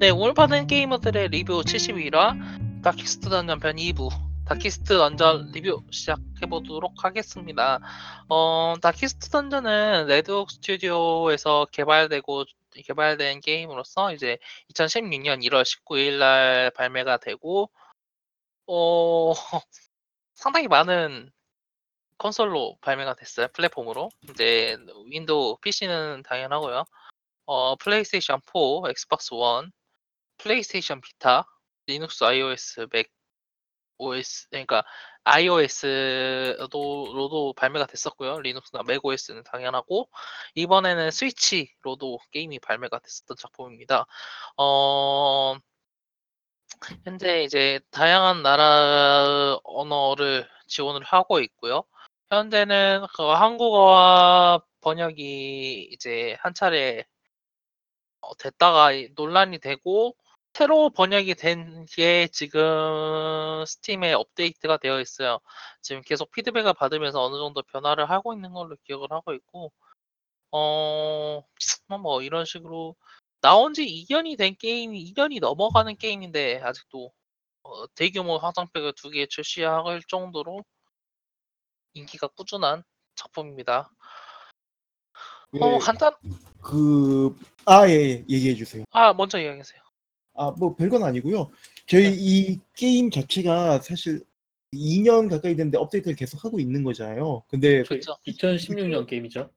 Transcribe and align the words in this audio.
네, 0.00 0.10
오늘 0.10 0.32
받은 0.32 0.68
게이머들의 0.68 1.30
리뷰 1.30 1.60
72화 1.62 2.82
Darkest 2.84 3.30
Dungeon 3.30 3.58
편 3.58 3.74
2부 3.74 4.08
Darkest 4.46 4.96
Dungeon 4.96 5.50
리뷰 5.50 5.82
시작해보도록 5.90 7.04
하겠습니다. 7.04 7.80
어, 8.28 8.76
Darkest 8.80 9.28
Dungeon은 9.30 10.06
Red 10.06 10.26
Hook 10.26 10.52
스튜디오에서 10.52 11.66
개발되고 11.72 12.44
개발된 12.84 13.40
게임으로서 13.40 14.12
이제 14.14 14.38
2016년 14.72 15.42
1월 15.42 15.64
19일 15.64 16.20
날 16.20 16.70
발매가 16.76 17.16
되고 17.16 17.68
어, 18.68 19.32
상당히 20.36 20.68
많은 20.68 21.32
콘솔로 22.18 22.78
발매가 22.82 23.14
됐어요. 23.14 23.48
플랫폼으로. 23.48 24.10
이제 24.30 24.76
Windows 25.10 25.58
PC는 25.58 26.22
당연하고요. 26.22 26.84
어, 27.46 27.76
플레이스테이션 27.76 28.40
4, 28.46 28.90
Xbox 28.90 29.34
1, 29.34 29.72
PlayStation 30.38 31.00
Vita, 31.00 31.46
Linux, 31.86 32.24
iOS, 32.24 32.86
Mac 32.92 33.10
OS 33.98 34.48
그러니까 34.50 34.84
iOS로도 35.24 36.72
발매가 37.54 37.86
됐었고요. 37.86 38.40
리눅스나 38.40 38.82
맥 38.84 39.04
OS는 39.04 39.42
당연하고 39.44 40.08
이번에는 40.54 41.10
Switch로도 41.10 42.20
게임이 42.30 42.60
발매가 42.60 43.00
됐었던 43.00 43.36
작품입니다. 43.36 44.06
어 44.56 45.56
현재 47.04 47.42
이제 47.42 47.80
다양한 47.90 48.42
나라 48.42 49.58
언어를 49.64 50.48
지원을 50.68 51.02
하고 51.04 51.40
있고요. 51.40 51.82
현재는 52.30 53.06
그 53.16 53.22
한국어와 53.22 54.60
번역이 54.80 55.88
이제 55.92 56.36
한 56.40 56.54
차례 56.54 57.04
어, 58.20 58.34
됐다가 58.36 58.92
이- 58.92 59.08
논란이 59.14 59.58
되고 59.58 60.14
새로 60.58 60.90
번역이 60.90 61.36
된 61.36 61.86
게 61.94 62.26
지금 62.32 63.64
스팀에 63.64 64.12
업데이트가 64.12 64.78
되어 64.78 65.00
있어요. 65.00 65.38
지금 65.82 66.02
계속 66.02 66.32
피드백을 66.32 66.74
받으면서 66.74 67.22
어느 67.22 67.36
정도 67.36 67.62
변화를 67.62 68.10
하고 68.10 68.34
있는 68.34 68.52
걸로 68.52 68.76
기억을 68.84 69.06
하고 69.10 69.32
있고, 69.34 69.72
어, 70.50 71.42
뭐 72.00 72.22
이런 72.22 72.44
식으로 72.44 72.96
나온 73.40 73.72
지 73.72 73.84
2년이 73.86 74.36
된 74.36 74.56
게임이 74.58 75.12
2년이 75.14 75.40
넘어가는 75.40 75.96
게임인데 75.96 76.60
아직도 76.62 77.12
어, 77.62 77.86
대규모 77.94 78.38
확장팩을 78.38 78.94
두 78.96 79.10
개 79.10 79.26
출시할 79.26 80.00
정도로 80.08 80.64
인기가 81.94 82.26
꾸준한 82.28 82.82
작품입니다. 83.14 83.90
어, 85.60 85.74
예, 85.74 85.78
간단, 85.78 86.12
그, 86.62 87.36
아, 87.64 87.88
예, 87.88 87.92
예, 87.92 88.24
얘기해 88.28 88.54
주세요. 88.56 88.84
아, 88.90 89.12
먼저 89.12 89.38
이야기하세요. 89.38 89.87
아, 90.38 90.52
뭐, 90.52 90.74
별건 90.76 91.02
아니고요. 91.02 91.50
저희 91.86 92.04
네. 92.04 92.16
이 92.16 92.58
게임 92.74 93.10
자체가 93.10 93.80
사실 93.80 94.24
2년 94.72 95.28
가까이 95.28 95.56
됐는데 95.56 95.78
업데이트를 95.78 96.14
계속 96.14 96.44
하고 96.44 96.60
있는 96.60 96.84
거잖아요. 96.84 97.42
근데 97.48 97.82
그렇죠. 97.82 98.16
2016년 98.26 99.06
게임이죠. 99.06 99.50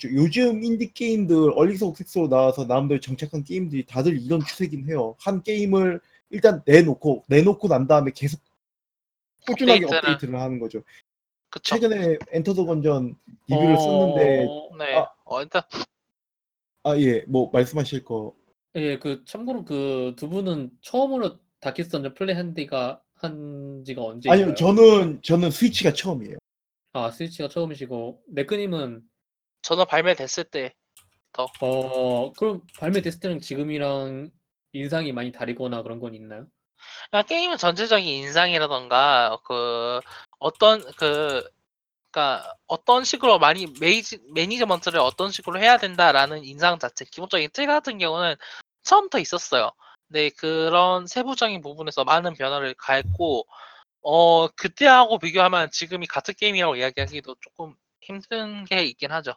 저- 0.00 0.08
요즘 0.08 0.64
인디 0.64 0.92
게임들, 0.92 1.52
얼리석 1.54 1.96
섹스로 1.96 2.28
나와서 2.28 2.64
나름대로 2.64 3.00
정착한 3.00 3.44
게임들이 3.44 3.84
다들 3.86 4.18
이런 4.20 4.40
추세긴 4.40 4.88
해요. 4.88 5.14
한 5.18 5.42
게임을 5.42 6.00
일단 6.30 6.62
내놓고, 6.64 7.24
내놓고 7.28 7.68
난 7.68 7.86
다음에 7.86 8.10
계속 8.14 8.40
꾸준하게 9.46 9.84
업데이트를. 9.84 9.98
업데이트를 9.98 10.40
하는 10.40 10.58
거죠. 10.58 10.82
그쵸. 11.50 11.74
최근에 11.76 12.16
Enter 12.32 12.54
the 12.54 12.64
Gungeon 12.64 13.14
리뷰를 13.48 13.76
썼는데, 13.76 14.46
어, 14.48 14.76
네. 14.78 14.96
아. 14.96 15.08
어, 15.24 15.42
일단 15.42 15.62
아, 16.82 16.98
예, 16.98 17.24
뭐, 17.28 17.50
말씀하실 17.52 18.04
거. 18.04 18.34
예, 18.76 18.98
그 18.98 19.24
참고로 19.24 19.64
그 19.64 20.02
두 20.02 20.28
분은 20.28 20.70
처음으로 20.82 21.38
Darkest 21.60 21.90
Dungeon 21.90 22.14
플레이한 22.14 22.54
지가 22.54 23.00
한 23.14 23.84
지가 23.86 24.02
언제인가요? 24.02 24.42
아니요, 24.42 24.54
저는, 24.54 25.22
저는 25.22 25.50
Switch가 25.50 25.92
처음이에요. 25.92 26.36
아, 26.92 27.10
Switch가 27.10 27.48
처음이시고 27.48 28.22
네크님은 28.28 29.02
저는 29.62 29.86
발매됐을 29.86 30.44
때 30.44 31.69
어 31.69 32.32
그럼 32.36 32.62
발매됐을 32.78 33.20
때랑 33.20 33.40
지금이랑 33.40 34.30
인상이 34.72 35.12
많이 35.12 35.32
다르거나 35.32 35.82
그런 35.82 36.00
건 36.00 36.14
있나요? 36.14 36.46
그냥 37.10 37.26
게임의 37.26 37.58
전체적인 37.58 38.06
인상이라던가 38.06 39.38
그 39.44 40.00
어떤 40.38 40.82
그 40.96 41.42
그러니까 42.14 42.54
어떤 42.68 43.02
식으로 43.02 43.40
많이 43.40 43.66
메이지, 43.80 44.20
매니지먼트를 44.32 45.00
어떤 45.00 45.32
식으로 45.32 45.58
해야 45.58 45.78
된다라는 45.78 46.44
인상 46.44 46.78
자체 46.78 47.04
기본적인 47.04 47.50
틀 47.52 47.66
같은 47.66 47.98
경우는 47.98 48.36
처음부터 48.84 49.18
있었어요. 49.18 49.72
근데 50.06 50.30
그런 50.30 51.08
세부적인 51.08 51.60
부분에서 51.60 52.04
많은 52.04 52.34
변화를 52.34 52.74
가했고 52.74 53.48
어 54.02 54.46
그때하고 54.48 55.18
비교하면 55.18 55.70
지금이 55.72 56.06
같은 56.06 56.34
게임이라고 56.38 56.76
이야기하기도 56.76 57.34
조금 57.40 57.74
힘든 58.00 58.64
게 58.64 58.84
있긴 58.84 59.10
하죠. 59.10 59.34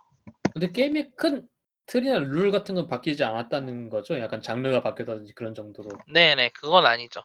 근데 0.53 0.71
게임의 0.71 1.11
큰 1.15 1.47
틀이나 1.87 2.19
룰 2.19 2.51
같은 2.51 2.75
건 2.75 2.87
바뀌지 2.87 3.23
않았다는 3.23 3.89
거죠? 3.89 4.19
약간 4.19 4.41
장르가 4.41 4.83
바뀌었다든지 4.83 5.33
그런 5.33 5.55
정도로. 5.55 5.89
네네 6.13 6.49
그건 6.49 6.85
아니죠. 6.85 7.21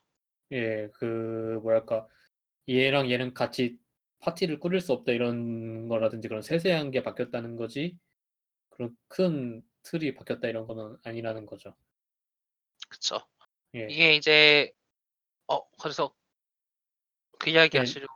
예, 0.53 0.89
그 0.95 1.59
뭐랄까 1.63 2.07
얘랑 2.69 3.11
얘는 3.11 3.35
같이 3.35 3.82
파티를 4.23 4.59
꾸릴 4.59 4.81
수 4.81 4.93
없다 4.93 5.13
이런 5.13 5.89
거라든지 5.89 6.29
그런 6.29 6.43
세세한 6.43 6.91
게 6.91 7.03
바뀌었다는 7.03 7.57
거지 7.57 7.99
그런 8.71 8.97
큰 9.09 9.63
틀이 9.83 10.15
바뀌었다 10.15 10.49
이런 10.49 10.67
거는 10.67 10.97
아니라는 11.05 11.45
거죠. 11.47 11.75
그쵸. 12.89 13.19
예. 13.75 13.87
이게 13.91 14.15
이제 14.15 14.73
어 15.49 15.69
그래서 15.83 16.15
그 17.39 17.51
이야기 17.51 17.73
네. 17.73 17.79
하시려 17.81 18.07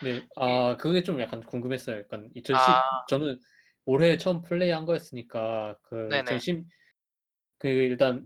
네, 0.00 0.24
아 0.36 0.76
그게 0.76 1.02
좀 1.02 1.20
약간 1.20 1.40
궁금했어요. 1.42 1.98
약간 1.98 2.30
2010 2.34 2.68
아. 2.68 3.04
저는 3.08 3.40
올해 3.84 4.16
처음 4.16 4.42
플레이한 4.42 4.86
거였으니까 4.86 5.76
그 5.82 6.08
네네. 6.08 6.36
2010 6.36 6.64
그 7.58 7.66
일단 7.66 8.24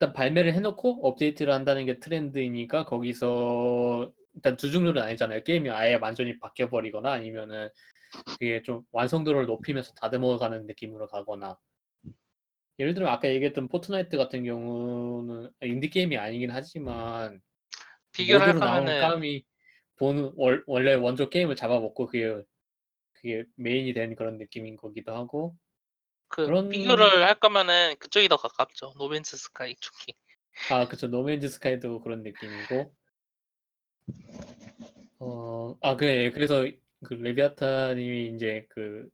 일단 0.00 0.12
발매를 0.12 0.54
해놓고 0.54 1.06
업데이트를 1.06 1.52
한다는 1.52 1.86
게 1.86 2.00
트렌드이니까 2.00 2.84
거기서 2.86 4.12
일단 4.34 4.56
두 4.56 4.70
종류는 4.70 5.02
아니잖아요. 5.02 5.42
게임이 5.44 5.70
아예 5.70 5.94
완전히 5.94 6.38
바뀌어버리거나 6.38 7.10
아니면은 7.12 7.68
그게 8.26 8.62
좀 8.62 8.82
완성도를 8.92 9.46
높이면서 9.46 9.92
다듬어가는 9.94 10.66
느낌으로 10.66 11.06
가거나 11.08 11.56
예를 12.78 12.94
들면 12.94 13.12
아까 13.12 13.28
얘기했던 13.28 13.68
Fortnite 13.68 14.16
같은 14.16 14.44
경우는 14.44 15.50
인디 15.62 15.90
게임이 15.90 16.16
아니긴 16.16 16.50
하지만 16.50 17.40
비교를 18.12 18.40
할 18.46 18.54
모드로 18.54 18.64
나오는 18.66 18.84
거면은 18.86 19.00
까미 19.08 19.44
보는 19.96 20.32
월, 20.36 20.64
원래 20.66 20.94
원조 20.94 21.28
게임을 21.28 21.56
잡아먹고 21.56 22.06
그게 22.06 22.42
그게 23.12 23.44
메인이 23.56 23.92
된 23.92 24.14
그런 24.16 24.38
느낌인 24.38 24.76
거기도 24.76 25.14
하고 25.14 25.54
그 26.28 26.46
그런- 26.46 26.70
비교를 26.70 27.24
할 27.24 27.34
거면은 27.38 27.94
그쪽이 27.98 28.28
더 28.28 28.36
가깝죠. 28.36 28.94
노맨즈 28.96 29.36
스카이 29.36 29.76
쪽이. 29.76 30.14
아 30.70 30.86
그쵸 30.88 31.06
노맨즈 31.06 31.48
스카이도 31.48 32.00
그런 32.02 32.22
느낌이고 32.22 32.94
어 35.18 35.76
아 35.80 35.96
그래 35.96 36.30
그래서 36.30 36.66
그 37.04 37.14
레비아타님이 37.14 38.34
이제 38.34 38.66
그 38.68 39.08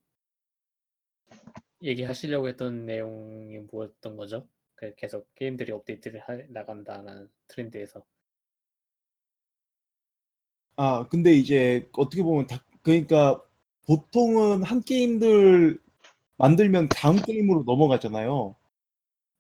얘기하시려고 1.82 2.48
했던 2.48 2.86
내용이 2.86 3.58
뭐였던 3.70 4.16
거죠? 4.16 4.46
그 4.74 4.94
계속 4.96 5.32
게임들이 5.34 5.72
업데이트를 5.72 6.20
하, 6.20 6.36
나간다는 6.48 7.28
트렌드에서 7.48 8.04
아, 10.76 11.06
근데 11.08 11.32
이제 11.32 11.88
어떻게 11.92 12.22
보면 12.22 12.46
다, 12.46 12.64
그러니까 12.82 13.42
보통은 13.86 14.62
한 14.62 14.82
게임들 14.82 15.80
만들면 16.36 16.88
다음 16.90 17.16
게임으로 17.16 17.64
넘어가잖아요. 17.66 18.54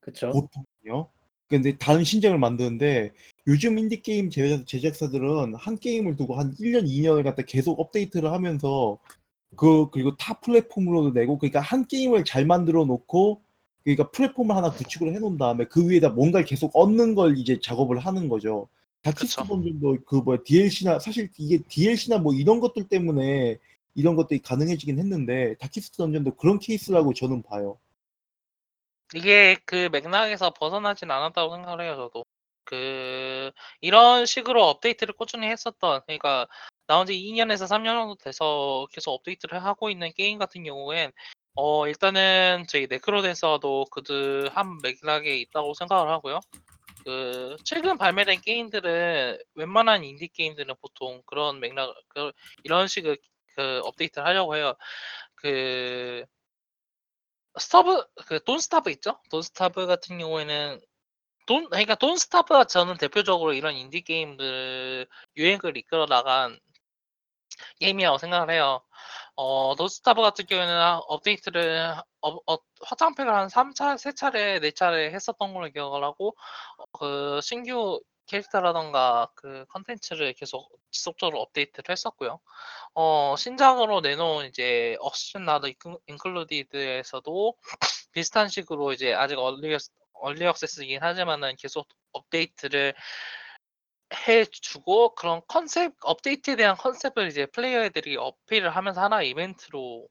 그쵸? 0.00 0.32
보통요. 0.32 1.10
근데 1.48 1.76
다른 1.78 2.04
신작을 2.04 2.38
만드는데 2.38 3.12
요즘 3.46 3.78
인디 3.78 4.02
게임 4.02 4.30
제작, 4.30 4.66
제작사들은 4.66 5.54
한 5.54 5.78
게임을 5.78 6.16
두고 6.16 6.36
한 6.36 6.54
1년, 6.56 6.86
2년을 6.86 7.24
갖다 7.24 7.42
계속 7.42 7.80
업데이트를 7.80 8.30
하면서 8.30 8.98
그 9.56 9.88
그리고 9.90 10.14
타 10.16 10.34
플랫폼으로도 10.40 11.10
내고 11.12 11.38
그러니까 11.38 11.60
한 11.60 11.86
게임을 11.86 12.24
잘 12.24 12.44
만들어 12.44 12.84
놓고 12.84 13.40
그러니까 13.82 14.10
플랫폼을 14.10 14.54
하나 14.54 14.70
구축을 14.70 15.14
해 15.14 15.18
놓은 15.18 15.38
다음에 15.38 15.64
그 15.64 15.88
위에다 15.88 16.10
뭔가를 16.10 16.44
계속 16.44 16.70
얹는 16.74 17.14
걸 17.14 17.38
이제 17.38 17.58
작업을 17.60 17.98
하는 17.98 18.28
거죠. 18.28 18.68
다키스트 19.02 19.42
그쵸. 19.42 19.48
던전도 19.48 19.98
그 20.04 20.16
뭐야 20.16 20.38
DLC나 20.44 20.98
사실 20.98 21.30
이게 21.38 21.58
DLC나 21.68 22.18
뭐 22.18 22.34
이런 22.34 22.60
것들 22.60 22.88
때문에 22.88 23.56
이런 23.94 24.16
것들이 24.16 24.40
가능해지긴 24.40 24.98
했는데 24.98 25.54
다키스트 25.58 25.96
던전도 25.96 26.34
그런 26.34 26.58
케이스라고 26.58 27.14
저는 27.14 27.42
봐요. 27.42 27.78
이게 29.14 29.56
그 29.64 29.88
맥락에서 29.92 30.50
벗어나진 30.50 31.10
않았다고 31.10 31.54
생각을 31.56 31.84
해요, 31.84 31.96
저도. 31.96 32.24
그 32.64 33.50
이런 33.80 34.26
식으로 34.26 34.62
업데이트를 34.68 35.14
꾸준히 35.14 35.46
했었던 35.48 36.02
그러니까 36.06 36.46
나온 36.86 37.06
지 37.06 37.14
2년에서 37.14 37.66
3년 37.66 37.96
정도 37.96 38.14
돼서 38.16 38.86
계속 38.92 39.12
업데이트를 39.12 39.64
하고 39.64 39.88
있는 39.90 40.12
게임 40.14 40.38
같은 40.38 40.64
경우엔 40.64 41.12
어 41.54 41.88
일단은 41.88 42.66
저희 42.68 42.86
네크로댄서도 42.88 43.86
그드 43.90 44.48
한 44.52 44.78
맥락에 44.82 45.36
있다고 45.38 45.74
생각을 45.74 46.10
하고요. 46.10 46.40
그 47.04 47.56
최근 47.64 47.96
발매된 47.96 48.42
게임들은 48.42 49.38
웬만한 49.54 50.04
인디 50.04 50.28
게임들은 50.28 50.74
보통 50.80 51.22
그런 51.26 51.60
맥락 51.60 51.94
그 52.08 52.32
이런 52.64 52.86
식의 52.86 53.16
그 53.56 53.80
업데이트를 53.84 54.26
하려고 54.26 54.56
해요. 54.56 54.74
그 55.36 56.24
스타브 57.58 58.04
그 58.26 58.42
돈스타브 58.44 58.90
있죠? 58.92 59.18
돈스타브 59.30 59.86
같은 59.86 60.18
경우에는 60.18 60.80
돈 61.46 61.68
그러니까 61.70 61.94
돈스타브가 61.96 62.64
저는 62.66 62.96
대표적으로 62.98 63.54
이런 63.54 63.74
인디 63.76 64.02
게임들 64.02 65.08
유행을 65.36 65.76
이끌어 65.78 66.06
나간 66.06 66.58
게임이라고 67.80 68.18
생각을 68.18 68.50
해요. 68.50 68.82
어, 69.36 69.74
돈스타브 69.78 70.22
같은 70.22 70.46
경우에는 70.46 70.74
하- 70.74 70.98
업데이트를 71.08 71.94
어, 72.22 72.30
어, 72.52 72.58
확장팩을 72.82 73.34
한 73.34 73.48
3차, 73.48 73.96
3차례, 73.96 74.60
4차례 74.60 75.12
했었던 75.12 75.54
걸로 75.54 75.70
기억을 75.70 76.04
하고 76.04 76.36
어, 76.78 76.84
그 76.98 77.40
신규 77.42 78.00
캐릭터라던가 78.28 79.30
그 79.34 79.64
컨텐츠를 79.70 80.34
계속 80.34 80.70
지속적으로 80.90 81.40
업데이트를 81.40 81.90
했었고요. 81.90 82.40
어, 82.94 83.34
신작으로 83.36 84.00
내놓은 84.00 84.46
이제 84.46 84.96
옥시전 85.00 85.44
낫 85.44 85.68
인클루디드에서도 86.06 87.54
비슷한 88.12 88.48
식으로 88.48 88.92
이제 88.92 89.14
아직 89.14 89.38
early, 89.38 89.76
early 90.14 90.44
access이긴 90.44 91.02
하지만은 91.02 91.56
계속 91.56 91.88
업데이트를 92.12 92.94
해주고 94.26 95.14
그런 95.14 95.42
컨셉 95.48 95.94
업데이트에 96.02 96.56
대한 96.56 96.76
컨셉을 96.76 97.28
이제 97.28 97.46
플레이어들이 97.46 98.16
어필을 98.16 98.70
하면서 98.74 99.02
하나의 99.02 99.30
이벤트로 99.30 100.08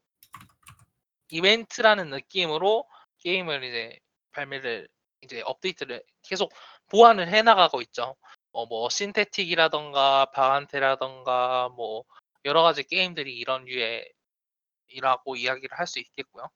이벤트라는 1.30 2.10
느낌으로 2.10 2.88
게임을 3.18 3.64
이제 3.64 3.98
발매를 4.32 4.88
이제 5.22 5.42
업데이트를 5.42 6.02
계속 6.22 6.52
보완을 6.88 7.28
해 7.28 7.42
나가고 7.42 7.80
있죠. 7.82 8.16
어 8.52 8.66
뭐 8.66 8.88
신테틱이라던가 8.90 10.26
바한테라던가 10.32 11.68
뭐 11.76 12.04
여러 12.44 12.62
가지 12.62 12.82
게임들이 12.84 13.36
이런 13.36 13.64
류의이라고 13.66 15.36
이야기를 15.36 15.78
할 15.78 15.86
수 15.86 15.98
있겠고요. 16.00 16.48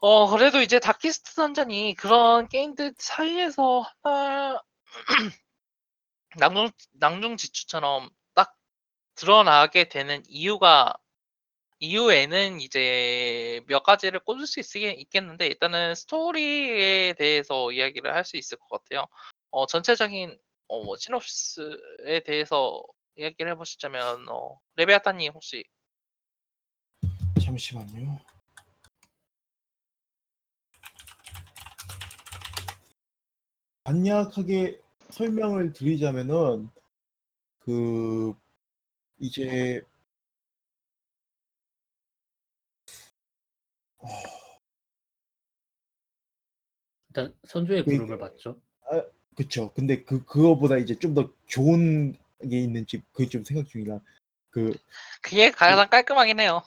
어 0.00 0.26
그래도 0.28 0.60
이제 0.60 0.78
다키스트 0.80 1.34
던전이 1.34 1.94
그런 1.96 2.48
게임들 2.48 2.94
사이에서 2.98 3.86
하나 4.02 4.62
낭중 6.38 6.70
낭중지추처럼 6.94 8.10
딱 8.34 8.54
드러나게 9.16 9.88
되는 9.88 10.22
이유가 10.28 10.94
이유에는 11.88 12.60
이제 12.60 13.60
몇 13.66 13.82
가지를 13.82 14.20
꼽을 14.20 14.46
수 14.46 14.58
있으 14.60 14.78
있겠는데 14.78 15.46
일단은 15.46 15.94
스토리에 15.94 17.12
대해서 17.14 17.70
이야기를 17.72 18.14
할 18.14 18.24
수 18.24 18.36
있을 18.38 18.56
것 18.58 18.68
같아요. 18.82 19.06
어 19.50 19.66
전체적인 19.66 20.38
어 20.68 20.82
뭐 20.84 20.96
시놉시스에 20.96 22.20
대해서 22.24 22.82
이야기를 23.16 23.52
해 23.52 23.54
보시자면 23.56 24.26
어 24.30 24.58
레베아타 24.76 25.12
님 25.12 25.32
혹시 25.34 25.62
잠시만요. 27.44 28.18
간략하게 33.84 34.80
설명을 35.10 35.72
드리자면은 35.74 36.70
그 37.58 38.34
이제 39.18 39.82
일단 47.14 47.32
선조의 47.46 47.84
그- 47.84 47.92
부름을 47.92 48.18
받죠. 48.18 48.56
그쵸. 49.36 49.72
근데 49.74 50.02
그 50.04 50.24
그거보다 50.24 50.76
이제 50.78 50.94
좀 50.98 51.14
더 51.14 51.28
좋은 51.46 52.12
게 52.48 52.60
있는지 52.60 53.02
그게 53.12 53.28
좀 53.28 53.44
생각 53.44 53.66
중이라 53.68 54.00
그 54.50 54.76
그게 55.22 55.50
가장 55.50 55.88
깔끔하긴 55.88 56.40
해요. 56.40 56.62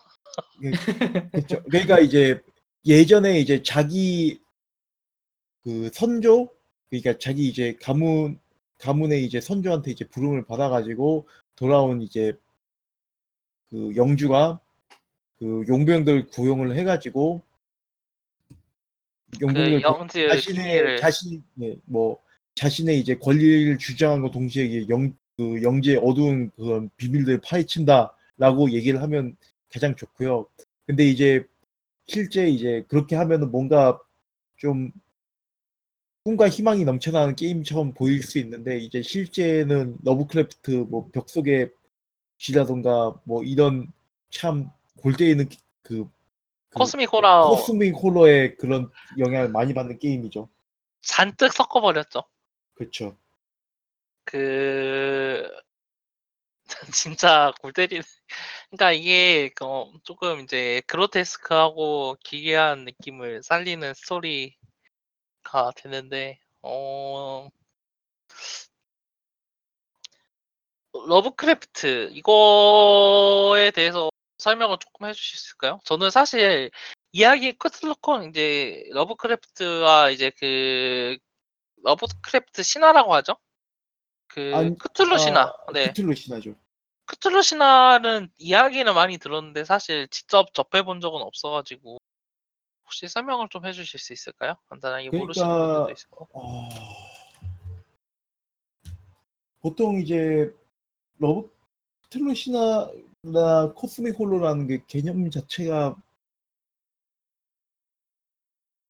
그쵸. 1.32 1.62
그러니까 1.64 2.00
이제 2.00 2.42
예전에 2.86 3.40
이제 3.40 3.62
자기 3.64 4.42
그 5.64 5.90
선조 5.94 6.50
그러니까 6.90 7.18
자기 7.20 7.48
이제 7.48 7.78
가문 7.82 8.40
가문의 8.80 9.26
이제 9.26 9.40
선조한테 9.42 9.92
이제 9.92 10.06
부름을 10.08 10.46
받아가지고 10.46 11.28
돌아온 11.56 12.02
이제 12.02 12.34
그 13.70 13.94
영주가 13.96 14.60
그 15.40 15.64
용병들 15.68 16.28
구용을 16.28 16.76
해가지고 16.78 17.42
그 19.31 19.41
용병들 19.41 19.81
영즈 19.81 20.27
자신의 20.29 20.63
기밀을 20.63 20.97
자신 20.97 21.44
예, 21.62 21.75
뭐 21.85 22.19
자신의 22.56 23.00
이제 23.00 23.15
권리를 23.15 23.77
주장하고 23.77 24.31
동시에 24.31 24.65
이게 24.65 24.88
영, 24.89 25.13
그 25.38 25.62
영지의 25.62 25.97
어두운 25.97 26.51
그런 26.56 26.89
비밀들을 26.97 27.41
파헤친다라고 27.41 28.71
얘기를 28.71 29.01
하면 29.01 29.35
가장 29.71 29.95
좋고요. 29.95 30.47
근데 30.85 31.06
이제 31.07 31.45
실제 32.07 32.47
이제 32.47 32.85
그렇게 32.88 33.15
하면은 33.15 33.51
뭔가 33.51 34.00
좀 34.57 34.91
꿈과 36.24 36.50
희망이 36.50 36.83
넘쳐나는 36.83 37.35
게임처럼 37.35 37.94
보일 37.94 38.24
수 38.24 38.38
있는데 38.39 38.77
이제 38.79 39.01
실제는 39.01 39.97
러브크래프트 40.03 40.71
뭐 40.89 41.09
벽 41.12 41.29
속의 41.29 41.71
쥐라던가 42.38 43.19
뭐 43.24 43.44
이런 43.44 43.91
참 44.29 44.69
골때리는 44.98 45.48
그, 45.50 45.56
그 45.83 46.09
cosmic 46.74 47.12
호러 47.12 47.50
cosmic 47.50 47.95
호러의 47.95 48.57
그런 48.58 48.92
영향을 49.18 49.50
많이 49.50 49.74
받는 49.74 50.00
게임이죠. 50.00 50.50
잔뜩 51.02 51.54
섞어버렸죠. 51.54 52.24
그렇죠. 52.75 53.18
그 54.25 55.50
진짜 56.94 57.54
골 57.62 57.74
때리는 57.74 58.04
그러니까 58.69 58.92
이게 58.92 59.52
어 59.62 59.92
조금 60.04 60.42
이제 60.42 60.81
그로테스크하고 60.88 62.18
기괴한 62.24 62.86
느낌을 62.86 63.44
살리는 63.44 63.94
스토리가 63.94 64.52
되는데 65.78 66.40
어 66.62 67.48
러브크래프트 70.94 72.10
이거에 72.12 73.72
대해서 73.72 74.10
설명을 74.38 74.77
조금 74.79 75.08
해주실 75.08 75.38
수 75.39 75.48
있을까요? 75.48 75.79
저는 75.86 76.10
사실 76.12 76.72
이야기 77.12 77.53
크툴루 77.53 78.29
이제 78.29 78.84
러브크래프트와 78.91 80.12
이제 80.12 80.32
그 80.39 81.17
러브크래프트 81.84 82.63
신화라고 82.63 83.13
하죠? 83.15 83.38
그 84.27 84.53
아니, 84.56 84.77
크툴루 84.77 85.17
신화. 85.17 85.41
아, 85.44 85.72
네. 85.74 85.88
크툴루 85.88 86.13
신화죠. 86.15 86.56
크툴루 87.06 87.41
신화는 87.41 88.29
이야기는 88.38 88.94
많이 88.94 89.17
들었는데 89.17 89.63
사실 89.63 90.08
직접 90.10 90.53
접해 90.53 90.84
본 90.84 91.00
적은 91.00 91.22
없어가지고 91.22 91.98
혹시 92.84 93.08
설명을 93.08 93.48
좀 93.50 93.65
해주실 93.65 94.00
수 94.00 94.13
있을까요? 94.13 94.56
간단하게 94.70 95.10
모르시는 95.10 95.48
그러니까- 95.48 95.74
분들도 95.77 95.91
있을 95.94 96.10
거. 96.10 96.27
어... 96.34 96.70
보통 99.62 100.00
이제 100.00 100.53
러브 101.17 101.50
크툴루 102.03 102.36
신화 102.36 102.89
나 103.31 103.72
cosmic 103.74 104.17
호러라는 104.20 104.67
게 104.67 104.81
개념 104.88 105.29
자체가 105.29 105.96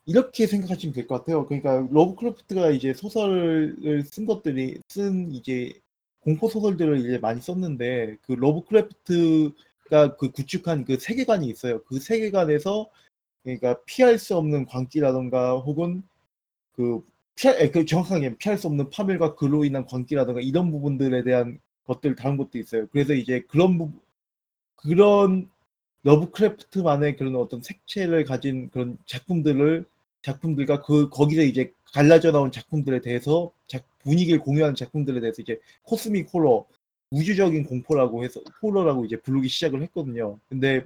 이렇게 0.06 0.48
생각하시면 0.48 0.94
될 0.94 1.08
것 1.08 1.20
같아요. 1.20 1.46
그러니까 1.48 1.88
러브크래프트가 1.92 2.70
이제 2.72 2.94
소설을 2.94 4.04
쓴 4.06 4.26
것들이 4.26 4.80
쓴 4.88 5.32
이제 5.34 5.74
공포 6.22 6.48
소설들을 6.50 7.00
이제 7.00 7.18
많이 7.20 7.42
썼는데 7.42 8.18
그 8.22 8.34
러브크래프트가 8.34 10.16
그 10.18 10.32
구축한 10.32 10.86
그 10.86 10.98
세계관이 11.00 11.48
있어요. 11.50 11.84
그 11.86 12.00
세계관에서 12.00 12.90
그러니까 13.44 13.82
피할 13.86 14.18
수 14.20 14.36
없는 14.38 14.66
광기라던가 14.66 15.58
혹은 15.60 16.04
그 16.74 17.02
피할 17.36 17.62
에, 17.62 17.72
그 17.72 17.86
정확하게 17.86 18.38
피할 18.38 18.58
수 18.58 18.68
없는 18.68 18.90
파멸과 18.92 19.36
그로 19.36 19.66
인한 19.66 19.86
광기라던가 19.86 20.42
이런 20.42 20.72
부분들에 20.72 21.24
대한 21.24 21.60
것들 21.86 22.16
다른 22.16 22.38
것도 22.38 22.58
있어요. 22.60 22.88
그래서 22.92 23.14
이제 23.14 23.42
그런 23.50 23.78
부분 23.78 24.00
그런 24.78 25.50
러브크래프트만의 26.04 27.18
그런 27.18 27.36
어떤 27.36 27.62
색채를 27.62 28.24
가진 28.24 28.70
그런 28.70 28.98
작품들을 29.06 29.86
작품들과 30.22 30.82
그 30.82 31.10
거기서 31.10 31.42
이제 31.44 31.74
갈라져 31.94 32.32
나온 32.32 32.52
작품들에 32.52 33.02
대해서 33.02 33.52
작, 33.68 33.86
분위기를 34.00 34.40
공유하는 34.40 34.76
작품들에 34.76 35.20
대해서 35.20 35.42
이제 35.42 35.60
cosmic 35.84 36.34
호러 36.34 36.66
우주적인 37.12 37.66
공포라고 37.66 38.24
해서 38.24 38.42
호러라고 38.62 39.06
이제 39.06 39.18
부르기 39.18 39.48
시작을 39.48 39.82
했거든요. 39.84 40.40
근데 40.50 40.86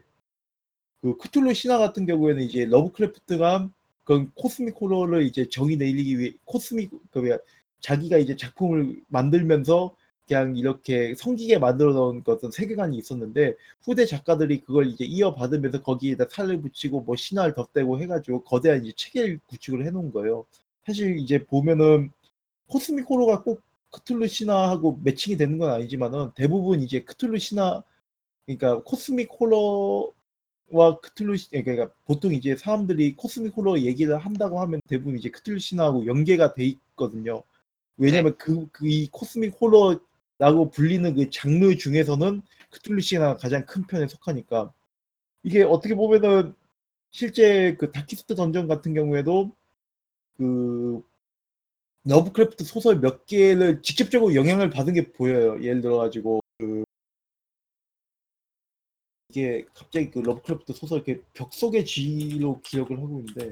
그 1.01 1.17
크툴루 1.17 1.53
신화 1.53 1.77
같은 1.77 2.05
경우에는 2.05 2.43
이제 2.43 2.65
러브크래프트가 2.65 3.69
그 4.03 4.29
cosmic 4.35 4.75
호러를 4.79 5.23
이제 5.23 5.49
정의 5.49 5.77
내리기 5.77 6.19
위해 6.19 6.33
cosmic 6.45 6.91
그 7.11 7.19
뭐야 7.19 7.37
자기가 7.79 8.17
이제 8.17 8.35
작품을 8.35 9.01
만들면서 9.07 9.95
그냥 10.31 10.55
이렇게 10.55 11.13
성기게 11.15 11.57
만들어 11.59 11.91
놓은 11.93 12.23
그 12.23 12.31
어떤 12.31 12.51
세계관이 12.51 12.97
있었는데 12.97 13.55
후대 13.83 14.05
작가들이 14.05 14.61
그걸 14.61 14.87
이제 14.87 15.03
이어받으면서 15.03 15.81
거기에다 15.83 16.25
살을 16.29 16.61
붙이고 16.61 17.01
뭐 17.01 17.17
신화를 17.17 17.53
덧대고 17.53 17.99
해가지고 17.99 18.43
거대한 18.45 18.85
이제 18.85 18.93
체계를 18.95 19.39
구축을 19.47 19.85
해놓은 19.85 20.13
거예요. 20.13 20.45
사실 20.85 21.17
이제 21.19 21.43
보면은 21.45 22.11
cosmic 22.67 23.09
호러가 23.09 23.43
꼭 23.43 23.61
크툴루 23.91 24.27
신화하고 24.27 24.99
매칭이 25.03 25.37
되는 25.37 25.57
건 25.59 25.71
아니지만은 25.71 26.31
대부분 26.35 26.81
이제 26.81 27.01
크툴루 27.03 27.39
신화 27.39 27.83
그러니까 28.45 28.81
cosmic 28.83 29.29
호러와 29.39 30.11
크툴루 31.01 31.37
시- 31.37 31.49
그러니까 31.51 31.89
보통 32.05 32.33
이제 32.33 32.55
사람들이 32.55 33.15
cosmic 33.15 33.55
호러 33.57 33.79
얘기를 33.79 34.17
한다고 34.17 34.59
하면 34.61 34.81
대부분 34.87 35.17
이제 35.17 35.29
크툴루 35.29 35.59
신화하고 35.59 36.05
연계가 36.05 36.53
돼 36.53 36.65
있거든요. 36.65 37.43
왜냐면 37.97 38.37
그그이 38.37 39.09
cosmic 39.11 39.55
호러 39.61 39.99
라고 40.41 40.71
불리는 40.71 41.13
그 41.13 41.29
장르 41.29 41.77
중에서는 41.77 42.41
크툴루 42.71 42.99
신화가 42.99 43.37
가장 43.37 43.63
큰 43.67 43.85
편에 43.85 44.07
속하니까 44.07 44.73
이게 45.43 45.61
어떻게 45.61 45.93
보면은 45.93 46.55
실제 47.11 47.75
그 47.75 47.91
다키스트 47.91 48.33
던전 48.33 48.67
같은 48.67 48.95
경우에도 48.95 49.55
그 50.37 51.03
러브크래프트 52.05 52.63
소설 52.63 52.99
몇 52.99 53.27
개를 53.27 53.83
직접적으로 53.83 54.33
영향을 54.33 54.71
받은 54.71 54.95
게 54.95 55.11
보여요. 55.11 55.63
예를 55.63 55.81
들어 55.81 55.97
가지고 55.97 56.41
그 56.57 56.83
이게 59.29 59.67
갑자기 59.75 60.09
그 60.09 60.19
러브크래프트 60.19 60.73
소설 60.73 61.03
이렇게 61.05 61.21
벽 61.33 61.53
속의 61.53 61.85
쥐로 61.85 62.61
기억을 62.63 62.97
하고 62.97 63.19
있는데 63.19 63.51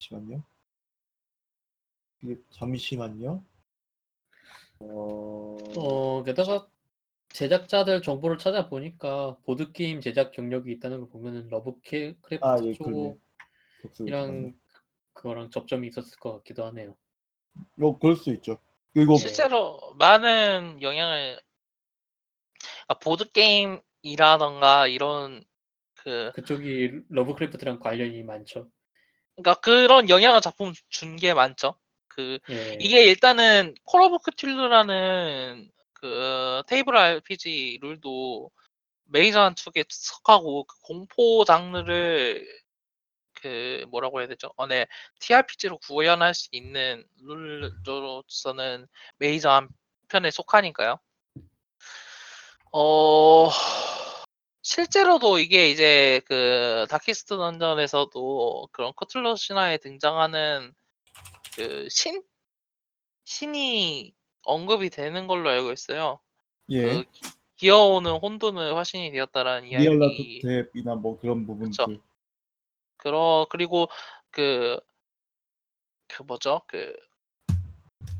잠시만요. 0.00 0.42
잠시만요. 2.50 3.51
어, 4.90 5.56
어, 5.76 6.22
게다가 6.24 6.66
제작자들 7.30 8.02
정보를 8.02 8.38
찾아보니까 8.38 9.36
보드게임 9.44 10.00
제작 10.00 10.32
경력이 10.32 10.70
있다는 10.72 11.00
걸 11.00 11.08
보면은 11.08 11.48
러브크래프트 11.48 12.38
아, 12.42 12.56
예, 12.62 12.74
그러네. 12.74 13.16
쪽이랑 13.96 14.52
그거랑 15.14 15.50
접점이 15.50 15.88
있었을 15.88 16.18
것 16.18 16.32
같기도 16.38 16.64
하네요. 16.66 16.96
어, 17.80 17.98
그럴 17.98 18.16
수 18.16 18.30
있죠. 18.34 18.58
그리고 18.92 19.16
실제로 19.16 19.94
많은 19.98 20.82
영향을 20.82 21.40
아, 22.88 22.94
보드 22.94 23.30
게임이라던가 23.30 24.86
이런 24.88 25.42
그 25.94 26.32
그쪽이 26.34 27.02
러브크래프트랑 27.08 27.78
관련이 27.80 28.22
많죠. 28.24 28.68
그러니까 29.36 29.60
그런 29.60 30.08
영향을 30.10 30.40
작품 30.40 30.72
준 30.88 31.16
게 31.16 31.32
많죠. 31.32 31.76
그 32.14 32.38
예. 32.50 32.78
이게 32.80 33.04
일단은 33.04 33.74
Call 33.84 34.02
of 34.02 34.18
Cthulhu라는 34.18 35.70
그 35.94 36.62
테이블 36.66 36.96
RPG 36.96 37.78
룰도 37.82 38.50
major한 39.04 39.54
축에 39.56 39.84
속하고 39.88 40.64
그 40.64 40.80
공포 40.82 41.44
장르를 41.44 42.46
그 43.34 43.84
뭐라고 43.90 44.20
해야 44.20 44.28
되죠? 44.28 44.52
어, 44.56 44.66
네. 44.66 44.86
TRPG로 45.20 45.78
구현할 45.78 46.34
수 46.34 46.48
있는 46.52 47.04
룰로서는 47.84 48.86
major한 49.18 49.68
편에 50.08 50.30
속하니까요. 50.30 50.98
어 52.72 53.50
실제로도 54.62 55.38
이게 55.38 55.70
이제 55.70 56.20
그 56.26 56.86
Darkest 56.88 57.36
Dungeon에서도 57.36 58.68
그런 58.72 58.92
크툴루 58.96 59.36
신화에 59.36 59.78
등장하는 59.78 60.72
그 61.54 61.88
신 61.90 62.22
신이 63.24 64.14
언급이 64.42 64.90
되는 64.90 65.26
걸로 65.26 65.48
알고 65.50 65.72
있어요. 65.72 66.20
예, 66.70 66.82
그 66.82 67.04
기- 67.12 67.20
기어오는 67.56 68.10
혼돈의 68.18 68.74
화신이 68.74 69.12
되었다라는 69.12 69.68
니알라토 69.68 70.14
이야기. 70.20 70.42
텝이나 70.42 71.00
뭐 71.00 71.18
그런 71.20 71.46
부분들. 71.46 72.00
그러 72.96 73.46
그리고 73.50 73.88
그 74.30 74.80
그 76.08 76.22
뭐죠? 76.24 76.60
그 76.66 76.94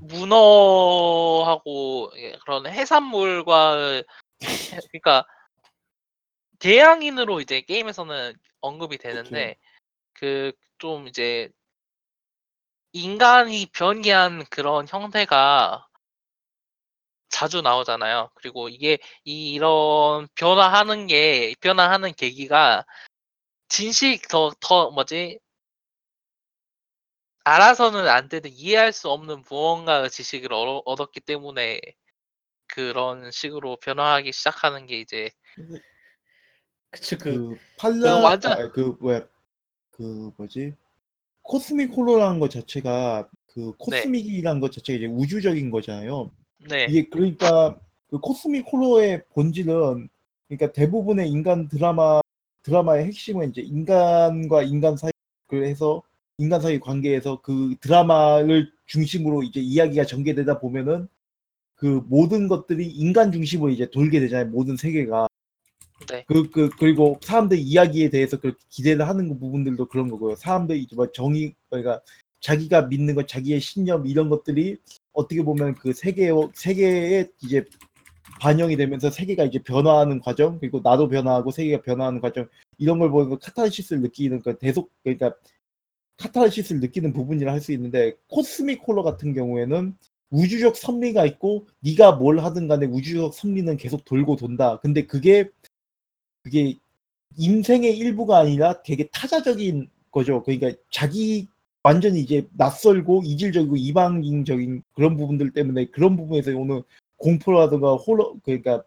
문어하고 0.00 2.12
예, 2.16 2.32
그런 2.44 2.66
해산물과 2.66 3.76
해- 4.42 4.78
그러니까 4.90 5.26
대양인으로 6.58 7.40
이제 7.40 7.60
게임에서는 7.62 8.34
언급이 8.60 8.98
되는데 8.98 9.56
그 10.14 10.52
좀 10.78 11.06
이제 11.06 11.48
인간이 12.92 13.66
변기한 13.72 14.44
그런 14.50 14.86
형태가 14.88 15.86
자주 17.30 17.62
나오잖아요. 17.62 18.30
그리고 18.34 18.68
이게 18.68 18.98
이- 19.24 19.52
이런 19.54 20.28
변화하는 20.34 21.06
게 21.06 21.54
변화하는 21.60 22.12
계기가 22.14 22.84
진실 23.68 24.20
더더 24.28 24.90
뭐지? 24.90 25.38
알아서는 27.44 28.06
안 28.08 28.28
되는 28.28 28.50
이해할 28.52 28.92
수 28.92 29.10
없는 29.10 29.44
무언가의 29.50 30.10
지식을 30.10 30.52
얻- 30.52 30.82
얻었기 30.84 31.20
때문에 31.20 31.80
그런 32.68 33.30
식으로 33.30 33.76
변화하기 33.76 34.32
시작하는 34.32 34.86
게 34.86 35.00
이제 35.00 35.30
그치 36.90 37.16
그 37.16 37.48
그 37.56 37.58
팔라 37.78 38.18
그 38.18 38.22
완전- 38.22 38.52
아, 38.52 38.70
그 38.70 38.96
뭐야 39.00 39.26
그 39.90 40.30
뭐지 40.36 40.76
코스믹 41.42 41.92
홀로라는 41.96 42.40
것 42.40 42.50
자체가 42.50 43.28
그 43.46 43.72
코스믹이라는 43.78 44.60
것 44.60 44.72
자체가 44.72 44.96
이제 44.96 45.06
우주적인 45.06 45.70
거잖아요. 45.70 46.30
네 46.68 46.86
이게 46.88 47.08
그러니까 47.08 47.78
그 48.08 48.18
코스믹 48.18 48.66
홀로의 48.72 49.22
본질은 49.34 50.08
그러니까 50.48 50.72
대부분의 50.72 51.30
인간 51.30 51.68
드라마 51.68 52.20
드라마의 52.62 53.06
핵심은 53.06 53.50
이제 53.50 53.60
인간과 53.62 54.62
인간 54.62 54.96
사이 54.96 55.10
그래서 55.46 56.02
인간 56.38 56.60
사이 56.60 56.78
관계에서 56.80 57.40
그 57.42 57.74
드라마를 57.80 58.70
중심으로 58.86 59.42
이제 59.42 59.60
이야기가 59.60 60.04
전개되다 60.04 60.60
보면은 60.60 61.08
그 61.74 62.02
모든 62.08 62.48
것들이 62.48 62.86
인간 62.86 63.32
중심으로 63.32 63.70
이제 63.70 63.90
돌게 63.90 64.20
되잖아요. 64.20 64.50
모든 64.50 64.76
세계가. 64.76 65.26
네. 66.10 66.24
그, 66.26 66.50
그, 66.50 66.70
그리고 66.78 67.18
사람들 67.22 67.58
이야기에 67.58 68.10
대해서 68.10 68.38
그렇게 68.38 68.58
기대를 68.68 69.08
하는 69.08 69.28
그 69.28 69.38
부분들도 69.38 69.86
그런 69.86 70.08
거고요. 70.08 70.36
사람들이 70.36 70.82
이제 70.82 70.96
뭐 70.96 71.10
정의, 71.12 71.54
그러니까 71.70 72.00
자기가 72.40 72.82
믿는 72.82 73.14
것, 73.14 73.28
자기의 73.28 73.60
신념, 73.60 74.06
이런 74.06 74.28
것들이 74.28 74.76
어떻게 75.12 75.42
보면 75.42 75.74
그 75.76 75.92
세계, 75.92 76.30
세계에 76.54 77.28
이제 77.42 77.64
반영이 78.40 78.76
되면서 78.76 79.10
세계가 79.10 79.44
이제 79.44 79.60
변화하는 79.60 80.20
과정, 80.20 80.58
그리고 80.58 80.80
나도 80.82 81.08
변화하고 81.08 81.50
세계가 81.50 81.82
변화하는 81.82 82.20
과정, 82.20 82.48
이런 82.78 82.98
걸 82.98 83.10
보면서 83.10 83.38
카타르시스를 83.38 84.02
느끼는 84.02 84.42
그 84.42 84.58
대속, 84.58 84.90
그러니까 85.02 85.34
카타르시스를 86.18 86.80
느끼는 86.80 87.12
부분이라 87.12 87.52
할 87.52 87.60
수 87.60 87.72
있는데, 87.72 88.14
코스믹 88.28 88.82
홀러 88.86 89.02
같은 89.02 89.34
경우에는 89.34 89.96
우주적 90.30 90.76
섭리가 90.76 91.26
있고, 91.26 91.66
네가 91.80 92.12
뭘 92.12 92.40
하든 92.40 92.66
간에 92.66 92.86
우주적 92.86 93.34
섭리는 93.34 93.76
계속 93.76 94.04
돌고 94.04 94.36
돈다. 94.36 94.80
근데 94.80 95.06
그게 95.06 95.50
그게 96.42 96.76
인생의 97.36 97.96
일부가 97.96 98.38
아니라 98.38 98.82
되게 98.82 99.08
타자적인 99.08 99.88
거죠. 100.10 100.42
그러니까 100.42 100.72
자기 100.90 101.48
완전히 101.82 102.20
이제 102.20 102.46
낯설고 102.52 103.22
이질적이고 103.24 103.76
이방인적인 103.76 104.82
그런 104.94 105.16
부분들 105.16 105.50
때문에 105.52 105.86
그런 105.86 106.16
부분에서 106.16 106.56
오는 106.56 106.82
공포라든가 107.16 107.94
호러 107.94 108.34
그러니까 108.44 108.84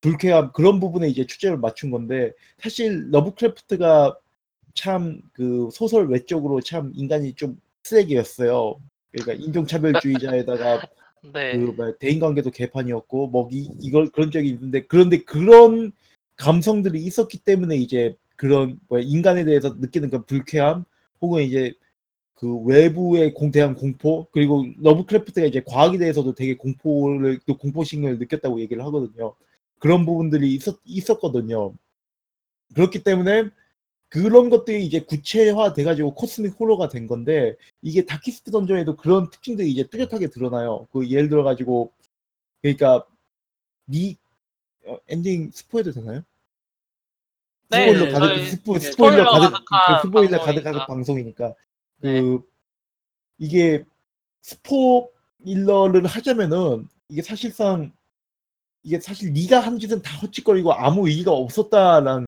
불쾌함 0.00 0.52
그런 0.52 0.80
부분에 0.80 1.08
이제 1.08 1.26
초점을 1.26 1.58
맞춘 1.58 1.90
건데 1.90 2.32
사실 2.58 3.10
러브크래프트가 3.10 4.18
참 4.74 5.22
그 5.32 5.68
소설 5.72 6.08
외적으로 6.08 6.60
참 6.60 6.92
인간이 6.94 7.34
좀 7.34 7.60
쓰레기였어요. 7.84 8.76
그러니까 9.12 9.44
인종차별주의자에다가 9.44 10.86
네. 11.32 11.56
그 11.58 11.64
뭐야, 11.76 11.92
대인관계도 11.98 12.50
개판이었고 12.50 13.28
뭐 13.28 13.48
이, 13.50 13.70
이걸 13.80 14.10
그런 14.10 14.30
적이 14.30 14.50
있는데 14.50 14.84
그런데 14.86 15.22
그런 15.22 15.92
감성들이 16.36 17.02
있었기 17.04 17.38
때문에 17.38 17.76
이제 17.76 18.16
그런 18.36 18.78
뭐야, 18.88 19.02
인간에 19.04 19.44
대해서 19.44 19.74
느끼는 19.78 20.10
그 20.10 20.24
불쾌함 20.24 20.84
혹은 21.20 21.42
이제 21.42 21.74
그 22.34 22.56
외부의 22.64 23.32
공 23.34 23.50
대한 23.50 23.74
공포 23.74 24.26
그리고 24.32 24.66
러브크래프트가 24.78 25.46
이제 25.46 25.62
과학에 25.66 25.98
대해서도 25.98 26.34
되게 26.34 26.56
공포를 26.56 27.40
또 27.46 27.56
공포심을 27.56 28.18
느꼈다고 28.18 28.60
얘기를 28.60 28.84
하거든요. 28.84 29.34
그런 29.78 30.04
부분들이 30.04 30.54
있었 30.54 30.78
있었거든요. 30.84 31.74
그렇기 32.74 33.04
때문에 33.04 33.50
그런 34.08 34.50
것들이 34.50 34.84
이제 34.84 35.00
구체화 35.00 35.72
돼가지고 35.74 36.14
cosmic 36.14 36.58
horror가 36.58 36.88
된 36.88 37.06
건데 37.06 37.56
이게 37.82 38.04
Darkest 38.04 38.50
Dungeon에도 38.50 38.96
그런 38.96 39.30
특징들이 39.30 39.70
이제 39.70 39.84
뚜렷하게 39.88 40.28
드러나요. 40.28 40.86
그 40.92 41.08
예를 41.10 41.28
들어 41.28 41.42
가지고 41.44 41.92
그러니까 42.62 43.04
니 43.88 44.16
어, 44.86 44.98
엔딩 45.08 45.50
스포해도 45.50 45.92
되나요? 45.92 46.22
네, 47.70 47.86
스포일러 47.86 48.04
네, 48.04 48.12
가득 48.12 48.26
저희 48.26 48.46
스포, 48.50 48.72
네, 48.74 48.80
스포일러 48.80 49.24
스포일러 49.24 49.30
가득 49.30 49.52
가득한 49.52 50.02
그 50.02 50.08
스포일러 50.08 50.38
방송이니까. 50.38 50.62
가득한 50.62 50.86
방송이니까 50.86 51.54
네. 52.00 52.20
그 52.20 52.42
이게 53.38 53.84
스포일러를 54.42 56.06
하자면은 56.06 56.88
이게 57.08 57.22
사실상 57.22 57.92
이게 58.82 59.00
사실 59.00 59.32
네가 59.32 59.60
한 59.60 59.78
짓은 59.78 60.02
다 60.02 60.18
헛짓거리고 60.18 60.72
아무 60.74 61.08
의의가 61.08 61.32
없었다라는 61.32 62.26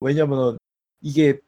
왜냐면은 0.00 0.58
이게 1.00 1.38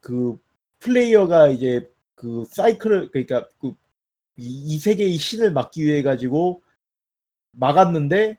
그 0.00 0.38
플레이어가 0.80 1.48
이제 1.48 1.90
그 2.14 2.44
사이클을 2.50 3.10
그러니까 3.10 3.48
그 3.58 3.74
이, 4.36 4.74
이 4.74 4.78
세계의 4.78 5.16
신을 5.16 5.52
막기 5.52 5.84
위해 5.84 6.02
가지고 6.02 6.62
막았는데 7.52 8.38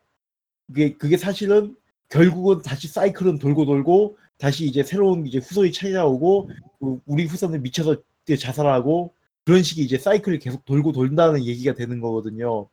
그게 0.74 0.94
그게 0.98 1.18
사실은 1.18 1.76
결국은 2.10 2.62
다시 2.62 2.88
사이클은 2.88 3.40
돌고 3.40 3.66
돌고 3.66 4.18
다시 4.38 4.66
이제 4.66 4.84
새로운 4.84 5.26
이제 5.28 5.38
후손이 5.38 5.72
찾아오고 5.72 6.50
그 6.80 7.00
우리 7.06 7.26
후손은 7.26 7.62
미쳐서 7.62 7.98
이제 8.26 8.36
자살하고 8.36 9.14
그런 9.46 9.62
식의 9.62 9.86
이제 9.86 9.98
사이클이 9.98 10.40
계속 10.40 10.66
돌고 10.66 10.92
돈다는 10.94 11.46
얘기가 11.46 11.74
되는 11.76 12.02
거거든요. 12.02 12.68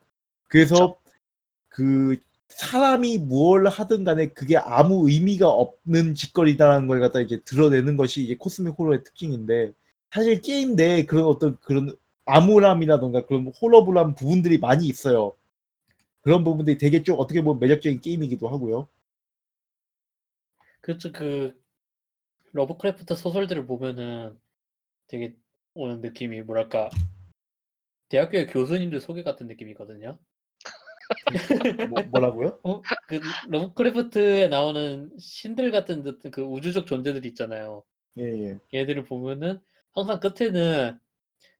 그래서 0.48 0.96
그 1.68 2.16
사람이 2.48 3.18
무엇을 3.18 3.68
하든 3.68 4.04
간에 4.04 4.28
그게 4.28 4.56
아무 4.56 5.08
의미가 5.08 5.48
없는 5.48 6.14
짓거리다라는 6.14 6.88
걸 6.88 7.00
갖다 7.00 7.20
이제 7.20 7.40
드러내는 7.44 7.96
것이 7.96 8.24
이제 8.24 8.34
cosmic 8.36 8.74
horror의 8.78 9.04
특징인데 9.04 9.72
사실 10.10 10.40
게임 10.40 10.74
내에 10.74 11.04
그런 11.06 11.24
어떤 11.24 11.56
그런 11.60 11.94
암울함이라던가 12.24 13.26
그런 13.26 13.52
horrible한 13.60 14.14
부분들이 14.14 14.58
많이 14.58 14.86
있어요. 14.86 15.34
그런 16.22 16.44
부분들이 16.44 16.78
되게 16.78 17.02
좀 17.02 17.18
어떻게 17.18 17.42
보면 17.42 17.60
매력적인 17.60 18.00
게임이기도 18.00 18.48
하고요. 18.48 18.88
그렇죠. 20.80 21.12
그 21.12 21.58
러브크래프트 22.52 23.14
소설들을 23.14 23.66
보면은 23.66 24.38
되게 25.06 25.34
오는 25.74 26.00
느낌이 26.00 26.42
뭐랄까 26.42 26.90
대학교의 28.08 28.48
교수님들 28.48 29.00
소개 29.00 29.22
같은 29.22 29.46
느낌이거든요. 29.46 30.18
뭐, 31.90 32.02
뭐라고요? 32.02 32.60
어? 32.64 32.82
그 33.06 33.20
러브크래프트에 33.48 34.48
나오는 34.48 35.10
신들 35.18 35.70
같은 35.70 36.02
듯- 36.02 36.30
그 36.30 36.42
우주적 36.42 36.86
존재들 36.86 37.24
있잖아요. 37.26 37.84
예, 38.18 38.24
예. 38.24 38.58
얘들을 38.74 39.04
보면은 39.04 39.60
항상 39.92 40.20
끝에는 40.20 40.98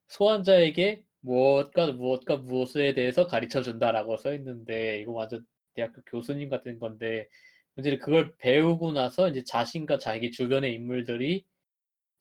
소환자에게 0.09 1.05
무엇과 1.21 1.93
무엇과 1.93 2.39
무엇에 2.39 2.95
대해서 2.95 3.27
가르쳐 3.27 3.62
준다라고 3.62 4.17
써 4.17 4.35
있는데 4.35 5.00
이거 5.00 5.12
완전 5.12 5.47
대학교 5.75 6.03
교수님 6.03 6.49
같은 6.49 6.79
건데 6.79 7.29
문제는 7.75 7.99
그걸 7.99 8.35
배우고 8.39 8.93
나서 8.93 9.29
이제 9.29 9.45
자신과 9.45 9.99
자기 9.99 10.31
주변의 10.31 10.75
인물들이 10.75 11.45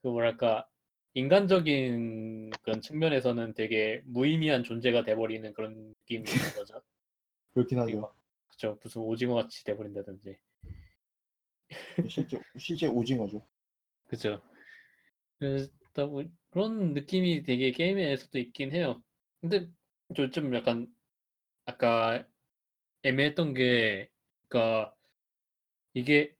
그 0.01 0.08
뭐랄까 0.08 0.68
인간적인 1.13 2.51
그런 2.62 2.82
측면에서는 2.82 3.53
되게 3.53 4.01
무의미한 4.06 4.63
존재가 4.63 5.03
돼버리는 5.03 5.51
그런 5.53 5.74
느낌이 5.74 6.24
있는 6.29 6.29
거죠. 6.56 6.82
그렇긴 7.53 7.79
하죠. 7.79 8.01
막 8.01 8.15
그쵸 8.50 8.77
무슨 8.84 9.01
오징어 9.01 9.36
같이 9.36 9.63
돼버린다든지 9.63 10.38
실제 12.08 12.39
실제 12.58 12.88
오징어죠. 12.88 13.46
그죠. 14.08 14.41
그래서 15.39 15.70
뭐 16.08 16.24
그런 16.51 16.94
느낌이 16.94 17.44
되게 17.44 17.72
게임에서도 17.72 18.38
있긴 18.39 18.72
해요. 18.74 19.01
근데 19.41 19.68
저 20.15 20.29
좀 20.32 20.53
약간 20.56 20.88
아까 21.65 22.25
애매했던 23.03 23.53
게, 23.56 24.10
그러니까 24.50 24.96
이게 25.94 26.36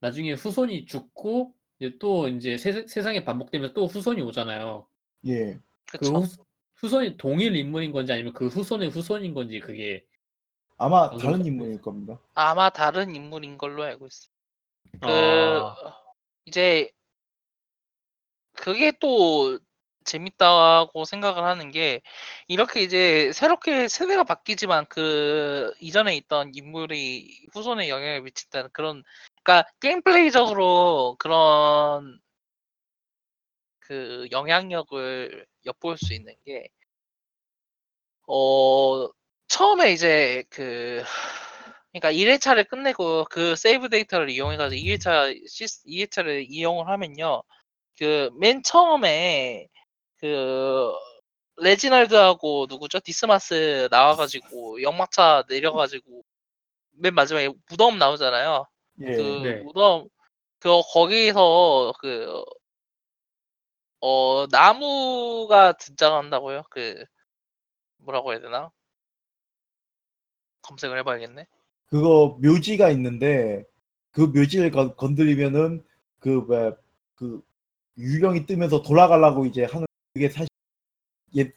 나중에 0.00 0.32
후손이 0.32 0.86
죽고 0.86 1.54
이제 1.78 1.96
또 1.98 2.28
이제 2.28 2.56
세, 2.58 2.86
세상에 2.86 3.24
반복되면 3.24 3.74
또 3.74 3.86
후손이 3.86 4.22
오잖아요. 4.22 4.86
예. 5.26 5.58
그 5.94 5.96
그쵸. 5.98 6.18
후, 6.20 6.26
후손이 6.76 7.16
동일 7.16 7.56
인물인 7.56 7.92
건지 7.92 8.12
아니면 8.12 8.32
그 8.32 8.48
후손의 8.48 8.90
후손인 8.90 9.34
건지 9.34 9.60
그게 9.60 10.04
아마 10.78 11.10
방금 11.10 11.18
다른 11.18 11.44
써- 11.44 11.44
인물일 11.44 11.82
겁니다. 11.82 12.18
아마 12.34 12.70
다른 12.70 13.14
인물인 13.14 13.58
걸로 13.58 13.84
알고 13.84 14.06
있어요. 14.08 14.30
그 15.00 15.10
아, 15.10 15.76
이제 16.46 16.90
그게 18.56 18.92
또 19.00 19.58
재밌다고 20.04 21.04
생각을 21.04 21.44
하는 21.44 21.70
게 21.70 22.00
이렇게 22.48 22.82
이제 22.82 23.32
새롭게 23.32 23.88
세대가 23.88 24.24
바뀌지만 24.24 24.86
그 24.88 25.72
이전에 25.80 26.16
있던 26.16 26.52
인물이 26.54 27.48
후손에 27.52 27.88
영향을 27.88 28.22
미친다는 28.22 28.70
그런 28.72 29.02
그러니까 29.42 29.68
게임 29.80 30.02
플레이적으로 30.02 31.16
그런 31.18 32.20
그 33.80 34.26
영향력을 34.32 35.46
엿볼 35.66 35.96
수 35.98 36.12
있는 36.14 36.34
게 36.44 36.68
어, 38.28 39.08
처음에 39.48 39.92
이제 39.92 40.44
그, 40.50 41.02
그러니까 41.92 42.10
1회차를 42.12 42.64
끝내고 42.64 43.26
그 43.30 43.56
save 43.56 43.88
data를 43.88 44.30
이용해 44.30 44.56
가지고 44.56 44.80
2회차, 44.80 45.32
시스, 45.48 45.82
2회차를 45.86 46.46
이용을 46.48 46.88
하면요. 46.88 47.42
그, 47.98 48.30
맨 48.38 48.62
처음에 48.62 49.68
그, 50.18 50.92
레이널드하고 51.58 52.66
누구죠? 52.68 53.00
디스마스 53.00 53.88
나와가지고 53.90 54.82
역마차 54.82 55.44
내려가지고 55.48 56.22
맨 56.92 57.14
마지막에 57.14 57.50
무덤 57.70 57.98
나오잖아요. 57.98 58.66
예. 59.00 59.04
그 59.16 59.22
네. 59.42 59.54
무덤 59.62 60.08
그 60.58 60.70
거기서 60.92 61.94
그 62.00 62.44
어 64.00 64.46
나무가 64.50 65.72
등장한다고요? 65.72 66.62
그 66.70 67.04
뭐라고 67.98 68.32
해야 68.32 68.40
되나? 68.40 68.70
검색을 70.62 70.98
해봐야겠네. 70.98 71.46
그거 71.86 72.38
묘지가 72.42 72.90
있는데 72.90 73.64
그 74.10 74.20
묘지를 74.20 74.70
건, 74.70 74.94
건드리면은 74.96 75.84
그 76.20 76.28
뭐야 76.28 76.76
그 77.14 77.42
유령이 77.98 78.46
뜨면서 78.46 78.82
돌아가려고 78.82 79.46
이제 79.46 79.64
하는 79.64 79.86
그게 80.14 80.28
사실 80.28 80.48
옛, 81.34 81.52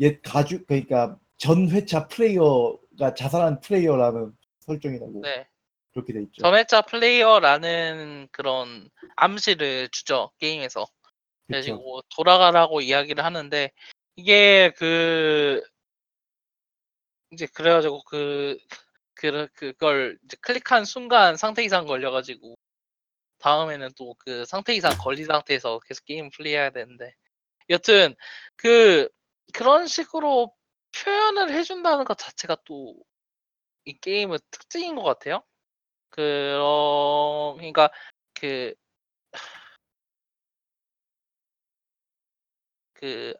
옛 0.00 0.20
가주 0.22 0.66
그러니까 0.66 1.18
전 1.36 1.70
회차 1.70 2.08
플레이어가 2.08 3.14
자살한 3.14 3.60
플레이어라는 3.60 4.32
설정이라고 4.60 5.20
네. 5.22 5.48
그렇게 5.92 6.12
돼 6.12 6.22
있죠. 6.22 6.42
전회차 6.42 6.82
플레이어라는 6.82 8.28
그런 8.30 8.88
암시를 9.16 9.88
주죠 9.90 10.30
게임에서. 10.38 10.86
그렇죠. 11.46 11.46
그래가지고 11.46 12.02
돌아가라고 12.14 12.80
이야기를 12.80 13.24
하는데 13.24 13.72
이게 14.16 14.72
그 14.76 15.62
이제 17.32 17.46
그래가지고 17.46 18.02
그 18.04 18.58
그, 19.14 19.48
그걸 19.54 20.18
클릭한 20.40 20.84
순간 20.84 21.36
상태 21.36 21.62
이상 21.62 21.86
걸려가지고 21.86 22.54
다음에는 23.40 23.90
또 23.96 24.14
그 24.18 24.44
상태 24.46 24.74
이상 24.74 24.92
걸린 24.98 25.26
상태에서 25.26 25.80
계속 25.80 26.04
게임 26.04 26.30
플레이해야 26.30 26.70
되는데 26.70 27.14
여튼 27.70 28.14
그 28.56 29.08
그런 29.54 29.86
식으로 29.86 30.54
표현을 31.04 31.52
해준다는 31.52 32.04
것 32.04 32.18
자체가 32.18 32.56
또 32.64 32.94
이 33.84 33.98
게임의 34.00 34.40
특징인 34.50 34.94
것 34.96 35.02
같아요. 35.02 35.42
그런 36.10 37.56
그러니까 37.58 37.90
그 38.34 38.74
그 42.94 43.34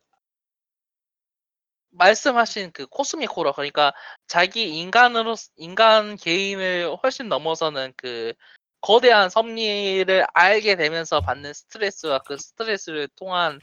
말씀하신 1.91 2.73
그 2.73 2.87
코스믹 2.87 3.31
호러 3.37 3.53
그러니까 3.53 3.93
자기 4.27 4.79
인간으로 4.79 5.35
인간 5.57 6.17
개인을 6.17 6.97
훨씬 7.03 7.29
넘어서는 7.29 7.93
그 7.97 8.33
거대한 8.81 9.31
섭리를 9.31 10.27
알게 10.35 10.77
되면서 10.77 11.21
받는 11.21 11.53
스트레스와 11.53 12.21
그 12.21 12.37
스트레스를 12.39 13.09
통한 13.17 13.61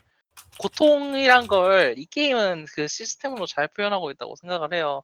고통이란 0.60 1.48
걸 1.48 1.96
이 1.98 2.06
게임은 2.06 2.66
그 2.74 2.88
시스템으로 2.88 3.46
잘 3.48 3.68
표현하고 3.70 4.12
있다고 4.12 4.36
생각을 4.38 4.74
해요. 4.74 5.04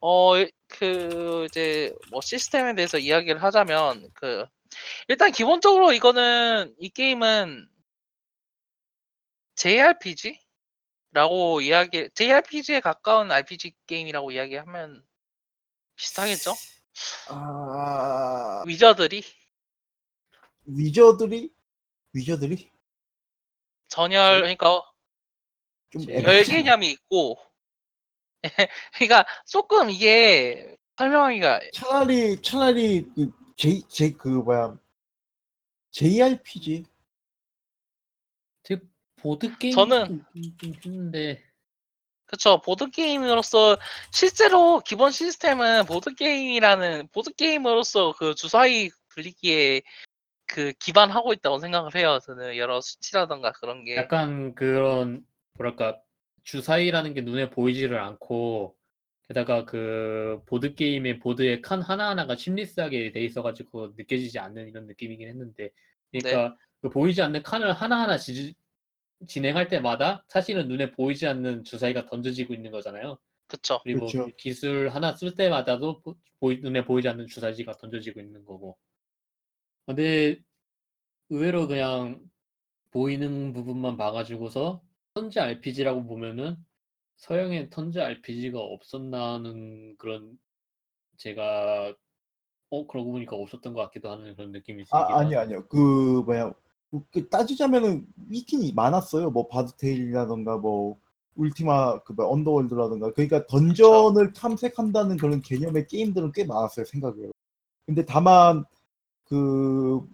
어, 0.00 0.32
그 0.68 1.46
이제 1.50 1.94
뭐 2.10 2.20
시스템에 2.20 2.74
대해서 2.74 2.98
이야기를 2.98 3.42
하자면 3.42 4.10
그 4.14 4.44
일단 5.08 5.32
기본적으로 5.32 5.92
이거는 5.92 6.74
이 6.78 6.88
게임은 6.90 7.68
JRPG? 9.56 10.40
라고 11.12 11.60
이야기, 11.60 12.08
JRPG에 12.14 12.80
가까운 12.80 13.30
RPG 13.30 13.74
게임이라고 13.86 14.30
이야기하면 14.32 15.04
비슷하겠죠? 15.96 16.54
아 17.28 18.62
위저들이 18.66 19.22
위저들이 20.64 21.50
위저들이 22.12 22.70
전열, 23.88 24.40
그러니까 24.40 24.82
좀열열 25.90 26.20
애매하지 26.20 26.50
않아? 26.52 26.62
개념이 26.62 26.90
있고, 26.92 27.36
그러니까 28.94 29.26
조금 29.46 29.90
이게 29.90 30.76
설명하기가 30.96 31.60
차라리 31.74 32.40
차라리 32.40 33.04
그 33.14 33.30
J 33.56 33.82
J 33.88 34.12
그 34.14 34.28
뭐야 34.28 34.78
JRPG 35.90 36.84
되게 38.62 38.80
보드 39.16 39.58
게임 39.58 39.74
저는- 39.76 40.24
있긴 40.34 40.74
했는데 40.74 41.44
그쵸. 42.32 42.62
보드 42.62 42.90
게임으로서 42.90 43.76
실제로 44.10 44.80
기본 44.80 45.10
시스템은 45.10 45.84
보드 45.84 46.14
게임이라는, 46.14 47.08
보드 47.12 47.30
게임으로서 47.34 48.14
그 48.18 48.34
주사위 48.34 48.88
굴리기에 49.14 49.82
그 50.46 50.72
기반하고 50.78 51.34
있다고 51.34 51.58
생각을 51.58 51.94
해요. 51.94 52.18
저는 52.24 52.56
여러 52.56 52.80
수치라던가 52.80 53.52
그런 53.52 53.84
게. 53.84 53.96
약간 53.96 54.54
그런 54.54 55.26
뭐랄까 55.58 56.00
주사위라는 56.44 57.12
게 57.12 57.20
눈에 57.20 57.50
보이지를 57.50 58.00
않고 58.00 58.76
게다가 59.28 59.66
그 59.66 60.40
보드 60.46 60.74
게임의 60.74 61.18
보드의 61.18 61.60
칸 61.60 61.82
하나 61.82 62.08
하나가 62.08 62.34
심리스하게 62.34 63.12
돼 63.12 63.20
있어가지고 63.20 63.92
느껴지지 63.98 64.38
않는 64.38 64.68
이런 64.68 64.86
느낌이긴 64.86 65.28
했는데 65.28 65.68
그러니까 66.10 66.56
그 66.80 66.88
보이지 66.88 67.20
않는 67.20 67.42
칸을 67.42 67.72
하나 67.74 68.00
하나 68.00 68.16
지, 68.16 68.54
진행할 69.26 69.68
때마다 69.68 70.24
사실은 70.28 70.68
눈에 70.68 70.90
보이지 70.92 71.26
않는 71.26 71.64
주사위가 71.64 72.06
던져지고 72.06 72.54
있는 72.54 72.70
거잖아요. 72.70 73.18
그쵸. 73.46 73.80
그리고 73.82 74.00
그렇죠. 74.06 74.26
그 74.26 74.32
기술 74.36 74.88
하나 74.88 75.14
쓸 75.14 75.34
때마다도 75.34 76.00
보, 76.00 76.16
보이- 76.40 76.60
눈에 76.60 76.84
보이지 76.84 77.08
않는 77.08 77.26
주사위가 77.26 77.72
던져지고 77.72 78.20
있는 78.20 78.44
거고. 78.44 78.76
근데 79.86 80.38
의외로 81.30 81.66
그냥 81.66 82.20
보이는 82.90 83.52
부분만 83.52 83.96
봐가지고서 83.96 84.82
턴제 85.14 85.40
RPG라고 85.40 86.04
보면은 86.06 86.56
서양엔 87.16 87.70
턴제 87.70 88.00
RPG가 88.00 88.58
없었나는 88.58 89.96
그런 89.98 90.38
제가 91.16 91.94
어 92.70 92.86
그러고 92.86 93.12
보니까 93.12 93.36
없었던 93.36 93.74
것 93.74 93.82
같기도 93.82 94.10
하는 94.10 94.34
그런 94.34 94.50
느낌이 94.52 94.78
들기도 94.84 94.96
아 94.96 95.18
아니요 95.20 95.38
하고. 95.38 95.46
아니요 95.46 95.68
그 95.68 96.22
뭐야 96.24 96.52
그 97.10 97.28
따지자면은 97.28 98.06
있긴 98.30 98.74
많았어요. 98.74 99.30
뭐 99.30 99.48
바드테일이라던가 99.48 100.58
뭐 100.58 100.98
울티마 101.36 102.00
그 102.02 102.12
뭐 102.12 102.30
언더월드라던가. 102.30 103.12
그러니까 103.12 103.46
던전을 103.46 104.32
탐색한다는 104.34 105.16
그런 105.16 105.40
개념의 105.40 105.86
게임들은 105.86 106.32
꽤 106.32 106.44
많았어요 106.44 106.84
생각해요 106.84 107.30
근데 107.86 108.04
다만 108.04 108.64
그 109.24 110.06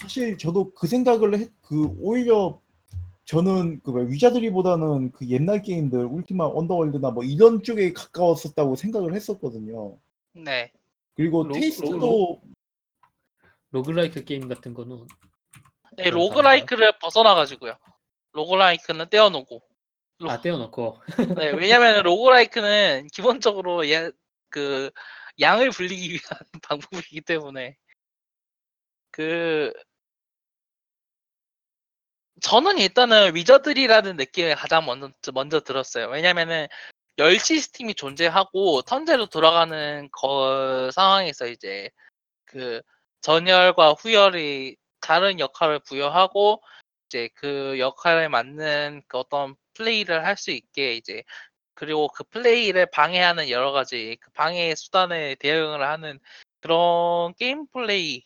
사실 0.00 0.36
저도 0.38 0.72
그 0.74 0.86
생각을 0.86 1.38
했, 1.38 1.50
그 1.62 1.86
오히려 2.00 2.60
저는 3.24 3.80
그 3.82 3.90
뭐야, 3.90 4.06
Wizardry보다는 4.06 5.12
그 5.12 5.28
옛날 5.28 5.62
게임들 5.62 6.04
Ultima 6.06 6.44
Underworld나 6.46 7.10
뭐 7.10 7.24
이런 7.24 7.62
쪽에 7.62 7.92
가까웠었다고 7.92 8.76
생각을 8.76 9.14
했었거든요. 9.14 9.96
네. 10.32 10.70
그리고 11.14 11.42
로- 11.44 11.54
taste도 11.54 11.92
로- 11.92 12.00
로 12.00 12.40
그라이크 13.82 14.24
게임 14.24 14.48
같은 14.48 14.74
거는 14.74 15.06
네, 15.96 16.10
roguelike를 16.10 16.98
벗어나가지고요. 16.98 17.76
roguelike는 18.32 19.08
떼어놓고. 19.08 19.62
로- 20.18 20.30
아 20.30 20.40
떼어놓고 20.40 21.02
네, 21.36 21.50
왜냐면 21.50 22.02
로그라이크는 22.02 23.08
기본적으로 23.12 23.86
예, 23.88 24.10
그 24.48 24.90
양을 25.40 25.70
불리기 25.70 26.08
위한 26.10 26.20
방법이기 26.62 27.20
때문에 27.20 27.76
그 29.10 29.72
저는 32.42 32.78
일단은 32.78 33.34
위저들이라는 33.34 34.16
느낌을 34.16 34.54
가장 34.56 34.84
먼저 34.84 35.10
먼저 35.32 35.60
들었어요. 35.60 36.08
왜냐면은 36.08 36.66
열 37.18 37.38
시스템이 37.38 37.94
존재하고 37.94 38.82
턴제로 38.82 39.26
돌아가는 39.26 40.08
거 40.12 40.90
상황에서 40.92 41.46
이제 41.46 41.90
그 42.44 42.82
전열과 43.26 43.94
후열이 43.94 44.76
다른 45.00 45.40
역할을 45.40 45.80
부여하고 45.80 46.62
이제 47.08 47.28
그 47.34 47.76
역할에 47.80 48.28
맞는 48.28 49.02
그 49.08 49.18
어떤 49.18 49.56
플레이를 49.74 50.24
할 50.24 50.36
수 50.36 50.52
있게 50.52 50.94
이제 50.94 51.24
그리고 51.74 52.06
그 52.08 52.22
플레이를 52.24 52.86
방해하는 52.86 53.50
여러 53.50 53.72
가지 53.72 54.16
그 54.20 54.30
방해 54.30 54.76
수단에 54.76 55.34
대응을 55.36 55.82
하는 55.82 56.20
그런 56.60 57.34
게임 57.34 57.66
플레이 57.72 58.22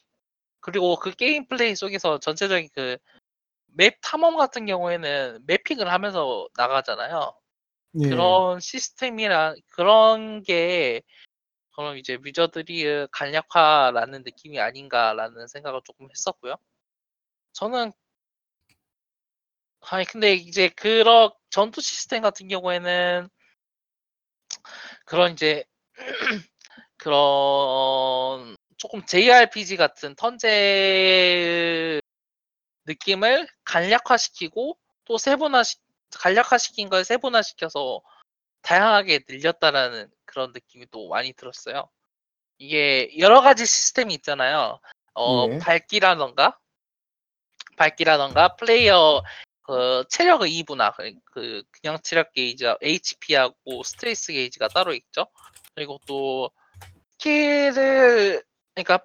그리고 0.61 0.97
그 0.97 1.13
게임 1.13 1.47
플레이 1.49 1.75
속에서 1.75 2.19
전체적인 2.19 2.69
그 2.75 2.99
map 3.75 3.99
탐험 4.03 4.37
같은 4.37 4.67
경우에는 4.67 5.45
mapping을 5.47 5.91
하면서 5.93 6.49
나가잖아요. 6.57 7.35
예. 8.03 8.09
그런 8.09 8.61
시스템이랑 8.61 9.57
그런 9.71 10.43
게 10.43 11.03
그럼 11.75 11.97
이제 11.97 12.19
Wizardry 12.23 13.07
간략화라는 13.13 14.23
느낌이 14.25 14.61
아닌가라는 14.61 15.47
생각을 15.47 15.81
조금 15.85 16.09
했었고요. 16.11 16.57
저는 17.53 17.93
아니 19.81 20.05
근데 20.05 20.35
이제 20.35 20.69
그런 20.71 21.31
전투 21.51 21.81
시스템 21.81 22.23
같은 22.23 22.49
경우에는 22.49 23.29
그런 25.05 25.33
이제 25.33 25.65
그런 26.97 28.57
조금 28.77 29.05
JRPG 29.05 29.77
같은 29.77 30.15
턴제 30.17 32.01
느낌을 32.87 33.49
간략화시키고 33.65 34.79
또 35.05 35.19
세분화 35.19 35.63
간략화시킨 36.13 36.89
걸 36.89 37.05
세분화시켜서 37.05 38.01
다양하게 38.63 39.21
늘렸다라는 39.29 40.11
그런 40.25 40.53
느낌이 40.53 40.87
또 40.91 41.09
많이 41.09 41.33
들었어요. 41.33 41.89
이게 42.59 43.11
여러 43.19 43.41
가지 43.41 43.67
시스템이 43.67 44.15
있잖아요. 44.15 44.81
어, 45.15 45.47
예. 45.49 45.59
밝기라던가 45.59 46.59
밝기라던가 47.77 48.57
플레이어 48.57 49.23
그 49.63 50.05
체력의 50.09 50.63
2분화 50.63 50.95
그 51.25 51.63
그냥 51.71 51.99
체력 52.03 52.33
게이지 52.33 52.65
HP하고 52.83 53.83
스트레스 53.85 54.33
게이지가 54.33 54.69
따로 54.69 54.93
있죠. 54.95 55.27
그리고 55.75 55.99
또 56.07 56.51
스킬을 57.13 58.43
그러니까 58.75 59.01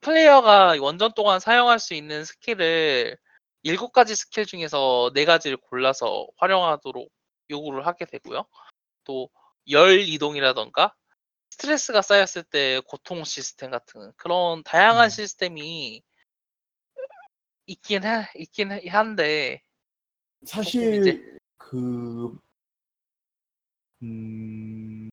플레이어가 0.00 0.76
원정 0.80 1.12
동안 1.12 1.40
사용할 1.40 1.78
수 1.78 1.94
있는 1.94 2.24
스킬을 2.24 3.16
일곱 3.62 3.92
가지 3.92 4.14
스킬 4.14 4.44
중에서 4.46 5.12
네 5.14 5.24
가지를 5.24 5.56
골라서 5.56 6.26
활용하도록 6.36 7.08
요구를 7.50 7.86
하게 7.86 8.04
되고요. 8.04 8.44
또 9.04 9.28
열 9.70 10.00
이동이라던가 10.00 10.94
스트레스가 11.50 12.02
쌓였을 12.02 12.42
때 12.42 12.80
고통 12.86 13.24
시스템 13.24 13.70
같은 13.70 14.12
그런 14.16 14.62
다양한 14.64 15.06
음. 15.06 15.10
시스템이 15.10 16.02
있긴 17.66 18.04
해, 18.04 18.28
있긴 18.36 18.72
해- 18.72 18.88
한데 18.88 19.62
사실 20.44 21.44
그 21.56 22.36
음, 24.02 25.08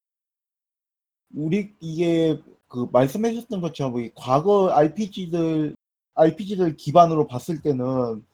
우리 1.35 1.75
이게 1.79 2.41
그 2.67 2.87
말씀하셨던 2.91 3.61
것처럼 3.61 3.99
이 3.99 4.11
과거 4.15 4.69
RPG들 4.71 5.75
RPG들 6.15 6.75
기반으로 6.75 7.27
봤을 7.27 7.61
때는 7.61 8.25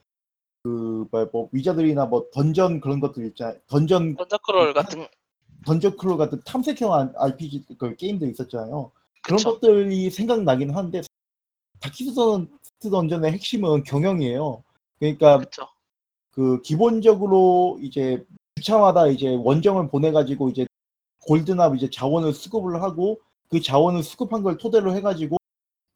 그뭐 0.63 1.50
위자들이나 1.52 2.06
뭐 2.06 2.30
던전 2.34 2.80
그런 2.80 3.00
것들 3.00 3.26
있잖아요. 3.28 3.60
던전 3.68 4.15
던저크롤 4.15 4.74
같은 4.74 5.08
던전 5.65 5.97
크롤 5.97 6.17
같은 6.17 6.39
탐색형 6.45 7.13
RPG 7.15 7.65
그 7.78 7.95
게임들 7.95 8.30
있었잖아요. 8.32 8.91
그런 9.21 9.38
그쵸. 9.38 9.60
것들이 9.60 10.10
생각나긴 10.12 10.75
하는데 10.75 11.01
다키스트 11.80 12.89
던전의 12.89 13.32
핵심은 13.32 13.84
경영이에요. 13.84 14.63
그러니까 14.99 15.39
그쵸 15.39 15.67
그 16.32 16.62
기본적으로 16.62 17.80
이제 17.82 18.23
주차마다 18.56 19.08
이제 19.08 19.36
원정을 19.36 19.89
보내가지고 19.89 20.49
이제 20.49 20.67
골드나 21.28 21.73
이제 21.75 21.89
자원을 21.89 22.34
수급을 22.34 22.82
하고 22.82 23.19
그 23.49 23.62
자원을 23.62 24.04
수급한 24.04 24.43
걸 24.43 24.58
토대로 24.58 24.95
해가지고 24.95 25.38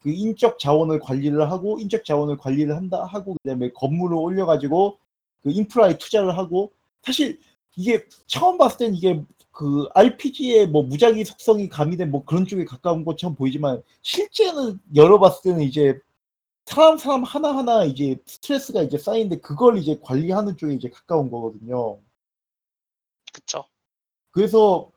그 0.02 0.10
인적 0.10 0.60
자원을 0.60 1.00
관리를 1.00 1.52
하고 1.52 1.78
인적 1.80 2.06
자원을 2.06 2.38
관리를 2.38 2.76
한다 2.76 3.04
하고 3.04 3.36
그다음에 3.44 3.70
건물을 3.74 4.16
올려가지고 4.16 4.98
그 5.44 5.52
인프라에 5.52 5.98
투자를 5.98 6.38
하고 6.38 6.72
사실 7.02 7.40
이게 7.76 8.06
처음 8.26 8.58
봤을 8.58 8.78
땐 8.78 8.96
이게 8.96 9.24
그 9.60 9.90
RPG의 9.94 10.68
뭐 10.68 10.84
무작위 10.84 11.26
속성이 11.26 11.68
가미된 11.68 12.12
뭐 12.12 12.24
그런 12.24 12.46
쪽에 12.46 12.64
가까운 12.64 13.04
것처럼 13.04 13.36
보이지만 13.36 13.84
실제는 14.02 14.80
열어봤을 14.96 15.42
때는 15.44 15.64
이제 15.64 16.00
사람 16.66 16.98
사람 16.98 17.24
하나 17.24 17.58
하나 17.58 17.84
이제 17.84 18.16
스트레스가 18.26 18.84
이제 18.84 18.98
쌓이는데 18.98 19.42
그걸 19.42 19.78
이제 19.78 20.00
관리하는 20.02 20.56
쪽에 20.56 20.74
이제 20.74 20.88
가까운 20.90 21.30
거거든요. 21.30 22.00
그쵸 23.34 23.66
그래서 24.32 24.90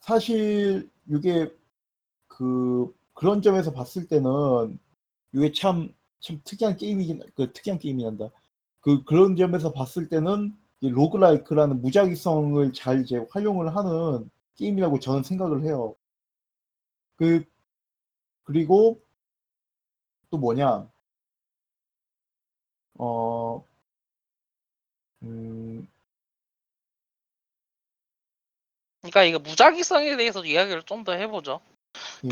사실 0.00 0.90
이게 1.08 1.50
그 2.28 2.94
그런 3.14 3.40
점에서 3.40 3.72
봤을 3.72 4.08
때는 4.08 4.78
이게 5.32 5.52
참, 5.52 5.94
참 6.20 6.38
특이한 6.44 6.76
게임이긴 6.76 7.22
그 7.34 7.50
특이한 7.54 7.78
게임이 7.78 8.04
난다. 8.04 8.28
그 8.80 9.04
그런 9.04 9.36
점에서 9.36 9.72
봤을 9.72 10.10
때는 10.10 10.52
이 10.52 10.61
로그라이크라는 10.88 11.80
무작위성을 11.82 12.72
잘 12.72 13.02
이제 13.02 13.24
활용을 13.30 13.74
하는 13.76 14.30
게임이라고 14.56 14.98
저는 15.00 15.22
생각을 15.22 15.62
해요. 15.64 15.94
그 17.16 17.44
그리고 18.44 19.00
또 20.30 20.38
뭐냐? 20.38 20.88
어, 22.98 23.64
음, 25.22 25.86
그러니까 29.00 29.24
이거 29.24 29.38
무작위성에 29.38 30.16
대해서 30.16 30.44
이야기를 30.44 30.82
좀 30.84 31.04
더 31.04 31.12
해보죠. 31.12 31.60
예. 32.24 32.28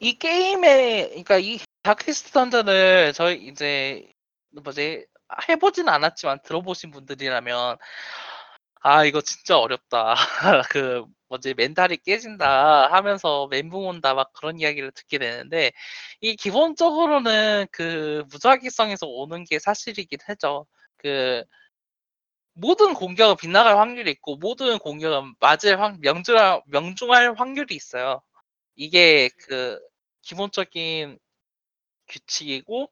그이 0.00 0.18
게임의 0.18 1.08
그러니까 1.10 1.38
이 1.38 1.58
다크리스트 1.82 2.32
던전을 2.32 3.12
저희 3.14 3.46
이제 3.48 4.10
뭐지 4.52 5.06
해보진 5.48 5.88
않았지만 5.88 6.40
들어보신 6.42 6.90
분들이라면 6.90 7.76
아 8.82 9.04
이거 9.04 9.20
진짜 9.20 9.58
어렵다. 9.58 10.14
그 10.70 11.04
뭐지? 11.28 11.54
멘탈이 11.54 11.96
깨진다 11.98 12.92
하면서 12.92 13.48
멘붕 13.48 13.86
온다 13.88 14.14
막 14.14 14.32
그런 14.32 14.60
이야기를 14.60 14.92
듣게 14.92 15.18
되는데 15.18 15.72
이 16.20 16.36
기본적으로는 16.36 17.66
그 17.72 18.24
무작위성에서 18.30 19.06
오는 19.08 19.44
게 19.44 19.58
사실이긴 19.58 20.18
하죠. 20.26 20.66
그 20.98 21.44
모든 22.54 22.94
공격은 22.94 23.36
빗나갈 23.36 23.76
확률이 23.78 24.10
있고 24.12 24.36
모든 24.36 24.78
공격은 24.78 25.34
맞을 25.40 25.80
확 25.80 26.00
명중할 26.00 26.62
명중할 26.66 27.34
확률이 27.36 27.74
있어요. 27.74 28.22
이게 28.76 29.28
그 29.48 29.78
기본적인 30.22 31.18
규칙이고 32.08 32.90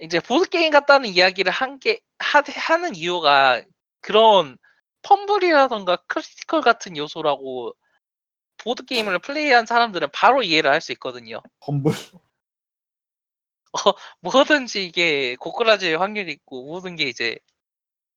이제 0.00 0.20
보드 0.20 0.48
게임 0.48 0.70
같다는 0.72 1.08
이야기를 1.10 1.52
한 1.52 1.78
게 1.78 2.00
하는 2.18 2.94
이유가 2.96 3.62
그런 4.00 4.58
fumble이라던가 5.02 5.96
critical 6.08 6.62
같은 6.62 6.96
요소라고 6.96 7.74
보드 8.58 8.84
게임을 8.84 9.18
플레이한 9.20 9.66
사람들은 9.66 10.08
바로 10.12 10.42
이해를 10.42 10.70
할 10.70 10.80
수 10.80 10.92
있거든요. 10.92 11.42
fumble. 11.66 11.92
뭐든지 14.20 14.84
이게 14.86 15.36
고꾸라질 15.36 16.00
확률이 16.00 16.32
있고 16.32 16.64
모든 16.66 16.96
게 16.96 17.04
이제 17.04 17.38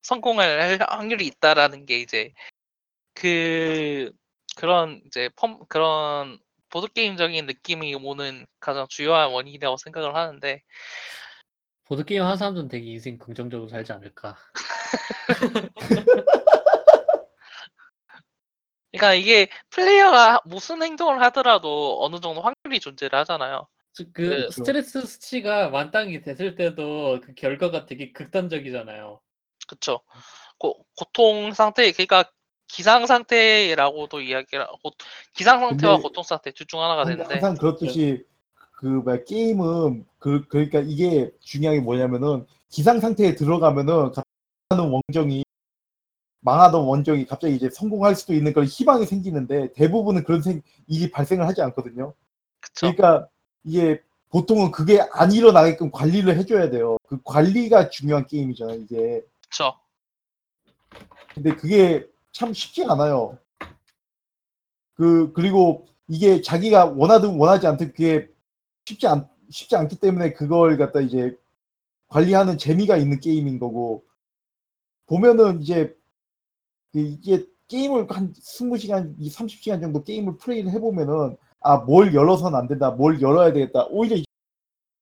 성공할 0.03 0.61
할 0.61 0.79
확률이 0.89 1.25
있다라는 1.27 1.85
게 1.85 1.99
이제 1.99 2.33
그 3.13 4.11
그런 4.55 5.01
이제 5.07 5.29
펌 5.35 5.59
그런 5.67 6.39
보드 6.69 6.87
게임적인 6.93 7.45
느낌이 7.47 7.95
오는 7.95 8.45
가장 8.59 8.87
주요한 8.89 9.31
원인이라고 9.31 9.77
생각을 9.77 10.15
하는데 10.15 10.63
보드 11.87 12.03
게임 12.03 12.21
하는 12.21 12.35
사람들은 12.35 12.67
되게 12.67 12.85
인생 12.91 13.17
긍정적으로 13.17 13.69
살지 13.69 13.93
않을까. 13.93 14.35
그러니까 18.91 19.13
이게 19.13 19.47
플레이어가 19.69 20.41
무슨 20.45 20.81
행동을 20.81 21.21
하더라도 21.23 22.03
어느 22.03 22.19
정도 22.19 22.41
확률이 22.41 22.79
존재를 22.79 23.17
하잖아요. 23.19 23.67
그 23.95 24.11
그- 24.11 24.51
스트레스 24.51 25.01
수치가 25.05 25.69
만땅이 25.69 26.21
됐을 26.21 26.55
때도 26.55 27.21
그 27.23 27.33
결과가 27.33 27.85
되게 27.85 28.11
극단적이잖아요. 28.11 29.21
그쵸? 29.67 30.01
고, 30.57 30.85
고통 30.95 31.51
상태 31.53 31.91
그러니까 31.91 32.25
기상 32.67 33.05
상태라고도 33.05 34.21
이야기를 34.21 34.65
고, 34.83 34.91
기상 35.35 35.59
상태와 35.59 35.95
근데 35.95 36.03
고통 36.07 36.23
상태 36.23 36.51
둘 36.51 36.67
중 36.67 36.81
하나가 36.81 37.05
되는데 37.05 37.35
항상 37.35 37.55
그렇듯이 37.55 38.25
그 38.77 38.85
뭐야 38.85 39.23
게임은 39.23 40.05
그 40.19 40.47
그러니까 40.49 40.79
이게 40.79 41.31
중요한 41.39 41.77
게 41.77 41.83
뭐냐면은 41.83 42.45
기상 42.69 42.99
상태에 42.99 43.33
들어가면은 43.33 44.11
하는 44.69 44.91
원정이 44.91 45.43
망하던 46.41 46.85
원정이 46.85 47.25
갑자기 47.25 47.55
이제 47.55 47.71
성공할 47.71 48.15
수도 48.15 48.35
있는 48.35 48.53
그런 48.53 48.67
희망이 48.67 49.07
생기는데 49.07 49.73
대부분은 49.73 50.23
그런 50.23 50.43
생 50.43 50.61
일이 50.85 51.09
발생을 51.09 51.47
하지 51.47 51.63
않거든요. 51.63 52.13
그쵸? 52.59 52.93
그러니까 52.93 53.27
이게 53.63 53.99
보통은 54.29 54.69
그게 54.69 54.99
안 55.11 55.31
일어나게끔 55.31 55.89
관리를 55.89 56.37
해줘야 56.37 56.69
돼요. 56.69 56.97
그 57.07 57.19
관리가 57.23 57.89
중요한 57.89 58.27
게임이잖아요, 58.27 58.79
이게. 58.81 59.23
그쵸? 59.41 59.73
근데 61.33 61.55
그게 61.55 62.07
참 62.31 62.53
쉽지 62.53 62.85
않아요. 62.85 63.39
그 64.93 65.33
그리고 65.33 65.87
이게 66.07 66.41
자기가 66.43 66.85
원하든 66.85 67.39
원하지 67.39 67.65
않든 67.65 67.93
그게 67.93 68.29
쉽지 68.87 69.05
않 69.07 69.27
쉽지 69.49 69.75
않기 69.75 69.97
때문에 69.99 70.31
그걸 70.33 70.77
갖다 70.77 71.01
이제 71.01 71.35
관리하는 72.07 72.57
재미가 72.57 72.95
있는 72.97 73.19
게임인 73.19 73.59
거고 73.59 74.05
보면은 75.07 75.61
이제 75.61 75.95
그 76.93 76.99
이게 76.99 77.45
게임을 77.67 78.07
한 78.09 78.33
20시간, 78.33 79.17
30시간 79.19 79.81
정도 79.81 80.03
게임을 80.03 80.37
플레이를 80.37 80.71
해보면은 80.71 81.35
아 81.59 81.77
뭘 81.79 82.13
열어서는 82.13 82.57
안 82.57 82.67
된다, 82.67 82.91
뭘 82.91 83.21
열어야 83.21 83.51
되겠다. 83.51 83.87
오히려 83.89 84.15
이- 84.15 84.23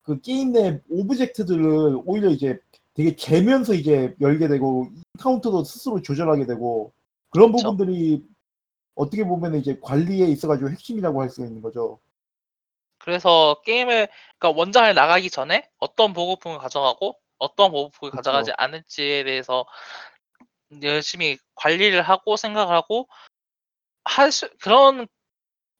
그 0.04 0.20
게임 0.22 0.52
내 0.54 0.82
object들을 0.90 2.02
오히려 2.06 2.30
이제 2.30 2.58
되게 2.96 3.16
재면서 3.16 3.74
이제 3.76 4.16
열게 4.22 4.48
되고 4.48 4.88
카운트도 5.20 5.64
스스로 5.64 6.02
조절하게 6.02 6.46
되고 6.48 6.92
그런 7.30 7.52
그쵸. 7.52 7.72
부분들이 7.72 8.26
어떻게 8.96 9.24
보면 9.26 9.56
이제 9.56 9.78
관리에 9.82 10.28
있어가지고 10.28 10.70
핵심이라고 10.72 11.22
할 11.22 11.30
수 11.30 11.44
있는 11.46 11.62
거죠. 11.62 12.00
그래서 13.06 13.62
게임을 13.66 14.10
그러니까 14.40 14.60
원정을 14.60 14.94
나가기 14.96 15.30
전에 15.30 15.70
어떤 15.80 16.14
보급품을 16.14 16.58
가져가고 16.60 17.20
어떤 17.40 17.72
보급품을. 17.72 18.12
가져가지 18.12 18.52
않을지에 18.58 19.24
대해서 19.26 19.66
열심히 20.84 21.38
관리를 21.56 22.02
하고 22.02 22.38
생각을 22.38 22.74
하고 22.76 23.08
할 24.06 24.32
수 24.32 24.50
그런 24.62 25.08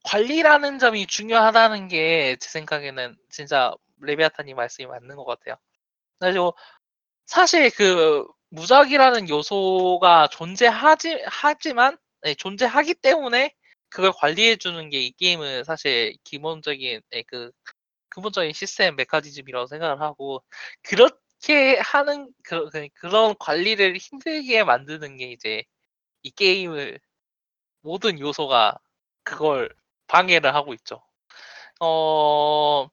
관리라는 0.06 0.80
점이 0.80 1.08
중요하다는 1.08 1.88
게 1.90 2.38
제 2.40 2.50
생각에는 2.50 3.18
진짜 3.30 3.74
레비아타님 4.02 4.56
말씀이 4.58 4.88
맞는 4.88 5.16
것 5.18 5.26
같아요. 5.26 5.56
그래가지고 6.20 6.56
사실 7.26 7.70
그 7.72 8.28
무작이라는 8.50 9.30
요소가 9.30 10.28
존재하지 10.30 11.24
하지만 11.28 11.98
네, 12.24 12.36
존재하기 12.36 12.96
때문에 12.96 13.54
그걸 13.90 14.12
관리해 14.14 14.58
주는 14.58 14.90
게 14.90 15.00
이 15.02 15.12
게임은 15.12 15.64
사실 15.64 16.16
기본적인 16.24 17.02
네, 17.12 17.24
그 17.28 17.52
근본적인 18.10 18.54
시스템 18.54 18.96
메커니즘이라고 18.96 19.68
생각을 19.68 20.02
하고 20.02 20.44
그렇게 20.84 21.78
하는 21.80 22.32
그, 22.44 22.70
그, 22.72 22.88
그런 22.96 23.36
관리를 23.40 23.98
힘들게 23.98 24.64
만드는 24.64 25.18
게 25.18 25.32
이제 25.32 25.64
이 26.24 26.32
게임을 26.32 27.00
모든 27.82 28.20
요소가 28.20 28.78
그걸 29.24 29.70
방해를 30.08 30.56
하고 30.56 30.74
있죠. 30.76 31.04
어, 31.82 32.90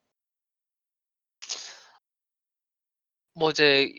뭐 3.34 3.50
이제 3.50 3.92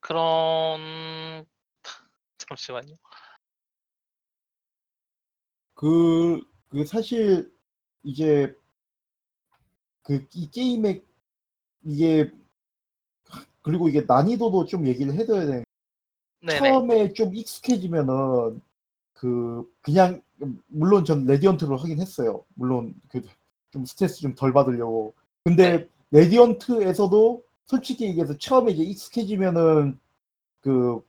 그런 0.00 1.46
잠시만요. 2.50 2.96
그, 5.74 6.40
그 6.68 6.84
사실 6.84 7.52
이제 8.02 8.54
그 10.02 10.26
이 10.34 10.50
게임의 10.50 11.04
이게 11.84 12.30
그리고 13.62 13.88
이게 13.88 14.02
난이도도 14.02 14.66
좀 14.66 14.86
얘기를 14.86 15.14
해둬야 15.14 15.40
되는 15.46 15.60
게 15.60 15.64
네네. 16.46 16.58
처음에 16.58 17.12
좀 17.12 17.34
익숙해지면은 17.34 18.60
그 19.12 19.70
그냥 19.82 20.22
물론 20.68 21.04
전 21.04 21.26
radiant로 21.26 21.76
하긴 21.76 22.00
했어요. 22.00 22.44
물론 22.54 22.94
그 23.08 23.22
좀 23.72 23.84
스트레스 23.84 24.20
좀 24.20 24.34
덜 24.34 24.52
받으려고. 24.52 25.14
근데 25.44 25.88
radiant에서도 26.10 27.44
솔직히 27.66 28.06
얘기해서 28.06 28.36
처음에 28.36 28.72
이제 28.72 28.82
익숙해지면은 28.82 29.98
그, 30.60 31.00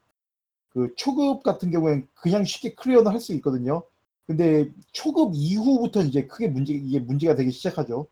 그 0.73 0.93
초급 0.95 1.43
같은 1.43 1.71
경우에는 1.71 2.07
그냥 2.15 2.43
쉽게 2.45 2.75
클리어는 2.75 3.11
할 3.11 3.19
수 3.19 3.33
있거든요. 3.35 3.83
근데 4.27 4.71
초급 4.93 5.31
이후부터 5.35 6.01
이제 6.03 6.25
크게 6.27 6.47
문제 6.47 6.73
이게 6.73 6.99
문제가 6.99 7.35
되기 7.35 7.51
시작하죠. 7.51 8.07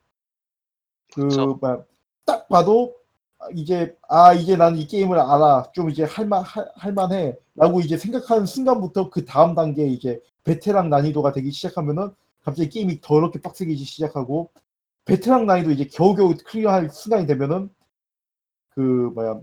그쵸. 1.14 1.60
그딱 1.60 2.50
봐도 2.50 2.96
이제 3.54 3.96
아 4.10 4.34
이제 4.34 4.56
나는 4.58 4.78
이 4.80 4.86
게임을 4.88 5.18
알아 5.18 5.72
좀 5.74 5.90
이제 5.90 6.04
할만 6.04 6.44
할만해라고 6.76 7.80
이제 7.82 7.98
생각하는 7.98 8.46
순간부터 8.46 9.10
그 9.10 9.26
다음 9.26 9.56
단계 9.56 9.88
이제 9.88 10.22
베테랑 10.44 10.90
난이도가 10.90 11.32
되기 11.32 11.52
시작하면은 11.52 12.10
갑자기 12.44 12.70
게임이 12.70 13.00
더럽게 13.02 13.42
빡세게 13.42 13.76
시작하고 13.76 14.52
베테랑 15.06 15.46
난이도 15.46 15.72
이제 15.72 15.86
겨우겨우 15.86 16.36
클리어할 16.46 16.90
순간이 16.90 17.26
되면은 17.28 17.70
그 18.72 18.82
뭐야 19.16 19.40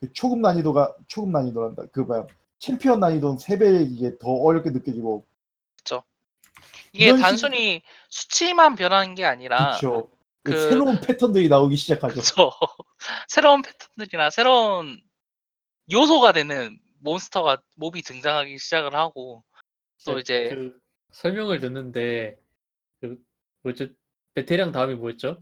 그 0.00 0.12
초급 0.12 0.38
난이도가 0.38 0.94
초급 1.08 1.30
난이도란다 1.30 1.86
그 1.92 2.00
뭐야 2.00 2.26
챔피언 2.62 3.00
난이도는 3.00 3.38
세배 3.38 3.82
이제 3.90 4.16
더 4.20 4.30
어렵게 4.30 4.70
느껴지고 4.70 5.26
이게 6.94 7.06
이런 7.06 7.16
식- 7.16 7.22
단순히 7.22 7.82
수치만 8.10 8.76
변하는 8.76 9.14
게 9.14 9.24
아니라 9.24 9.78
그렇죠 9.80 10.10
그- 10.44 10.68
새로운 10.70 11.00
패턴들이 11.00 11.48
나오기 11.48 11.74
시작하죠. 11.76 12.20
그쵸. 12.20 12.50
새로운 13.28 13.62
패턴들이나 13.62 14.28
새로운 14.30 15.00
요소가 15.90 16.32
되는 16.32 16.78
몬스터가 17.00 17.62
mob이 17.76 18.02
등장하기 18.02 18.58
시작을 18.58 18.94
하고 18.94 19.42
또 20.04 20.18
이제 20.18 20.50
그 20.50 20.78
설명을 21.12 21.60
듣는데 21.60 22.36
그 23.00 23.16
뭐죠? 23.62 23.86
베테랑 24.34 24.70
다음이 24.70 24.94
뭐였죠? 24.96 25.38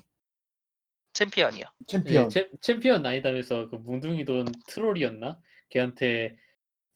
챔피언이요. 1.14 1.64
챔피언 1.88 2.28
네, 2.28 2.28
챔, 2.28 2.48
챔피언 2.60 3.04
아니다면서 3.04 3.68
그 3.68 3.76
몽둥이 3.76 4.24
든 4.24 4.46
트롤이었나? 4.68 5.38
걔한테 5.70 6.36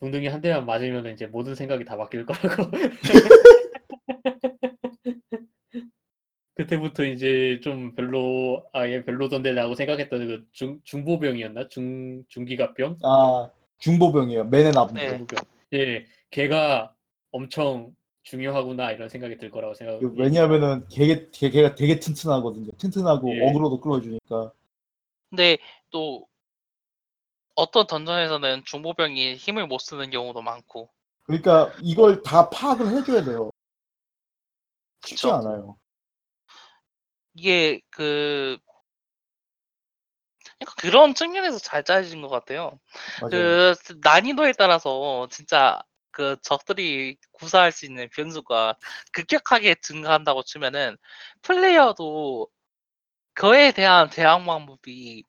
붕둥이 0.01 0.27
한 0.29 0.41
대만 0.41 0.67
맞으면 0.67 1.07
이제 1.13 1.27
모든 1.27 1.55
생각이 1.55 1.85
다 1.85 1.97
바뀔 1.97 2.27
거라고. 2.27 2.71
그때부터 6.57 7.05
이제 7.05 7.59
좀 7.63 7.95
별로 7.97 8.65
아얘 8.73 9.05
별로던데라고 9.05 9.75
생각했던 9.75 10.27
그 10.29 10.47
중 10.53 10.79
중보병이었나 10.85 11.69
중 11.69 12.23
중기갑병 12.29 12.99
아 13.03 13.51
중보병이에요. 13.79 14.45
맨앤 14.45 14.77
앞. 14.77 14.93
네. 14.95 15.09
중보병. 15.09 15.45
예, 15.73 16.07
걔가 16.31 16.95
엄청 17.33 17.93
중요하구나 18.23 18.93
이런 18.93 19.09
생각이 19.09 19.37
들 19.39 19.51
거라고 19.51 19.75
생각. 19.75 19.99
그 19.99 20.15
왜냐하면은 20.17 20.87
걔, 20.89 21.29
걔, 21.33 21.51
걔가 21.51 21.75
되게 21.75 21.99
튼튼하거든요. 21.99 22.71
튼튼하고 22.79 23.35
예. 23.35 23.41
어그로도 23.51 23.81
끌어주니까. 23.81 24.53
근데 25.31 25.59
또 25.91 26.27
어떤 27.55 27.87
던전에서는 27.87 28.65
중보병이 28.65 29.37
힘을 29.37 29.67
못 29.67 29.79
쓰는 29.79 30.11
경우도 30.11 30.43
많고 30.43 30.91
그러니까 31.25 31.73
이걸 31.81 32.23
다 32.23 32.51
파악을 32.51 32.89
해줘야 32.89 33.25
돼요. 33.25 33.51
쉽지 35.05 35.23
그쵸. 35.23 35.35
않아요. 35.35 35.77
이게 37.35 37.81
그 37.91 38.59
약간 40.61 40.75
그런 40.79 41.15
측면에서 41.15 41.59
잘 41.59 41.85
짜여진 41.85 42.23
것 42.23 42.29
같아요. 42.29 42.79
맞아요. 43.21 43.31
그 43.31 43.75
난이도에 44.03 44.53
따라서 44.53 45.27
진짜 45.31 45.81
그 46.11 46.37
적들이 46.43 47.17
구사할 47.33 47.73
수 47.73 47.87
있는 47.87 48.09
변수가 48.11 48.77
급격하게 49.13 49.77
증가한다고 49.83 50.45
치면은 50.45 50.97
플레이어도 51.43 52.49
그에 53.35 53.73
대한 53.73 54.09
대항 54.11 54.45
방법이 54.47 55.25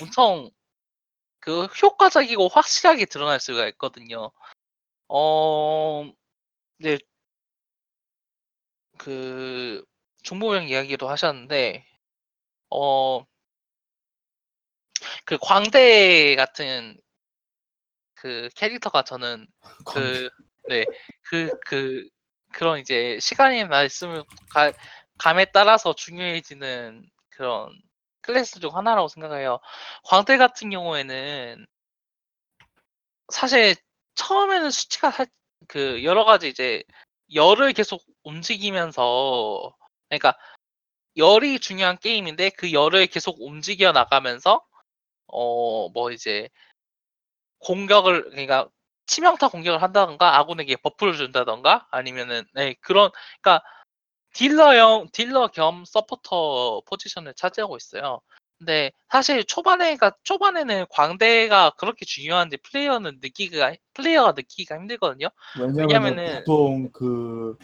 엄청 0.00 0.50
그 1.42 1.64
효과적이고 1.66 2.48
확실하게 2.48 3.06
드러날 3.06 3.40
수가 3.40 3.66
있거든요. 3.70 4.30
어, 5.08 6.10
네, 6.78 6.98
그 8.96 9.84
중보병 10.22 10.68
이야기도 10.68 11.08
하셨는데, 11.08 11.84
어, 12.70 13.24
그 15.24 15.36
광대 15.40 16.36
같은 16.36 16.96
그 18.14 18.48
캐릭터가 18.54 19.02
저는 19.02 19.46
그, 19.86 20.30
네, 20.68 20.84
그, 21.22 21.50
그, 21.66 22.08
그런 22.52 22.78
이제 22.78 23.18
시간이 23.20 23.64
말씀을 23.64 24.22
가, 24.50 24.72
감에 25.18 25.46
따라서 25.46 25.92
중요해지는 25.94 27.04
그런 27.30 27.72
클래스 28.22 28.60
중 28.60 28.76
하나라고 28.76 29.08
생각해요. 29.08 29.58
광대 30.04 30.36
같은 30.38 30.70
경우에는 30.70 31.66
사실 33.32 33.74
처음에는 34.14 34.70
수치가 34.70 35.10
살, 35.10 35.26
그 35.68 36.04
여러 36.04 36.24
가지 36.24 36.48
이제 36.48 36.82
열을 37.34 37.72
계속 37.72 38.02
움직이면서 38.24 39.74
그러니까 40.08 40.36
열이 41.16 41.60
중요한 41.60 41.98
게임인데 41.98 42.50
그 42.50 42.72
열을 42.72 43.06
계속 43.08 43.40
움직여 43.40 43.92
나가면서 43.92 44.64
어 45.28 45.88
뭐 45.94 46.10
이제 46.12 46.48
공격을 47.60 48.30
그러니까 48.30 48.68
치명타 49.06 49.48
공격을 49.48 49.82
한다던가 49.82 50.38
아군에게 50.38 50.76
buff를 50.76 51.16
준다던가 51.16 51.86
아니면은 51.90 52.44
네 52.54 52.74
그런 52.80 53.10
그러니까 53.42 53.64
딜러형 54.32 55.08
딜러 55.12 55.48
겸 55.48 55.84
서포터 55.84 56.82
포지션을 56.86 57.34
차지하고 57.34 57.76
있어요. 57.76 58.20
근데 58.58 58.92
사실 59.08 59.44
초반에가 59.44 60.12
초반에는 60.22 60.86
광대가 60.88 61.70
그렇게 61.70 62.04
중요한지 62.04 62.56
플레이어는 62.58 63.18
느끼기가 63.20 63.74
플레이어가 63.94 64.32
느끼기가 64.32 64.76
힘들거든요. 64.76 65.28
왜냐면은 65.76 66.44
보통 66.44 66.90
그, 66.92 67.58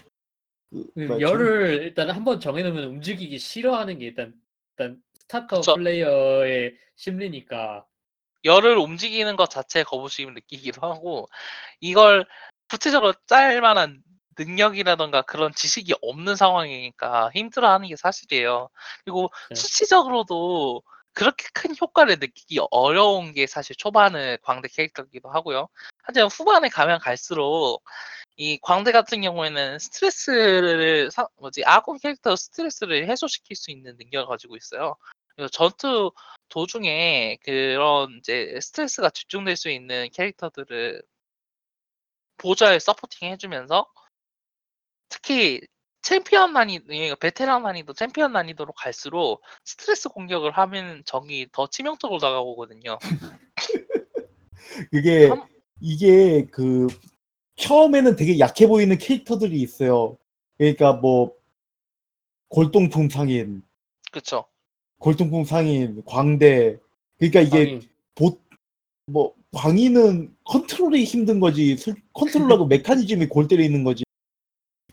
그그 0.71 1.01
뭐야, 1.01 1.21
열을 1.21 1.83
일단 1.85 2.11
한번 2.11 2.41
정해놓으면 2.41 2.85
움직이기 2.85 3.39
싫어하는 3.39 3.99
게 4.01 4.07
일단 4.07 4.35
일단 4.77 5.01
스타터 5.21 5.57
그쵸. 5.59 5.75
플레이어의 5.75 6.75
심리니까 6.97 7.87
열을 8.45 8.77
움직이는 8.77 9.37
것 9.37 9.51
자체에 9.51 9.85
거부심을 9.85 10.35
느끼기도 10.35 10.81
하고 10.87 11.29
이걸 11.81 12.27
구체적으로 12.69 13.15
짤 13.27 13.61
만한 13.61 14.03
능력이라던가 14.39 15.23
그런 15.23 15.53
지식이 15.55 15.95
없는 16.03 16.37
상황이니까 16.37 17.31
힘들어하는 17.35 17.89
게 17.89 17.97
사실이에요. 17.97 18.69
그리고 19.05 19.31
네. 19.51 19.55
수치적으로도 19.55 20.83
그렇게 21.13 21.47
큰 21.53 21.75
효과를 21.81 22.19
느끼기 22.21 22.61
어려운 22.71 23.33
게 23.35 23.47
사실 23.47 23.75
초반의 23.75 24.39
광대 24.43 24.69
캐릭터이기도 24.69 25.31
하고요. 25.31 25.69
하지만 26.03 26.29
후반에 26.29 26.69
가면 26.69 27.01
갈수록 27.01 27.83
이 28.37 28.59
광대 28.63 28.93
같은 28.93 29.21
경우에는 29.23 29.81
스트레스를 29.81 31.11
사- 31.11 31.27
뭐지 31.39 31.65
아군 31.65 31.99
캐릭터 31.99 32.37
스트레스를 32.37 33.09
해소시킬 33.09 33.57
수 33.57 33.73
있는 33.73 33.97
능력을 33.99 34.29
가지고 34.29 34.57
있어요. 34.57 34.95
전투 35.53 36.13
도중에 36.49 37.39
그런 37.43 38.19
이제 38.19 38.57
스트레스가 38.61 39.11
집중될 39.11 39.57
수 39.57 39.71
있는 39.71 40.09
캐릭터들을 40.13 41.03
보좌에 42.37 42.79
supporting 42.79 43.29
해주면서 43.31 43.87
특히 45.09 45.61
챔피언 46.03 46.53
난이 46.53 46.81
그러니까 46.87 47.17
베테랑 47.17 47.63
난이도 47.65 47.93
챔피언 47.93 48.33
난이도로 48.33 48.73
갈수록 48.73 49.43
스트레스 49.65 50.09
공격을 50.09 50.53
하면 50.53 51.03
적이 51.05 51.49
더 51.53 51.67
치명적으로 51.69 52.19
다가오거든요. 52.21 52.99
그게 54.91 55.29
한- 55.29 55.47
이게 55.81 56.47
그 56.51 56.87
처음에는 57.57 58.17
되게 58.17 58.39
약해 58.39 58.67
보이는 58.67 58.97
캐릭터들이 58.99 59.61
있어요. 59.61 60.17
그러니까 60.57 60.93
뭐 60.93 61.35
골동품 62.49 63.09
상인, 63.11 63.63
그쵸? 64.13 64.45
골동품 64.99 65.45
상인, 65.45 66.03
광대. 66.07 66.79
그러니까 67.19 67.41
이게 67.41 67.81
보, 68.15 68.39
뭐 69.07 69.35
광인은 69.53 70.35
컨트롤이 70.45 71.05
힘든 71.05 71.41
거지. 71.41 71.77
솔- 71.77 71.97
컨트롤하고 72.13 72.67
메커니즘이 72.69 73.27
골 73.29 73.49
때려 73.49 73.63
있는 73.65 73.85
거지. 73.85 74.05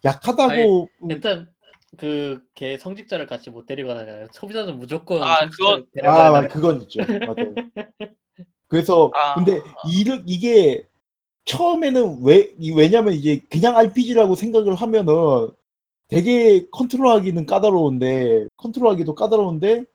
약하다고 0.05 0.89
일단 1.09 1.49
그 1.97 2.41
걔 2.55 2.77
성직자를 2.77 3.25
같이 3.27 3.49
못 3.49 3.65
데리거나 3.65 4.27
소비자는 4.31 4.77
무조건 4.79 5.21
아, 5.23 5.39
성직자를 5.41 5.51
그건- 5.51 5.85
데려가야 5.93 6.27
아, 6.27 6.31
맞- 6.31 6.47
그건 6.49 6.81
있죠. 6.83 7.01
맞아요. 7.05 7.53
그래서 8.67 9.11
아. 9.13 9.35
근데 9.35 9.61
이 9.87 10.03
이게 10.25 10.87
처음에는 11.45 12.23
왜 12.23 12.53
이- 12.59 12.71
왜냐면 12.71 13.13
이제 13.13 13.41
그냥 13.49 13.77
RPG라고 13.77 14.35
생각을 14.35 14.75
하면은 14.75 15.49
되게 16.07 16.65
컨트롤하기는 16.71 17.45
까다로운데 17.45 18.47
컨트롤하기도 18.57 19.15
까다로운데 19.15 19.85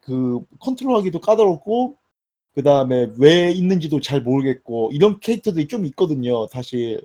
그 0.00 0.40
컨트롤하기도 0.60 1.20
까다롭고 1.20 1.96
그 2.54 2.62
다음에 2.62 3.08
왜 3.18 3.50
있는지도 3.52 4.00
잘 4.00 4.20
모르겠고 4.20 4.90
이런 4.92 5.20
캐릭터들이 5.20 5.68
좀 5.68 5.86
있거든요, 5.86 6.46
사실. 6.48 7.00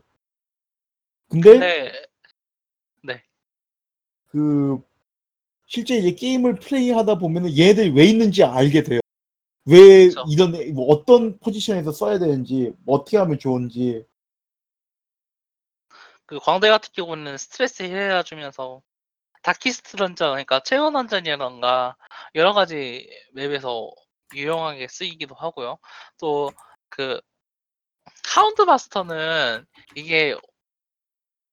근데 1.29 1.57
네, 1.59 1.91
그 4.27 4.81
실제 5.65 5.97
이제 5.97 6.11
게임을 6.13 6.55
플레이하다 6.55 7.17
보면은 7.19 7.57
얘들 7.57 7.93
왜 7.93 8.05
있는지 8.05 8.43
알게 8.43 8.83
돼요. 8.83 8.99
왜 9.65 10.07
그쵸. 10.07 10.23
이런 10.29 10.55
애- 10.55 10.71
뭐 10.71 10.85
어떤 10.87 11.37
포지션에서 11.39 11.91
써야 11.91 12.19
되는지 12.19 12.71
뭐 12.85 12.97
어떻게 12.97 13.17
하면 13.17 13.37
좋은지 13.39 14.05
그 16.25 16.39
광대 16.39 16.69
같은 16.69 16.89
경우는 16.93 17.37
스트레스 17.37 17.83
해소해주면서 17.83 18.81
다키스트 19.43 19.95
던전, 19.97 20.31
그러니까 20.31 20.59
최원 20.61 20.93
던전이라던가 20.93 21.95
여러 22.35 22.53
가지 22.53 23.09
맵에서 23.33 23.89
유용하게 24.35 24.87
쓰이기도 24.89 25.35
하고요. 25.35 25.77
또 26.17 26.49
그 26.89 27.19
하운드 28.33 28.61
마스터는 28.63 29.65
이게 29.95 30.35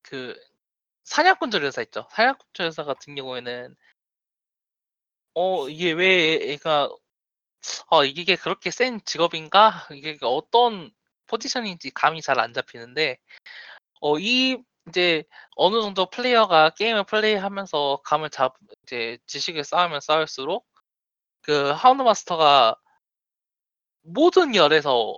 그 0.03 0.35
사냥꾼 1.05 1.51
조련사 1.51 1.83
있죠. 1.83 2.07
사냥꾼 2.11 2.47
조련사 2.53 2.85
같은 2.85 3.15
경우에는 3.15 3.77
어 5.35 5.69
이게 5.69 5.93
왜 5.93 6.49
얘가 6.51 6.89
어 7.91 8.05
이게 8.05 8.37
그렇게 8.37 8.71
센 8.71 9.01
직업인가? 9.05 9.87
이게 9.93 10.19
어떤 10.23 10.93
포지션인지 11.27 11.91
감이 11.93 12.23
잘 12.23 12.39
안 12.41 12.53
잡히는데 12.53 13.19
어이 14.01 14.59
이제 14.89 15.25
어느 15.57 15.81
정도 15.83 16.07
플레이어가 16.11 16.71
게임을 16.71 17.05
플레이하면서 17.05 18.03
감을 18.05 18.31
잡 18.31 18.57
이제 18.85 19.19
지식을 19.27 19.65
쌓으면 19.65 20.01
쌓을수록 20.01 20.67
그 21.43 21.71
하운드 21.73 22.03
마스터가 22.03 22.77
모든 24.03 24.55
열에서 24.55 25.17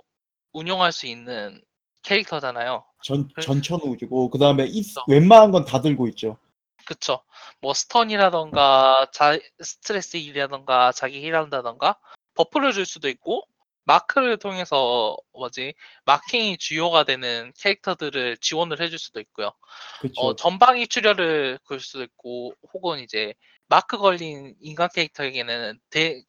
운용할 0.53 0.91
수 0.91 1.05
있는 1.07 1.61
캐릭터잖아요. 2.07 2.85
전 3.03 3.27
그래. 3.33 3.45
전천 3.45 3.81
우주고 3.81 4.29
그 4.29 4.37
다음에. 4.39 4.65
웬만한 5.07 5.51
건 5.51 5.65
다 5.65 5.81
들고 5.81 6.07
있죠. 6.09 6.37
그쵸. 6.85 7.21
뭐 7.59 7.73
stun이라던가 7.73 9.07
자, 9.11 9.37
스트레스 9.61 10.15
heal이라던가 10.17 10.93
자기 10.93 11.21
heal한다던가 11.21 11.97
buff를 12.35 12.71
줄 12.71 12.85
수도 12.85 13.09
있고 13.09 13.43
마크를 13.83 14.37
통해서 14.37 15.17
뭐지 15.33 15.73
마킹이 16.05 16.57
주요가 16.57 17.03
되는 17.03 17.51
캐릭터들을 17.59 18.37
지원을 18.37 18.79
해줄 18.81 18.99
수도 18.99 19.19
있고요. 19.19 19.51
그렇죠. 19.99 20.21
어, 20.21 20.35
전방위 20.35 20.87
출혈을 20.87 21.59
걸 21.65 21.79
수도 21.79 22.03
있고 22.03 22.53
혹은 22.73 22.99
이제 22.99 23.33
마크 23.67 23.97
걸린 23.97 24.55
인간 24.61 24.87
캐릭터에게는 24.93 25.79
대, 25.89 26.21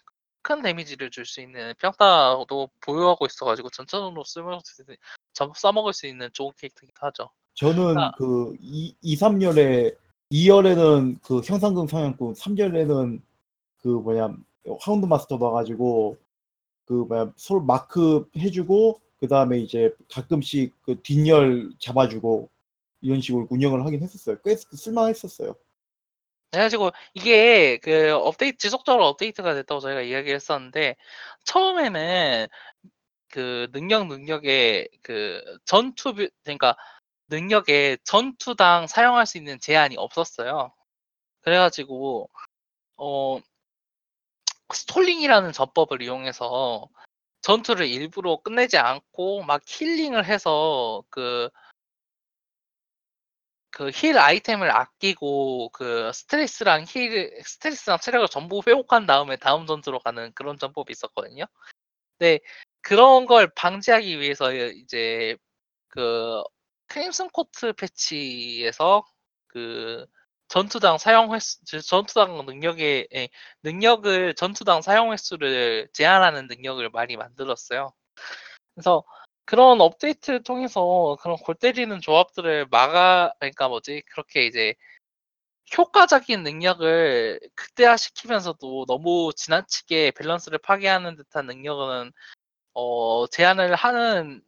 큰 0.42 0.62
데미지를 0.62 1.10
줄 1.10 1.24
수 1.24 1.40
있는 1.40 1.74
평타도 1.78 2.70
보유하고 2.80 3.26
있어가지고 3.26 3.70
전천후로 3.70 4.24
쓰면 4.24 4.60
써먹을 5.54 5.92
수 5.92 6.06
있는 6.06 6.30
좋은 6.32 6.52
캐릭터이기도 6.56 7.06
하죠. 7.06 7.30
저는 7.54 7.98
아. 7.98 8.12
그 8.16 8.56
2, 8.60 8.94
2, 9.02 9.16
3열에 9.16 9.96
2열에는 10.30 11.20
그 11.22 11.40
형상금 11.40 11.86
상향꾼, 11.86 12.34
3열에는 12.34 13.20
그 13.78 13.88
뭐냐 13.88 14.36
하운드 14.80 15.06
마스터 15.06 15.36
넣어가지고 15.36 16.16
그 16.84 16.92
뭐야 16.92 17.32
서로 17.36 17.60
마크 17.62 18.28
해주고 18.36 19.00
그 19.18 19.28
다음에 19.28 19.58
이제 19.58 19.94
가끔씩 20.10 20.74
그 20.82 21.00
뒷열 21.02 21.72
잡아주고 21.78 22.48
이런 23.00 23.20
식으로 23.20 23.46
운영을 23.50 23.84
하긴 23.84 24.02
했었어요. 24.02 24.36
꽤 24.44 24.56
쓸만했었어요. 24.56 25.54
그래가지고 26.50 26.90
이게 27.14 27.78
그 27.78 28.12
업데이트 28.14 28.58
지속적으로 28.58 29.06
업데이트가 29.08 29.54
됐다고 29.54 29.80
저희가 29.80 30.00
이야기를 30.02 30.36
했었는데 30.36 30.96
처음에는 31.44 32.46
그 33.30 33.68
능력 33.72 34.06
능력에 34.08 34.88
그 35.02 35.42
전투 35.64 36.14
비- 36.14 36.30
그러니까 36.44 36.76
능력에 37.28 37.98
전투당 38.04 38.86
사용할 38.86 39.26
수 39.26 39.38
있는 39.38 39.60
제한이 39.60 39.96
없었어요. 39.98 40.72
그래가지고 41.42 42.30
어 42.96 43.40
stalling이라는 44.72 45.52
전법을 45.52 46.02
이용해서 46.02 46.88
전투를 47.42 47.86
일부러 47.88 48.36
끝내지 48.42 48.78
않고 48.78 49.42
막 49.42 49.62
힐링을 49.66 50.26
해서 50.26 51.02
그 51.10 51.50
그 53.78 53.90
heal 53.94 54.18
아이템을 54.18 54.72
아끼고 54.72 55.68
그 55.70 56.10
스트레스랑 56.12 56.84
heal 56.88 57.30
스트레스랑 57.44 58.00
체력을 58.00 58.26
전부 58.28 58.60
회복한 58.66 59.06
다음에 59.06 59.36
다음 59.36 59.66
전투로 59.66 60.00
가는 60.00 60.32
그런 60.34 60.58
전법이 60.58 60.90
있었거든요. 60.90 61.44
근데 62.18 62.40
그런 62.82 63.26
걸 63.26 63.48
방지하기 63.54 64.20
위해서 64.20 64.52
이제 64.52 65.36
그 65.88 66.42
크림슨 66.88 67.28
코트 67.30 67.72
패치에서 67.74 69.04
그 69.48 70.06
전투당 70.48 70.98
사용 70.98 71.34
횟수 71.34 71.64
즉 71.64 71.80
전투당 71.82 72.46
능력의 72.46 73.08
예, 73.14 73.28
능력을 73.62 74.34
전투당 74.34 74.82
사용 74.82 75.12
횟수를 75.12 75.88
제한하는 75.92 76.48
능력을 76.48 76.88
많이 76.90 77.16
만들었어요. 77.16 77.92
그래서 78.74 79.04
그런 79.48 79.80
업데이트를 79.80 80.42
통해서 80.42 81.16
그런 81.22 81.38
골 81.38 81.54
때리는 81.54 82.02
조합들을 82.02 82.66
막아 82.70 83.32
그러니까 83.38 83.68
뭐지 83.68 84.02
그렇게 84.10 84.44
이제 84.44 84.74
효과적인 85.76 86.42
능력을 86.42 87.40
극대화시키면서도 87.54 88.84
너무 88.86 89.32
지나치게 89.34 90.10
밸런스를 90.10 90.58
파괴하는 90.58 91.16
듯한 91.16 91.46
능력은 91.46 92.12
어 92.74 93.26
제한을 93.28 93.74
하는 93.74 94.42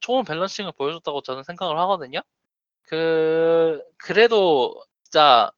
좋은 0.00 0.24
밸런싱을 0.24 0.72
보여줬다고 0.78 1.22
저는 1.22 1.42
생각을 1.42 1.76
하거든요. 1.80 2.20
그 2.82 3.82
그래도 3.96 4.84
진짜 5.02 5.50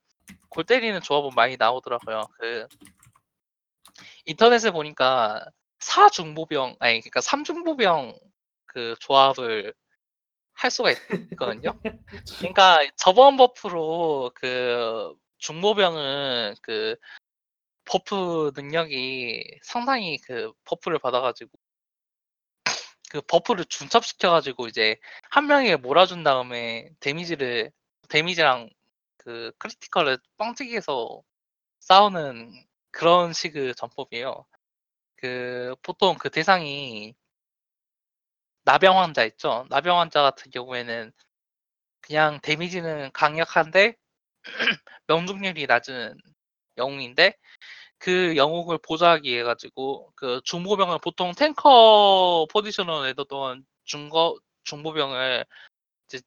골 0.48 0.64
때리는 0.64 1.02
조합은 1.02 1.32
많이 1.36 1.58
나오더라고요. 1.58 2.22
그 2.38 2.66
인터넷에 4.24 4.70
보니까 4.70 5.44
사중보병 5.80 6.76
아니 6.78 7.00
그러니까 7.00 7.20
삼중보병 7.20 8.18
그 8.76 8.94
조합을 9.00 9.72
할 10.52 10.70
수가 10.70 10.90
있거든요. 10.90 11.80
그러니까 12.38 12.80
저번 12.96 13.38
버프로 13.38 14.32
그 14.34 15.14
중보병은 15.38 16.56
그 16.60 16.94
buff 17.86 18.52
능력이 18.54 19.60
상당히 19.62 20.18
그 20.18 20.52
buff를 20.64 20.98
받아가지고 20.98 21.50
그 23.10 23.22
buff를 23.22 23.64
중첩시켜가지고 23.64 24.66
이제 24.66 24.98
한 25.30 25.46
명에게 25.46 25.76
몰아준 25.76 26.22
다음에 26.22 26.90
데미지를 27.00 27.72
데미지랑 28.10 28.68
그 29.16 29.52
critical을 29.56 30.18
뻥튀기해서 30.36 31.22
싸우는 31.80 32.52
그런 32.90 33.32
식의 33.32 33.74
전법이에요. 33.74 34.44
그 35.16 35.74
보통 35.82 36.16
그 36.18 36.28
대상이 36.28 37.14
나병 38.66 38.98
환자 39.00 39.24
있죠. 39.26 39.66
나병 39.70 40.00
환자 40.00 40.22
같은 40.22 40.50
경우에는 40.50 41.12
그냥 42.02 42.40
데미지는 42.42 43.10
강력한데 43.12 43.96
명중률이 45.08 45.66
낮은 45.66 46.16
영웅인데 46.78 47.34
그 47.98 48.36
영웅을 48.36 48.78
보좌하기 48.78 49.30
위해 49.30 49.42
가지고 49.44 50.12
그 50.16 50.40
중보병을 50.44 50.98
보통 51.00 51.32
탱커 51.34 52.48
포지션으로 52.52 53.04
내뒀던 53.04 53.66
중거 53.84 54.38
중보병을 54.64 55.46
이제 56.08 56.20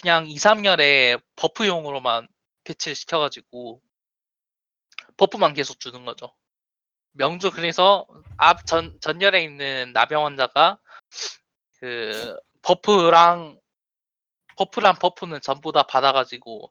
그냥 0.00 0.26
2, 0.28 0.36
3열에 0.36 1.22
buff용으로만 1.36 2.28
배치를 2.64 2.94
시켜가지고 2.96 3.82
buff만 5.16 5.54
계속 5.54 5.80
주는 5.80 6.04
거죠. 6.04 6.34
명주 7.12 7.50
그래서 7.52 8.06
앞 8.38 8.66
전 8.66 8.98
전열에 9.00 9.42
있는 9.44 9.92
나병 9.94 10.24
환자가 10.26 10.78
그 11.82 12.36
buff랑 12.62 13.58
buff랑 14.56 14.94
buff는 15.00 15.40
전부 15.40 15.72
다 15.72 15.82
받아가지고 15.82 16.70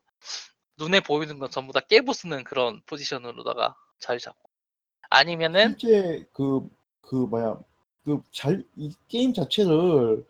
눈에 0.78 1.00
보이는 1.00 1.38
건 1.38 1.50
전부 1.50 1.74
다 1.74 1.80
깨부수는 1.80 2.44
그런 2.44 2.80
포지션으로다가 2.86 3.76
자리 3.98 4.18
잡고 4.18 4.48
아니면은 5.10 5.76
실제 5.78 6.26
그 6.32 6.66
그 7.02 7.14
뭐야 7.16 7.60
그 8.04 8.22
잘 8.32 8.64
이 8.76 8.90
게임 9.08 9.34
자체를 9.34 10.24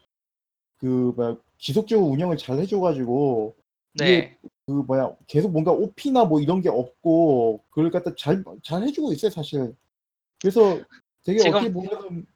그 0.78 1.12
뭐야 1.14 1.36
지속적으로 1.58 2.08
운영을 2.08 2.36
잘 2.36 2.58
해줘가지고 2.58 3.54
네 3.94 4.36
그 4.66 4.72
뭐야 4.72 5.14
계속 5.28 5.52
뭔가 5.52 5.70
OP나 5.70 6.24
뭐 6.24 6.40
이런 6.40 6.60
게 6.60 6.68
없고 6.68 7.62
그걸 7.70 7.90
갖다 7.92 8.12
잘 8.16 8.42
잘 8.64 8.82
해주고 8.82 9.12
있어요 9.12 9.30
사실. 9.30 9.76
그래서 10.40 10.80
되게 11.24 11.38
지금- 11.38 11.54
어떻게 11.56 11.72
보면은 11.72 12.26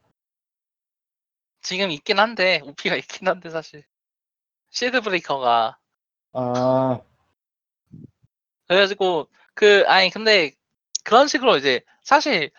지금 1.67 1.91
있긴 1.91 2.17
한데 2.17 2.61
OP가 2.63 2.95
있긴 3.03 3.27
한데 3.27 3.49
사실. 3.49 3.83
Shieldbreaker가. 4.69 5.77
아. 6.31 6.99
그래가지고 8.67 9.27
그 9.53 9.83
아니 9.87 10.09
근데 10.09 10.53
그런 11.03 11.27
식으로 11.27 11.57
이제 11.57 11.81
사실 12.03 12.51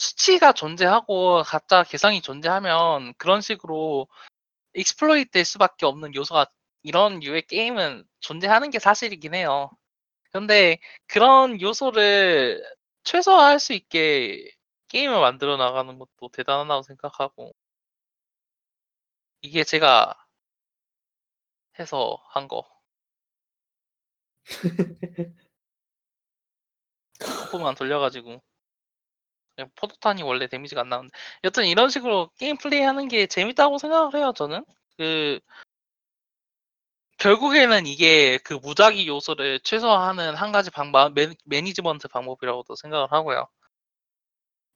수치가 0.00 0.52
존재하고 0.52 1.44
가짜 1.44 1.84
개성이 1.84 2.20
존재하면 2.20 3.14
그런 3.18 3.40
식으로 3.40 4.08
exploit 4.74 5.30
될 5.30 5.44
수밖에 5.44 5.86
없는 5.86 6.16
요소가 6.16 6.46
이런 6.82 7.20
류의 7.20 7.42
게임은 7.42 8.04
존재하는 8.18 8.70
게 8.70 8.80
사실이긴 8.80 9.34
해요. 9.34 9.70
근데 10.32 10.78
그런 11.06 11.60
요소를 11.60 12.64
최소화할 13.04 13.60
수 13.60 13.74
있게 13.74 14.50
게임을 14.88 15.20
만들어 15.20 15.56
나가는 15.56 15.96
것도 16.00 16.30
대단하다고 16.32 16.82
생각하고 16.82 17.54
이게 19.42 19.64
제가 19.64 20.14
해서 21.78 22.18
한 22.30 22.48
거. 22.48 22.64
포만 27.50 27.74
돌려가지고. 27.74 28.42
포도탄이 29.76 30.22
원래 30.22 30.46
데미지가 30.48 30.82
안 30.82 30.88
나오는데. 30.88 31.16
여튼 31.44 31.66
이런 31.66 31.88
식으로 31.90 32.30
게임 32.38 32.56
플레이 32.58 32.82
하는 32.82 33.08
게 33.08 33.26
재밌다고 33.26 33.78
생각을 33.78 34.14
해요 34.14 34.32
저는. 34.36 34.64
그 34.98 35.40
결국에는 37.18 37.86
이게 37.86 38.38
그 38.38 38.54
무작위 38.54 39.06
요소를 39.08 39.60
최소화하는 39.60 40.34
한 40.34 40.52
가지 40.52 40.70
방법 40.70 41.12
매, 41.14 41.28
매니지먼트 41.44 42.08
방법이라고도 42.08 42.74
생각을 42.76 43.10
하고요. 43.10 43.48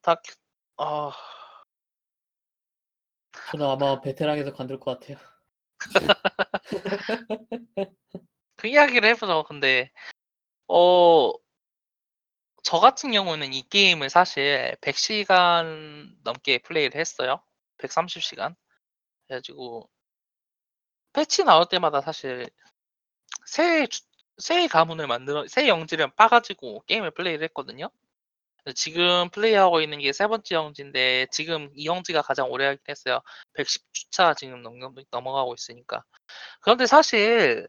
딱 0.02 0.22
아, 0.76 1.12
저는 3.51 3.66
아마 3.66 4.01
베테랑에서 4.01 4.53
관둘 4.53 4.78
것 4.81 4.99
같아요. 5.01 5.18
그 8.57 8.68
이야기를 8.68 9.09
해보죠. 9.11 9.45
근데 9.45 9.91
어 10.68 11.33
저 12.62 12.78
같은 12.78 13.12
경우는 13.12 13.53
이 13.53 13.62
게임을 13.68 14.11
사실 14.11 14.76
100시간 14.81 16.14
넘게 16.22 16.59
플레이를 16.59 17.01
했어요. 17.01 17.43
130시간. 17.78 18.55
그래가지고 19.26 19.89
패치 21.12 21.45
나올 21.45 21.66
때마다 21.66 22.01
사실 22.01 22.49
새, 23.47 23.87
주- 23.87 24.03
새 24.39 24.66
가문을 24.68 25.07
만들어 25.07 25.47
새 25.49 25.68
영지를 25.68 26.11
파가지고 26.14 26.84
게임을 26.87 27.11
플레이를 27.12 27.45
했거든요 27.49 27.91
지금 28.74 29.28
플레이하고 29.30 29.80
있는 29.80 29.98
게 30.00 30.12
세 30.12 30.26
번째 30.26 30.54
영지인데 30.54 31.26
지금 31.30 31.70
이 31.74 31.86
영지가 31.86 32.22
가장 32.22 32.50
오래 32.50 32.66
하긴 32.66 32.80
했어요. 32.88 33.20
110주차 33.56 34.36
지금 34.36 34.62
넘, 34.62 34.78
넘어가고 35.11 35.54
있으니까. 35.54 36.04
그런데 36.61 36.86
사실 36.86 37.66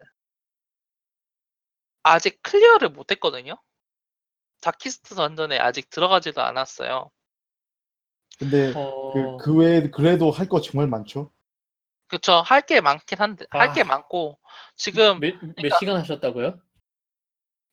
아직 2.03 2.41
clear를 2.43 2.89
못했거든요. 2.89 3.55
Darkest 4.61 5.15
Dungeon에 5.15 5.57
아직 5.59 5.89
들어가지도 5.89 6.41
않았어요. 6.41 7.09
근데 8.39 8.73
어, 8.75 9.13
그, 9.13 9.37
그 9.43 9.55
외에 9.55 9.89
그래도 9.91 10.31
할 10.31 10.47
거 10.49 10.61
정말 10.61 10.87
많죠. 10.87 11.31
그쵸. 12.07 12.41
할게 12.45 12.81
많긴 12.81 13.19
한데, 13.19 13.45
할게 13.51 13.81
아. 13.81 13.85
많고, 13.85 14.37
지금 14.75 15.19
몇, 15.19 15.33
몇 15.41 15.55
그러니까- 15.55 15.77
시간 15.79 15.97
하셨다고요? 15.97 16.59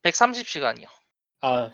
130시간이요. 0.02 0.86
아 1.40 1.72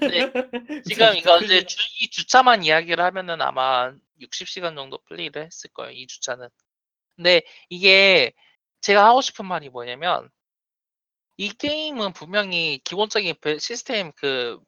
네. 0.00 0.32
지금 0.86 1.16
이거 1.16 1.38
이제 1.40 1.64
주, 1.66 1.78
이 2.00 2.08
주차만 2.10 2.62
이야기를 2.64 3.02
하면은 3.04 3.40
아마 3.40 3.92
60시간 4.20 4.76
정도 4.76 4.98
플레이를 5.04 5.44
했을 5.46 5.70
거예요. 5.70 5.92
이 5.92 6.06
주차는. 6.06 6.48
근데 7.16 7.42
이게 7.68 8.32
제가 8.80 9.04
하고 9.06 9.20
싶은 9.20 9.46
말이 9.46 9.68
뭐냐면 9.68 10.28
이 11.36 11.48
게임은 11.50 12.12
분명히 12.12 12.80
기본적인 12.84 13.36
배- 13.40 13.58
시스템 13.58 14.12
그 14.16 14.58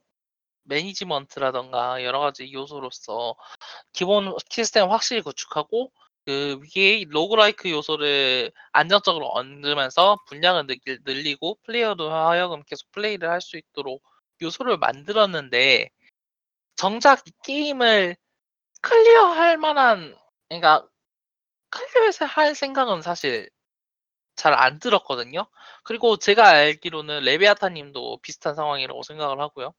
매니지먼트라던가 0.64 2.02
여러 2.05 2.20
가지 2.20 2.50
요소로서 2.52 3.36
기본 3.92 4.34
시스템 4.48 4.90
확실히 4.90 5.20
구축하고 5.20 5.92
그 6.26 6.59
위에 6.74 7.05
로그라이크 7.09 7.70
요소를 7.70 8.50
안정적으로 8.72 9.30
얹으면서 9.34 10.16
분량을 10.28 10.66
늘- 10.66 10.78
늘리고 11.05 11.59
플레이어도 11.64 12.11
하여금 12.11 12.62
계속 12.64 12.90
플레이를 12.92 13.28
할 13.30 13.40
수 13.42 13.59
있도록 13.59 14.02
요소를 14.43 14.78
만들었는데 14.78 15.91
정작 16.76 17.26
이 17.28 17.32
게임을 17.45 18.16
클리어할 18.82 19.59
만한 19.59 20.16
그러니까 20.49 20.87
클리어해서 21.70 22.26
할 22.26 22.55
생각은 22.55 23.03
사실 23.03 23.51
잘 24.37 24.55
안 24.55 24.78
들었거든요. 24.80 25.47
그리고 25.85 26.16
제가 26.16 26.49
알기로는 26.49 27.22
레비아타님도 27.24 28.18
비슷한 28.22 28.55
상황이라고 28.55 29.03
생각을 29.03 29.41
하고요. 29.41 29.74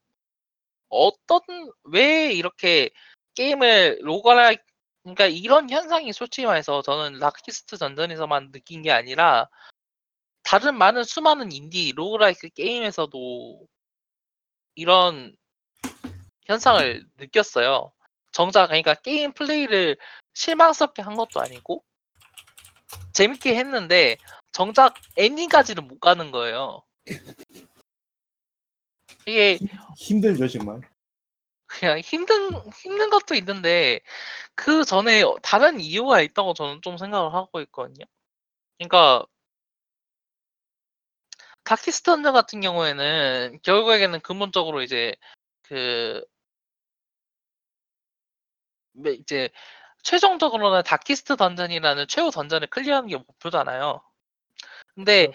어떤 0.89 1.41
왜 1.83 2.33
이렇게 2.33 2.89
게임을 3.35 3.99
roguelike 4.01 4.63
그러니까 5.03 5.27
이런 5.27 5.69
현상이 5.69 6.13
솔직히 6.13 6.47
말해서 6.47 6.81
저는 6.81 7.19
Darkest 7.19 7.77
Dungeon에서만 7.77 8.51
느낀 8.51 8.81
게 8.81 8.91
아니라 8.91 9.49
다른 10.43 10.77
많은 10.77 11.03
수많은 11.03 11.51
인디 11.51 11.91
roguelike 11.95 12.49
게임에서도 12.49 13.67
이런 14.75 15.35
현상을 16.45 17.05
느꼈어요. 17.17 17.91
정작 18.31 18.67
그러니까 18.67 18.93
게임 18.93 19.33
플레이를 19.33 19.97
실망스럽게 20.33 21.01
한 21.01 21.15
것도 21.15 21.39
아니고 21.39 21.83
재밌게 23.13 23.55
했는데 23.55 24.17
정작 24.51 24.95
엔딩까지는 25.17 25.87
못 25.87 25.99
가는 25.99 26.31
거예요. 26.31 26.81
이게 29.25 29.57
힘들죠 29.97 30.47
정말. 30.47 30.81
그냥 31.67 31.99
힘든 31.99 32.51
힘든 32.73 33.09
것도 33.09 33.35
있는데 33.35 34.01
그 34.53 34.85
전에 34.85 35.23
다른 35.41 35.79
이유가 35.79 36.21
있다고 36.21 36.53
저는 36.53 36.81
좀 36.81 36.97
생각을 36.97 37.33
하고 37.33 37.59
있거든요. 37.61 38.05
그러니까 38.77 39.25
다키스턴즈 41.65 42.31
같은 42.31 42.61
경우에는 42.61 43.59
결국에는 43.63 44.19
근본적으로 44.21 44.81
이제 44.83 45.13
그 45.63 46.23
매- 48.93 49.13
이제 49.13 49.49
최종적으로는 50.03 50.83
Darkest 50.83 51.35
Dungeon이라는 51.35 52.07
최후 52.07 52.31
dungeon을 52.31 52.67
clear하는 52.67 53.09
게 53.09 53.17
목표잖아요. 53.17 54.01
근데 54.95 55.33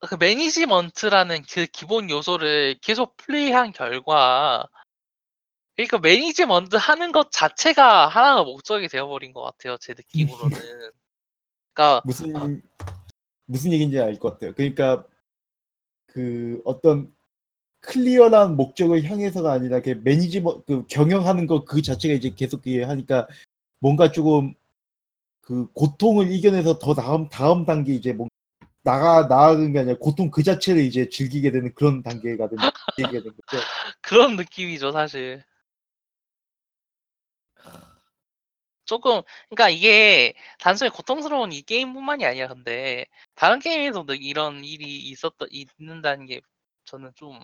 그 0.00 0.16
management라는 0.16 1.42
그 1.50 1.66
기본 1.66 2.10
요소를 2.10 2.78
계속 2.82 3.16
플레이한 3.16 3.72
결과 3.72 4.66
그러니까 5.76 5.98
management 5.98 6.76
하는 6.76 7.12
것 7.12 7.30
자체가 7.30 8.08
하나가 8.08 8.42
목적이 8.44 8.88
되어버린 8.88 9.32
것 9.32 9.42
같아요. 9.42 9.76
제 9.78 9.94
느낌으로는. 9.94 10.58
그러니까 11.74 12.02
무슨 12.04 12.62
무슨 13.46 13.72
얘기인지 13.72 13.98
알 14.00 14.18
것 14.18 14.32
같아요. 14.34 14.52
그러니까 14.54 15.04
그 16.06 16.60
어떤 16.64 17.12
클리어한 17.80 18.56
목적을 18.56 19.04
향해서가 19.04 19.52
아니라 19.52 19.80
그 19.80 20.00
매니지먼 20.04 20.62
그 20.66 20.86
경영하는 20.88 21.46
거 21.46 21.64
그 21.64 21.82
자체가 21.82 22.14
이제 22.14 22.30
계속 22.36 22.62
하니까 22.66 23.28
뭔가 23.80 24.10
조금 24.12 24.54
그 25.42 25.68
고통을 25.72 26.30
이겨내서 26.32 26.78
더 26.78 26.94
다음 26.94 27.28
다음 27.28 27.64
단계 27.66 27.94
이제 27.94 28.12
뭐 28.12 28.28
나가 28.82 29.26
나아가는 29.28 29.72
게 29.72 29.80
아니라 29.80 29.96
고통 29.98 30.30
그 30.30 30.42
자체를 30.42 30.82
이제 30.82 31.08
즐기게 31.08 31.50
되는 31.52 31.72
그런 31.74 32.02
단계가 32.02 32.48
된 32.48 32.58
얘기가 32.98 33.22
된 33.22 33.32
거죠. 33.46 33.64
그런 34.02 34.36
느낌이죠, 34.36 34.92
사실. 34.92 35.42
조금, 38.86 39.20
그러니까 39.48 39.68
이게 39.68 40.34
단순히 40.58 40.90
고통스러운 40.90 41.52
이 41.52 41.62
게임뿐만이 41.62 42.24
아니라 42.24 42.48
근데 42.48 43.04
다른 43.34 43.58
게임에서도 43.58 44.14
이런 44.14 44.64
일이 44.64 44.98
있었다 44.98 45.46
있는다는 45.50 46.26
게 46.26 46.40
저는 46.84 47.12
좀 47.16 47.38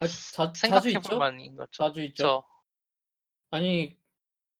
아, 0.00 0.06
자, 0.06 0.52
자주 0.52 0.60
생각해볼 0.60 0.98
있죠? 0.98 1.18
만인 1.18 1.56
거죠. 1.56 1.70
자주 1.72 2.02
있죠. 2.02 2.44
아니 3.50 3.96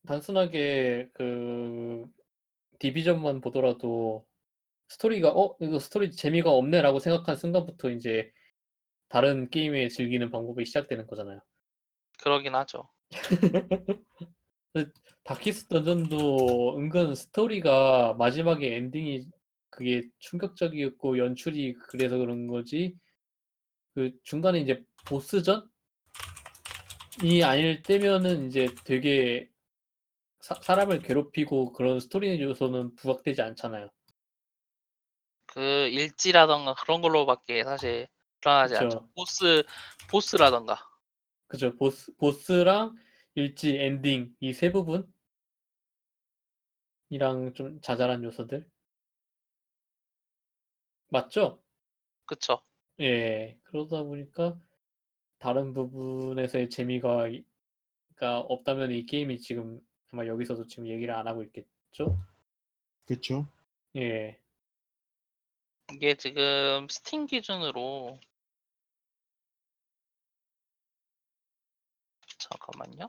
단순하게 0.06 1.10
그 1.12 2.06
Division만 2.78 3.40
보더라도 3.40 4.26
스토리가 4.88 5.30
어 5.30 5.56
이거 5.60 5.78
스토리 5.78 6.10
재미가 6.10 6.50
없네라고 6.50 6.98
생각한 6.98 7.36
순간부터 7.36 7.90
이제 7.90 8.32
다른 9.08 9.50
게임에 9.50 9.88
즐기는 9.88 10.30
방법이 10.30 10.64
시작되는 10.64 11.06
거잖아요. 11.06 11.40
그러긴 12.18 12.54
하죠. 12.54 12.88
Darkest 15.24 15.68
Dungeon도 15.68 16.76
은근 16.78 17.14
스토리가 17.14 18.14
마지막에 18.14 18.76
엔딩이 18.76 19.26
그게 19.70 20.02
충격적이었고 20.18 21.18
연출이 21.18 21.74
그래서 21.74 22.18
그런 22.18 22.46
거지 22.46 22.96
그 23.94 24.10
중간에 24.24 24.60
이제 24.60 24.82
보스전이 25.06 25.62
아닐 27.44 27.82
때면은 27.82 28.48
이제 28.48 28.68
되게 28.84 29.48
사, 30.40 30.54
사람을 30.54 31.00
괴롭히고 31.00 31.72
그런 31.72 32.00
스토리 32.00 32.40
요소는 32.40 32.94
부각되지 32.96 33.42
않잖아요. 33.42 33.90
그 35.46 35.60
일지라던가 35.60 36.74
그런 36.74 37.02
걸로밖에 37.02 37.64
사실 37.64 38.08
드러나지 38.40 38.74
그쵸. 38.74 38.84
않죠. 38.84 39.08
보스 39.14 39.62
보스라던가. 40.08 40.78
그죠? 41.48 41.74
보스 41.76 42.14
보스랑 42.16 42.94
일지 43.34 43.76
엔딩 43.76 44.36
이 44.40 44.52
세 44.52 44.70
부분 44.70 45.12
이랑 47.10 47.52
좀 47.52 47.78
자잘한 47.82 48.24
요소들 48.24 48.66
맞죠? 51.08 51.60
그쵸. 52.26 52.62
예, 53.00 53.58
그러다 53.64 54.02
보니까 54.02 54.58
다른 55.38 55.74
부분에서의 55.74 56.70
재미가 56.70 57.28
이- 57.28 57.44
가 58.16 58.40
없다면 58.40 58.92
이 58.92 59.06
게임이 59.06 59.40
지금 59.40 59.80
아마 60.12 60.26
여기서도 60.26 60.66
지금 60.68 60.86
얘기를 60.88 61.14
안 61.14 61.26
하고 61.28 61.42
있겠죠? 61.44 62.18
그렇죠. 63.06 63.46
예, 63.96 64.38
이게 65.92 66.14
지금 66.16 66.86
스팀 66.88 67.26
기준으로 67.26 68.18
잠깐만요. 72.38 73.08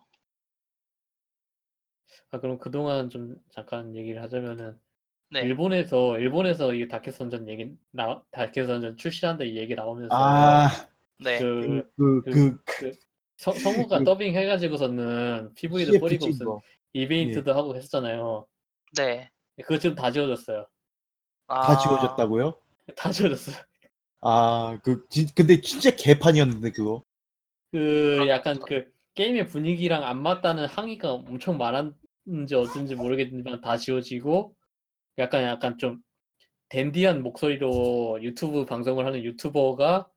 아 2.32 2.40
그럼 2.40 2.58
그동안 2.58 3.10
좀 3.10 3.36
잠깐 3.50 3.96
얘기를 3.96 4.22
하자면은 4.22 4.80
네. 5.32 5.42
일본에서 5.42 6.18
일본에서 6.18 6.74
이 6.74 6.88
다켓 6.88 7.14
선전 7.14 7.48
얘기 7.50 7.72
나 7.92 8.22
다켓 8.32 8.68
선전 8.68 8.98
출시한다 8.98 9.44
이 9.44 9.58
얘기 9.58 9.76
나오면서 9.76 10.16
아, 10.16 10.70
네. 11.20 11.40
그 11.40 11.90
그, 11.98 12.22
그, 12.24 12.58
그, 12.66 12.94
성, 13.38 13.54
성우가 13.54 14.00
그- 14.00 14.04
더빙 14.06 14.34
해가지고서는 14.36 15.54
PV도 15.56 16.00
뿌리고 16.00 16.20
찍은 16.20 16.30
무슨 16.30 16.46
거. 16.46 16.62
이베인트도 16.94 17.54
하고 17.54 17.76
했었잖아요. 17.76 18.46
네. 18.98 19.30
그거 19.62 19.78
지금 19.78 19.96
다 19.96 20.12
지워졌어요. 20.12 20.68
아, 21.48 21.62
다 21.62 21.78
지워졌다고요? 21.78 22.54
다 22.96 23.12
지워졌어요. 23.12 23.56
아, 24.22 24.78
그, 24.84 25.06
진, 25.10 25.28
근데 25.34 25.60
진짜 25.62 25.90
개판이었는데, 25.92 26.72
그거. 26.72 27.04
그 27.72 28.26
약간 28.28 28.60
그 28.60 28.92
게임의 29.16 29.48
분위기랑 29.48 30.04
안 30.04 30.22
맞다는 30.22 30.66
항의가 30.66 31.14
엄청 31.14 31.58
많았 31.58 31.94
는지 32.32 32.56
어쩐지 32.56 32.96
모르겠지만 32.96 33.62
다 33.62 33.78
지워지고 33.78 34.56
약간 35.18 35.44
약간 35.44 35.78
좀 35.78 36.02
댄디한 36.70 37.22
목소리로 37.24 38.20
유튜브 38.24 38.66
방송을 38.66 39.06
하는 39.06 39.24
유튜버가 39.24 40.10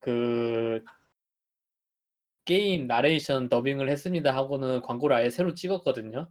그 0.00 0.84
게임 2.44 2.86
나레이션 2.86 3.48
더빙을 3.48 3.88
했습니다 3.90 4.34
하고는 4.34 4.82
광고를 4.82 5.16
아예 5.16 5.30
새로 5.30 5.54
찍었거든요. 5.54 6.28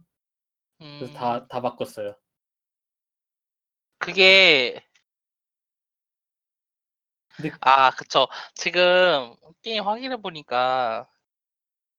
그래서 0.78 1.06
음, 1.06 1.14
다 1.14 1.46
다 1.48 1.60
바꿨어요. 1.60 2.14
그게 3.98 4.80
근데- 7.36 7.50
아 7.60 7.90
그쵸 7.92 8.26
지금 8.54 9.34
게임 9.62 9.84
확인해 9.86 10.16
보니까 10.16 11.08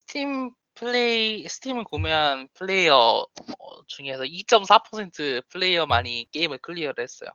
스팀 0.07 0.51
플레이 0.79 1.45
Steam을 1.49 1.83
구매한 1.83 2.47
플레이어 2.53 2.95
어, 2.95 3.85
중에서 3.87 4.23
2.4% 4.23 5.43
플레이어만이 5.49 6.27
게임을 6.31 6.59
clear를 6.59 7.03
했어요. 7.03 7.29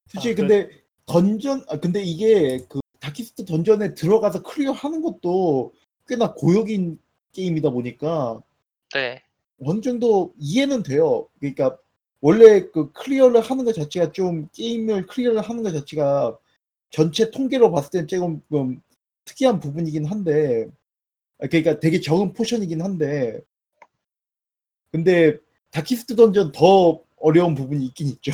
솔직히 0.08 0.32
아, 0.32 0.34
근데 0.34 0.68
던전 1.06 1.64
아 1.68 1.78
근데 1.78 2.02
이게 2.02 2.58
그 2.68 2.80
Darkest 2.98 3.44
Dungeon에 3.44 3.94
들어가서 3.94 4.42
clear 4.42 4.72
하는 4.72 5.02
것도 5.02 5.72
꽤나 6.08 6.34
고역인 6.34 6.98
게임이다 7.32 7.70
보니까 7.70 8.42
네, 8.92 9.22
어느 9.64 9.80
정도 9.80 10.34
이해는 10.36 10.82
돼요. 10.82 11.28
그러니까 11.38 11.78
원래 12.20 12.62
그 12.72 12.90
clear를 12.90 13.40
하는 13.40 13.64
것 13.64 13.72
자체가 13.72 14.10
좀 14.10 14.48
게임을 14.52 15.06
clear를 15.06 15.42
하는 15.42 15.62
것 15.62 15.70
자체가 15.70 16.36
전체 16.90 17.30
통계로 17.30 17.70
봤을 17.70 17.90
땐 17.92 18.08
조금 18.08 18.42
좀 18.50 18.82
특이한 19.24 19.60
부분이긴 19.60 20.06
한데 20.06 20.66
아, 21.40 21.46
그러니까 21.48 21.80
되게 21.80 22.00
적은 22.00 22.32
portion이긴 22.34 22.82
한데 22.82 23.40
근데 24.92 25.38
Darkest 25.70 26.16
Dungeon 26.16 26.52
더 26.52 27.02
어려운 27.16 27.54
부분이 27.54 27.84
있긴 27.86 28.08
있죠. 28.08 28.32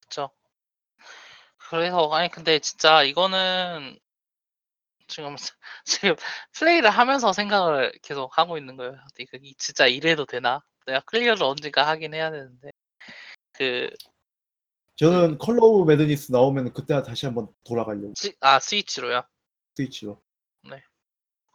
그쵸. 0.00 0.30
그래서 1.58 2.10
아니 2.12 2.28
근데 2.30 2.58
진짜 2.58 3.02
이거는 3.02 3.98
지금 5.08 5.34
지금 5.84 6.16
플레이를 6.52 6.90
하면서 6.90 7.32
생각을 7.32 7.92
계속 8.02 8.36
하고 8.38 8.58
있는 8.58 8.76
거예요. 8.76 8.94
이거 9.18 9.38
이- 9.42 9.54
진짜 9.58 9.86
이래도 9.86 10.24
되나? 10.26 10.62
내가 10.86 11.00
clear를 11.00 11.42
언젠가 11.42 11.86
하긴 11.88 12.14
해야 12.14 12.30
되는데 12.30 12.70
그 13.52 13.90
저는 15.00 15.38
Color 15.38 15.64
of 15.64 15.90
Madness 15.90 16.30
나오면 16.30 16.74
그때 16.74 17.00
다시 17.02 17.24
한번 17.24 17.48
돌아가려고 17.64 18.12
스, 18.14 18.34
아 18.40 18.60
스위치로요. 18.60 19.22
스위치로. 19.74 20.20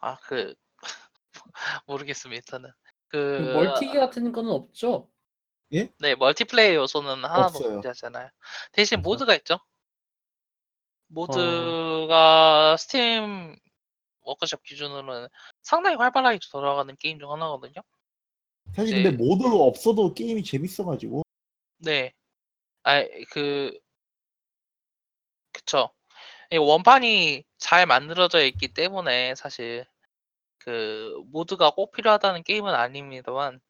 아 0.00 0.16
그 0.26 0.54
모르겠습니다. 1.86 2.44
저는 2.44 2.70
그그 3.06 3.52
멀티기 3.54 3.94
같은 3.94 4.32
거는 4.32 4.50
없죠? 4.50 5.08
네 5.70 6.16
multiplay 6.16 6.74
요소는 6.74 7.24
하나도 7.24 7.42
없어요. 7.42 7.72
존재하잖아요. 7.74 8.30
대신 8.72 8.96
그래서? 8.96 9.08
mod가 9.08 9.34
있죠. 9.36 9.54
어. 9.54 9.60
mod가 11.06 12.76
Steam 12.76 13.54
Workshop 14.22 14.64
기준으로는 14.64 15.28
상당히 15.62 15.96
활발하게 15.96 16.40
돌아가는 16.50 16.96
게임 16.96 17.20
중 17.20 17.30
하나거든요. 17.30 17.80
사실 18.74 18.96
네. 18.96 19.02
근데 19.04 19.16
mod가 19.16 19.54
없어도 19.54 20.14
게임이 20.14 20.42
재밌어가지고 20.42 21.22
네. 21.78 22.12
아, 22.86 23.02
그, 23.30 23.72
그쵸. 25.52 25.90
이 26.52 26.58
원판이 26.58 27.44
잘 27.58 27.86
만들어져 27.86 28.44
있기 28.44 28.68
때문에 28.74 29.34
사실 29.36 29.86
그 30.58 31.22
mod가 31.28 31.70
꼭 31.72 31.92
필요하다는 31.92 32.44
게임은 32.44 32.74
아닙니다만 32.74 33.60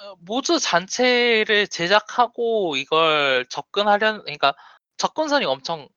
어, 0.00 0.16
모드 0.20 0.58
자체를 0.58 1.66
제작하고 1.68 2.76
이걸 2.76 3.46
접근하려는 3.48 4.22
그러니까 4.22 4.54
접근성이 4.96 5.44
엄청 5.44 5.88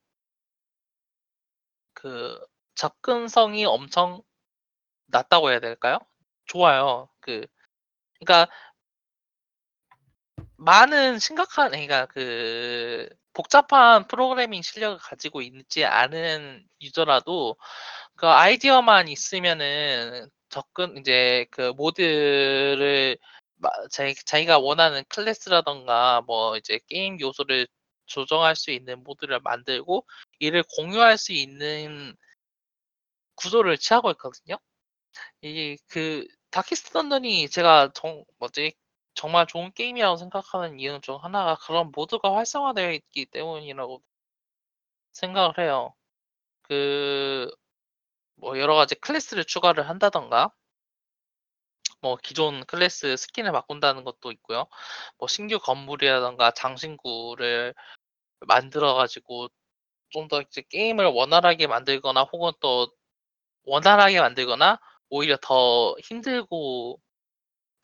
그 1.94 2.38
접근성이 2.74 3.64
엄청 3.64 4.22
낮다고 5.08 5.50
해야 5.50 5.60
될까요? 5.60 5.98
좋아요. 6.46 7.08
그 7.20 7.46
그러니까 8.20 8.52
많은 10.64 11.18
심각한 11.18 11.70
그러니까 11.70 12.06
그 12.06 13.08
복잡한 13.34 14.06
프로그래밍 14.08 14.62
실력을 14.62 14.98
가지고 14.98 15.42
있지 15.42 15.84
않은 15.84 16.66
유저라도 16.80 17.56
그 18.16 18.26
아이디어만 18.28 19.08
있으면은 19.08 20.30
접근 20.48 20.96
이제 20.98 21.46
그 21.50 21.72
모드를 21.76 23.18
마- 23.56 23.70
자기, 23.90 24.14
자기가 24.14 24.58
원하는 24.58 25.04
클래스라던가 25.08 26.22
뭐 26.26 26.56
이제 26.56 26.80
게임 26.88 27.20
요소를 27.20 27.66
조정할 28.06 28.56
수 28.56 28.70
있는 28.70 29.02
모드를 29.04 29.40
만들고 29.40 30.06
이를 30.38 30.62
공유할 30.76 31.18
수 31.18 31.32
있는 31.32 32.16
구조를 33.36 33.78
취하고 33.78 34.10
있거든요. 34.12 34.56
이게 35.42 35.76
그 35.88 36.26
다키스트 36.50 36.92
던전이 36.92 37.48
제가 37.50 37.92
정 37.94 38.24
뭐지 38.38 38.74
정말 39.14 39.46
좋은 39.46 39.72
게임이라고 39.72 40.16
생각하는 40.16 40.78
이유 40.80 41.00
중 41.00 41.16
하나가 41.22 41.56
그런 41.56 41.90
모드가 41.92 42.34
활성화되어 42.36 42.92
있기 42.92 43.26
때문이라고 43.26 44.02
생각을 45.12 45.58
해요. 45.58 45.94
그 46.62 47.50
뭐 48.36 48.58
여러 48.60 48.74
가지 48.76 48.94
클래스를 48.96 49.44
추가를 49.44 49.88
한다던가 49.88 50.52
뭐 52.00 52.16
기존 52.22 52.64
클래스 52.66 53.16
스킨을 53.16 53.52
바꾼다는 53.52 54.04
것도 54.04 54.30
있고요. 54.32 54.66
뭐 55.18 55.28
신규 55.28 55.58
건물이라던가 55.58 56.52
장신구를 56.52 57.74
만들어 58.40 58.94
가지고 58.94 59.48
좀 60.10 60.28
더 60.28 60.42
이제 60.42 60.62
게임을 60.70 61.06
원활하게 61.06 61.66
만들거나 61.68 62.24
혹은 62.24 62.52
또 62.60 62.88
원활하게 63.64 64.20
만들거나 64.20 64.80
오히려 65.10 65.36
더 65.42 65.96
힘들고 66.04 67.00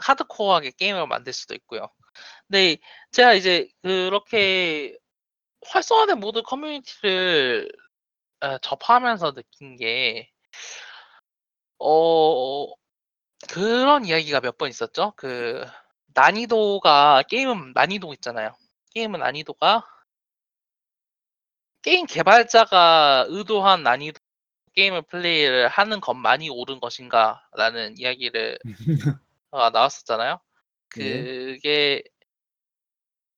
하드코어하게 0.01 0.73
게임을 0.73 1.07
만들 1.07 1.33
수도 1.33 1.55
있고요. 1.55 1.89
근데 2.49 2.79
제가 3.13 3.35
이제 3.35 3.69
그렇게 3.83 4.97
활성화된 5.67 6.21
모드 6.21 6.43
커뮤니티를 6.43 7.71
어, 8.41 8.59
접하면서 8.59 9.33
느낀 9.35 9.77
게 9.77 10.31
어, 11.79 12.67
그런 13.53 14.05
이야기가 14.07 14.41
몇 14.41 14.57
번 14.59 14.69
있었죠. 14.71 15.13
그 15.17 15.65
난이도가 16.15 17.25
게임은 17.29 17.73
난이도 17.75 18.13
있잖아요. 18.15 18.55
게임은 18.95 19.21
난이도가 19.21 19.85
게임 21.83 22.07
개발자가 22.07 23.27
의도한 23.29 23.83
난이도 23.83 24.19
게임을 24.75 25.03
플레이를 25.03 25.69
하는 25.69 26.01
것만이 26.01 26.51
옳은 26.51 26.81
것인가 26.81 27.43
라는 27.57 27.95
이야기를 27.99 28.59
어, 29.51 29.71
나왔었잖아요. 29.71 30.41
예. 30.99 31.29
그게 31.59 32.03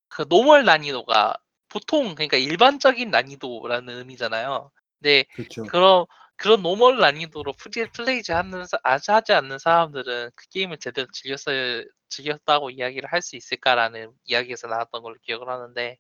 그 0.09 0.25
normal 0.29 0.65
난이도가 0.65 1.35
보통 1.69 2.15
그러니까 2.15 2.37
일반적인 2.37 3.11
난이도라는 3.11 3.95
의미잖아요. 3.99 4.71
근데 5.01 5.25
그렇죠. 5.35 5.65
그런 5.67 6.07
그런 6.37 6.63
normal 6.63 6.99
난이도로 6.99 7.53
프리 7.55 7.87
플레이지 7.91 8.33
하는 8.33 8.67
사- 8.67 8.79
아주 8.83 9.13
하지 9.13 9.33
않는 9.33 9.59
사람들은 9.59 10.31
그 10.35 10.49
게임을 10.51 10.79
제대로 10.79 11.07
즐겼어야 11.13 11.83
즐겼다고 12.09 12.71
이야기를 12.71 13.11
할 13.11 13.23
수 13.23 13.37
있을까라는 13.37 14.13
이야기에서 14.25 14.67
나왔던 14.69 15.03
걸로 15.03 15.17
기억을 15.23 15.49
하는데 15.49 15.97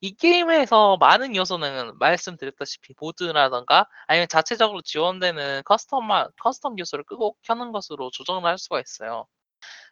이 0.00 0.14
게임에서 0.14 0.98
많은 0.98 1.34
요소는 1.36 1.98
말씀드렸다시피 1.98 2.94
모드라던가 2.94 3.88
아니면 4.06 4.28
자체적으로 4.28 4.82
지원되는 4.82 5.62
custom 5.64 6.32
custom 6.36 6.78
요소를 6.78 7.04
끄고 7.04 7.36
켜는 7.42 7.72
것으로 7.72 8.10
조정을 8.10 8.44
할 8.44 8.58
수가 8.58 8.80
있어요. 8.80 9.26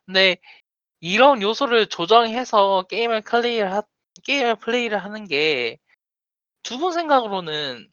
근데 0.06 0.36
이런 1.00 1.42
요소를 1.42 1.86
조정해서 1.88 2.84
게임을 2.88 3.22
클리어 3.22 3.66
하, 3.68 3.82
게임을 4.24 4.56
플레이를 4.56 4.98
하는 4.98 5.26
게 5.26 5.78
두 6.64 6.78
분 6.78 6.92
생각으로는 6.92 7.88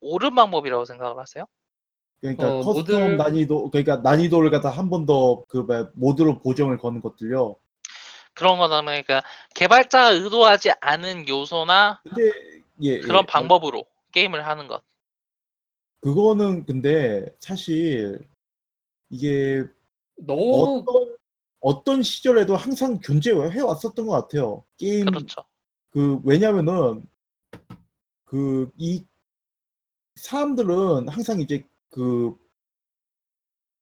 옳은 0.00 0.34
방법이라고 0.34 0.84
생각을 0.86 1.18
하세요? 1.20 1.46
그러니까 2.20 2.48
어, 2.54 2.60
custom 2.62 2.84
모드를- 2.84 3.16
난이도 3.18 3.70
그러니까 3.70 3.96
난이도를 3.98 4.50
갖다 4.50 4.70
한 4.70 4.88
번 4.90 5.04
더 5.06 5.44
그 5.48 5.66
모드로 5.94 6.38
보정을 6.40 6.78
거는 6.78 7.00
것들요. 7.02 7.56
그런 8.34 8.58
거잖아요. 8.58 9.02
그러니까 9.02 9.26
개발자가 9.54 10.10
의도하지 10.10 10.72
않은 10.80 11.28
요소나 11.28 12.00
근데 12.02 12.32
예, 12.82 12.98
그런 13.00 13.22
예. 13.22 13.26
방법으로 13.26 13.84
게임을 14.12 14.46
하는 14.46 14.68
것. 14.68 14.82
그거는 16.00 16.66
근데 16.66 17.26
사실 17.40 18.18
이게 19.08 19.64
너무 20.16 20.84
어떤 20.86 21.16
어떤 21.60 22.02
시절에도 22.02 22.56
항상 22.56 23.00
존재해 23.00 23.60
왔었던 23.60 24.06
것 24.06 24.12
같아요. 24.12 24.64
게임 24.76 25.06
그렇죠. 25.06 25.44
그 25.90 26.20
왜냐면은 26.24 27.06
그 28.24 28.70
이 28.76 29.04
사람들은 30.16 31.08
항상 31.08 31.40
이제 31.40 31.64
그 31.90 32.36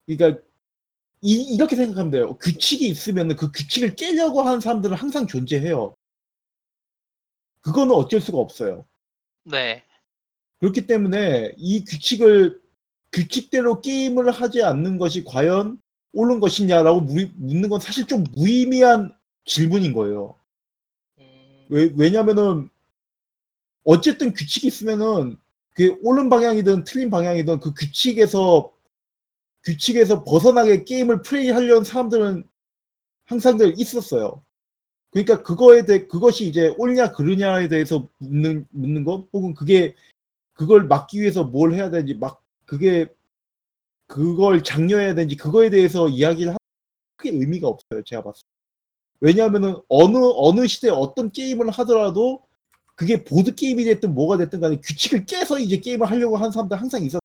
그러니까 0.07 0.43
이, 1.23 1.35
이렇게 1.55 1.77
생각하면 1.77 2.11
돼요. 2.11 2.37
규칙이 2.39 2.89
있으면은 2.89 3.37
그 3.37 3.51
규칙을 3.53 3.95
깨려고 3.95 4.43
하는 4.43 4.61
사람들은 4.61 4.97
항상 4.97 5.27
존재해요. 5.27 5.95
그거는 7.61 7.95
어쩔 7.95 8.21
수가 8.21 8.39
없어요. 8.39 8.85
네. 9.45 9.85
그렇기 10.59 10.87
때문에 10.87 11.55
이 11.57 11.85
규칙을 11.85 12.61
규칙대로 13.13 13.81
게임을 13.81 14.31
하지 14.31 14.63
않는 14.63 14.99
것이 14.99 15.23
과연 15.25 15.81
옳은 16.13 16.41
것이냐라고 16.41 17.01
무- 17.01 17.31
묻는 17.37 17.69
건 17.69 17.81
사실 17.81 18.07
좀 18.07 18.25
무의미한 18.35 19.15
질문인 19.45 19.93
거예요. 19.93 20.35
음, 21.19 21.67
왜, 21.69 21.93
왜냐면은 21.97 22.69
어쨌든 23.85 24.33
규칙이 24.33 24.67
있으면은 24.67 25.37
그 25.75 25.99
옳은 26.03 26.29
방향이든 26.29 26.85
틀린 26.85 27.11
방향이든 27.11 27.61
그 27.61 27.75
규칙에서 27.75 28.73
규칙에서 29.65 30.25
벗어나게 30.25 30.85
게임을 30.85 31.23
플레이하려는 31.23 31.85
사람들은 31.85 32.45
항상 33.25 33.57
늘 33.57 33.79
있었어요. 33.79 34.43
그러니까 35.11 35.43
그거에 35.43 35.85
대해 35.85 36.07
그것이 36.07 36.47
이제 36.47 36.75
옳냐 36.79 37.13
그르냐에 37.13 37.69
대해서 37.69 38.09
묻는 38.19 38.67
묻는 38.71 39.05
것 39.05 39.29
혹은 39.33 39.55
그게 39.55 39.95
그걸 40.55 40.87
막기 40.87 41.21
위해서 41.21 41.45
뭘 41.45 41.75
해야 41.75 41.91
되는지 41.91 42.15
막 42.15 42.43
그게 42.65 43.07
그걸 44.07 44.63
장려해야 44.63 45.15
되는지 45.15 45.37
그거에 45.37 45.71
대해서 45.71 46.09
이야기를 46.09 46.51
하는 46.51 46.59
크게 47.17 47.31
의미가 47.31 47.69
없어요. 47.69 48.03
제가 48.05 48.23
봤을 48.23 48.43
때. 48.43 48.49
왜냐하면은 49.21 49.77
어느 49.89 50.17
어느 50.19 50.67
시대 50.67 50.89
어떤 50.89 51.31
게임을 51.31 51.71
하더라도 51.71 52.43
그게 52.97 53.25
보드 53.25 53.55
게임이 53.55 53.85
됐든 53.85 54.15
뭐가 54.15 54.37
됐든 54.39 54.61
간에 54.61 54.81
규칙을 54.83 55.27
깨서 55.27 55.59
이제 55.59 55.79
게임을 55.79 56.11
하려고 56.11 56.37
하는 56.37 56.51
사람들 56.51 56.81
항상 56.81 57.05
있었. 57.05 57.22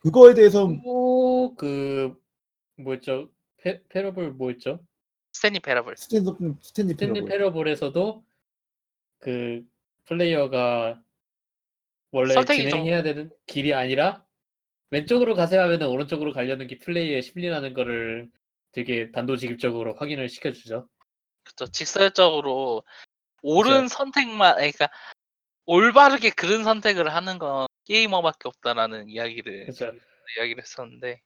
그거에 0.00 0.34
대해서 0.34 0.66
그리고 0.66 1.54
그 1.56 2.14
뭐였죠? 2.76 3.30
패, 3.58 3.82
패러블 3.88 4.32
뭐였죠? 4.32 4.80
스탠리 5.32 5.60
패러블. 5.60 5.96
스탠드 5.96 6.30
스탠디 6.62 6.92
스탠리 6.94 7.12
패러블 7.20 7.28
패러블에서도 7.28 8.24
그 9.20 9.62
플레이어가 10.06 11.00
원래 12.10 12.34
선택이 12.34 12.62
좀- 12.62 12.70
진행해야 12.70 13.02
되는 13.02 13.30
길이 13.46 13.74
아니라 13.74 14.24
왼쪽으로 14.90 15.34
가세요 15.36 15.60
하면은 15.62 15.86
오른쪽으로 15.88 16.32
가려는 16.32 16.66
게 16.66 16.78
플레이의 16.78 17.22
심리라는 17.22 17.74
거를 17.74 18.28
되게 18.72 19.10
단도직입적으로 19.12 19.94
확인을 19.94 20.28
시켜주죠. 20.28 20.88
그쵸. 21.44 21.66
직설적으로 21.66 22.82
옳은. 23.42 23.88
선택만, 23.88 24.54
아니, 24.58 24.72
그러니까 24.72 24.90
올바르게 25.66 26.30
그른 26.30 26.64
선택을 26.64 27.14
하는 27.14 27.38
건 27.38 27.66
게이머밖에 27.90 28.48
없다라는 28.48 29.08
이야기를 29.08 29.64
그렇죠. 29.64 29.92
이야기를 30.38 30.62
했었는데 30.62 31.20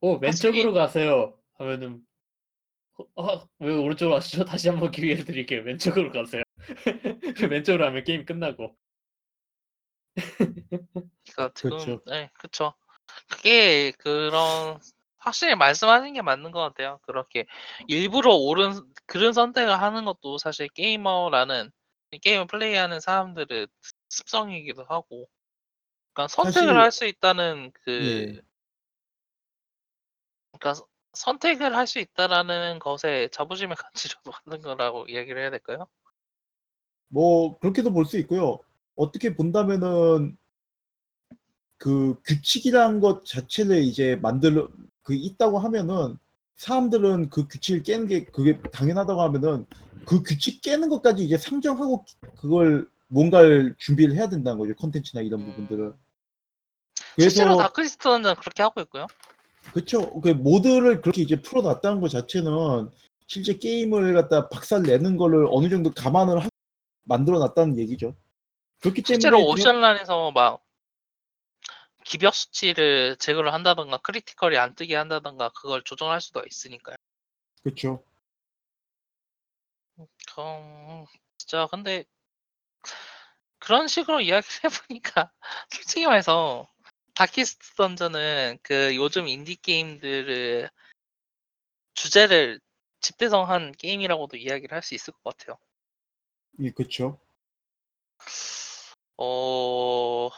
오 0.00 0.18
사실 0.18 0.50
왼쪽으로 0.50 0.72
가세요 0.72 1.38
하면은 1.54 2.04
어, 3.14 3.22
어, 3.22 3.48
왜 3.60 3.72
오른쪽으로 3.72 4.16
가시죠? 4.16 4.44
다시 4.44 4.68
한번 4.68 4.90
기회를 4.90 5.24
드릴게요. 5.24 5.62
왼쪽으로 5.62 6.10
가세요. 6.10 6.42
왼쪽으로 7.50 7.86
하면 7.86 8.04
게임 8.04 8.24
끝나고. 8.24 8.76
그러니까 11.24 11.52
지금 11.54 11.78
그쵸. 11.78 12.02
네, 12.06 12.30
그쵸. 12.34 12.74
그게 13.28 13.92
그런 13.92 14.78
확실히 15.18 15.54
말씀하신 15.54 16.14
게 16.14 16.22
맞는 16.22 16.50
것 16.50 16.60
같아요. 16.60 16.98
그렇게 17.02 17.46
일부러 17.86 18.34
옳은 18.34 18.72
그런 19.06 19.32
선택을 19.32 19.80
하는 19.80 20.04
것도 20.04 20.38
사실 20.38 20.68
게이머라는 20.68 21.70
게임을 22.20 22.46
플레이하는 22.46 23.00
사람들의 23.00 23.68
습성이기도 24.10 24.84
하고, 24.84 25.28
그러니까 26.12 26.28
선택을 26.28 26.52
사실- 26.68 26.76
할 26.78 26.90
수 26.92 27.06
있다는 27.06 27.72
그, 27.84 27.90
예. 28.36 28.40
그러니까 30.52 30.74
서- 30.74 30.86
선택을 31.14 31.76
할 31.76 31.86
수 31.86 31.98
있다라는 31.98 32.78
것에 32.78 33.28
자부심을 33.32 33.76
가지려고 34.22 34.30
하는 34.44 34.62
거라고 34.62 35.06
이야기를 35.08 35.40
해야 35.42 35.50
될까요? 35.50 35.86
뭐 37.08 37.58
그렇게도 37.58 37.92
볼 37.92 38.04
수 38.06 38.18
있고요. 38.18 38.58
어떻게 38.96 39.34
본다면은 39.34 40.36
그 41.78 42.14
규칙이라는 42.24 43.00
것 43.00 43.24
자체를 43.26 43.82
이제 43.82 44.16
만들어 44.16 44.68
그 45.02 45.14
있다고 45.14 45.58
하면은 45.58 46.16
사람들은 46.56 47.28
그 47.30 47.48
규칙을 47.48 47.82
깨는 47.82 48.06
게 48.06 48.24
그게 48.26 48.60
당연하다고 48.70 49.20
하면은 49.20 49.66
그 50.06 50.22
규칙 50.22 50.62
깨는 50.62 50.88
것까지 50.88 51.24
이제 51.24 51.36
상정하고 51.36 52.04
그걸 52.38 52.88
뭔가를 53.12 53.74
준비를 53.78 54.14
해야 54.16 54.28
된다는 54.28 54.58
거죠. 54.58 54.74
컨텐츠나 54.74 55.22
이런 55.22 55.40
음. 55.40 55.46
부분들은. 55.46 55.92
실제로 57.18 57.58
그래서 57.72 57.96
던전 57.98 58.36
그렇게 58.36 58.62
하고 58.62 58.80
있고요. 58.80 59.06
그쵸. 59.74 60.20
그 60.20 60.28
모드를 60.30 61.02
그렇게 61.02 61.22
이제 61.22 61.40
풀어놨다는 61.40 62.00
것 62.00 62.08
자체는 62.08 62.90
실제 63.26 63.58
게임을 63.58 64.14
갖다 64.14 64.48
박살 64.48 64.82
내는 64.82 65.16
거를 65.16 65.46
어느 65.50 65.68
정도 65.68 65.92
감안을 65.92 66.42
하, 66.42 66.48
만들어놨다는 67.04 67.78
얘기죠. 67.78 68.16
그렇기 68.80 69.02
때문에 69.02 69.20
실제로 69.20 69.46
오션란에서 69.46 70.32
막 70.32 70.62
기벽 72.04 72.34
수치를 72.34 73.16
제거를 73.16 73.52
한다던가 73.52 73.98
크리티컬이 73.98 74.56
안 74.56 74.74
뜨게 74.74 74.96
한다던가 74.96 75.50
그걸 75.50 75.82
조정할 75.84 76.20
수도 76.20 76.42
있으니까요. 76.46 76.96
그쵸. 77.62 78.02
그럼 80.34 81.06
진짜 81.36 81.66
근데 81.70 82.04
그런 83.62 83.86
식으로 83.88 84.20
이야기를 84.20 84.42
해보니까 84.90 85.30
솔직히 85.70 86.06
말해서 86.06 86.68
다키스트 87.14 87.74
던전은 87.76 88.58
그 88.62 88.94
요즘 88.96 89.28
인디 89.28 89.54
게임들을 89.56 90.68
주제를 91.94 92.60
집대성한 93.00 93.72
게임이라고도 93.72 94.36
이야기를 94.36 94.74
할 94.74 94.82
수 94.82 94.94
있을 94.94 95.12
것 95.14 95.36
같아요. 95.36 95.58
예, 96.60 96.70
그쵸. 96.70 97.18
어. 99.16 100.30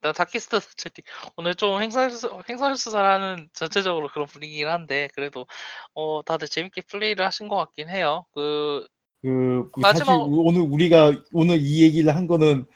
나 0.00 0.12
다키스트 0.12 0.58
채팅 0.76 1.04
오늘 1.36 1.54
좀 1.54 1.80
행사수 1.80 2.42
행사수사라는 2.48 3.48
전체적으로 3.52 4.08
그런 4.08 4.26
분위기긴 4.26 4.66
한데 4.68 5.08
그래도 5.14 5.46
어 5.94 6.22
다들 6.24 6.48
재밌게 6.48 6.82
플레이를 6.82 7.24
하신 7.24 7.46
것 7.48 7.56
같긴 7.56 7.88
해요. 7.88 8.26
그 8.32 8.86
그, 9.22 9.70
그 9.72 9.80
마지막- 9.80 10.06
사실 10.06 10.22
오늘 10.28 10.60
우리가 10.62 11.22
오늘 11.32 11.58
이 11.60 11.82
얘기를 11.82 12.14
한 12.14 12.26
거는 12.26 12.66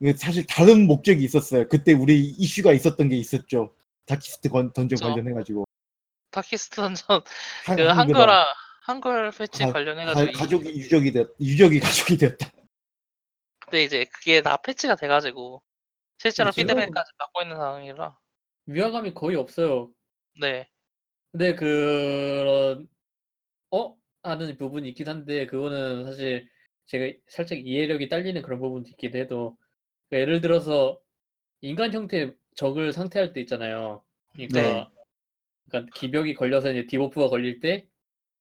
그 0.00 0.16
사실 0.16 0.46
다른 0.46 0.86
목적이 0.86 1.24
있었어요. 1.24 1.68
그때 1.68 1.92
우리 1.92 2.20
이슈가 2.20 2.72
있었던 2.72 3.08
게 3.08 3.16
있었죠. 3.16 3.74
다키스트 4.06 4.48
건, 4.50 4.72
던전 4.72 4.96
그쵸. 4.98 5.08
관련해가지고. 5.08 5.64
다키스트 6.30 6.76
던전 6.76 7.22
한- 7.64 7.76
그 7.76 7.82
한글화. 7.86 8.46
한글 8.82 9.30
패치 9.30 9.64
가- 9.64 9.72
관련해가지고 9.72 10.32
가, 10.32 10.38
가족이 10.38 10.68
유적이 10.68 11.12
됐, 11.12 11.28
유적이 11.40 11.80
가족이 11.80 12.18
됐다. 12.18 12.50
근데 13.60 13.82
이제 13.84 14.04
그게 14.12 14.42
다 14.42 14.58
패치가 14.58 14.94
돼가지고 14.94 15.62
실제로 16.18 16.50
그쵸. 16.50 16.60
피드백까지 16.60 17.12
받고 17.18 17.42
있는 17.42 17.56
상황이라 17.56 18.18
위화감이 18.66 19.14
거의 19.14 19.36
없어요. 19.36 19.90
네 20.38 20.68
근데 21.32 21.54
그런 21.54 22.86
어 23.70 23.96
하는 24.24 24.56
부분이 24.56 24.88
있긴 24.88 25.08
한데 25.08 25.46
그거는 25.46 26.06
사실 26.06 26.48
제가 26.86 27.16
살짝 27.28 27.58
이해력이 27.64 28.08
딸리는 28.08 28.42
그런 28.42 28.58
부분도 28.58 28.88
있긴 28.90 29.14
해도 29.14 29.56
그러니까 30.08 30.22
예를 30.22 30.40
들어서 30.40 30.98
인간 31.60 31.92
형태 31.92 32.32
적을 32.56 32.92
상대할 32.92 33.32
때 33.32 33.40
있잖아요. 33.42 34.02
그러니까, 34.32 34.60
네. 34.60 34.86
그러니까 35.68 35.92
기벽이 35.94 36.34
걸려서 36.34 36.70
이제 36.72 36.86
debuff가 36.86 37.28
걸릴 37.28 37.60
때 37.60 37.86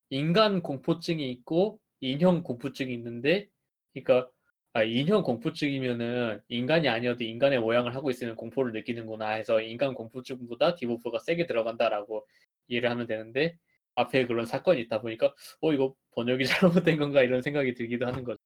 인간 0.10 0.62
공포증이 0.62 1.30
있고 1.32 1.80
인형 2.00 2.44
공포증이 2.44 2.94
있는데 2.94 3.50
그러니까 3.94 4.30
아, 4.74 4.84
인형 4.84 5.22
공포증이면은 5.22 6.42
인간이 6.48 6.90
아니어도 6.90 7.24
인간의 7.24 7.60
모양을 7.60 7.96
하고 7.96 8.10
있으면 8.10 8.36
공포를 8.36 8.74
느끼는구나 8.74 9.30
해서 9.32 9.62
인간 9.62 9.94
공포증보다 9.94 10.76
debuff가 10.76 11.20
세게 11.20 11.46
들어간다라고 11.46 12.26
이해를 12.68 12.90
하면 12.90 13.06
되는데 13.06 13.58
앞에 13.96 14.26
그런 14.28 14.46
사건이 14.46 14.82
있다 14.82 15.02
보니까 15.02 15.34
어 15.62 15.74
이거 15.74 15.96
번역이 16.12 16.44
잘못된 16.88 16.98
건가 16.98 17.22
이런 17.22 17.42
생각이 17.42 17.74
들기도 17.74 18.06
하는 18.06 18.24
거죠. 18.24 18.40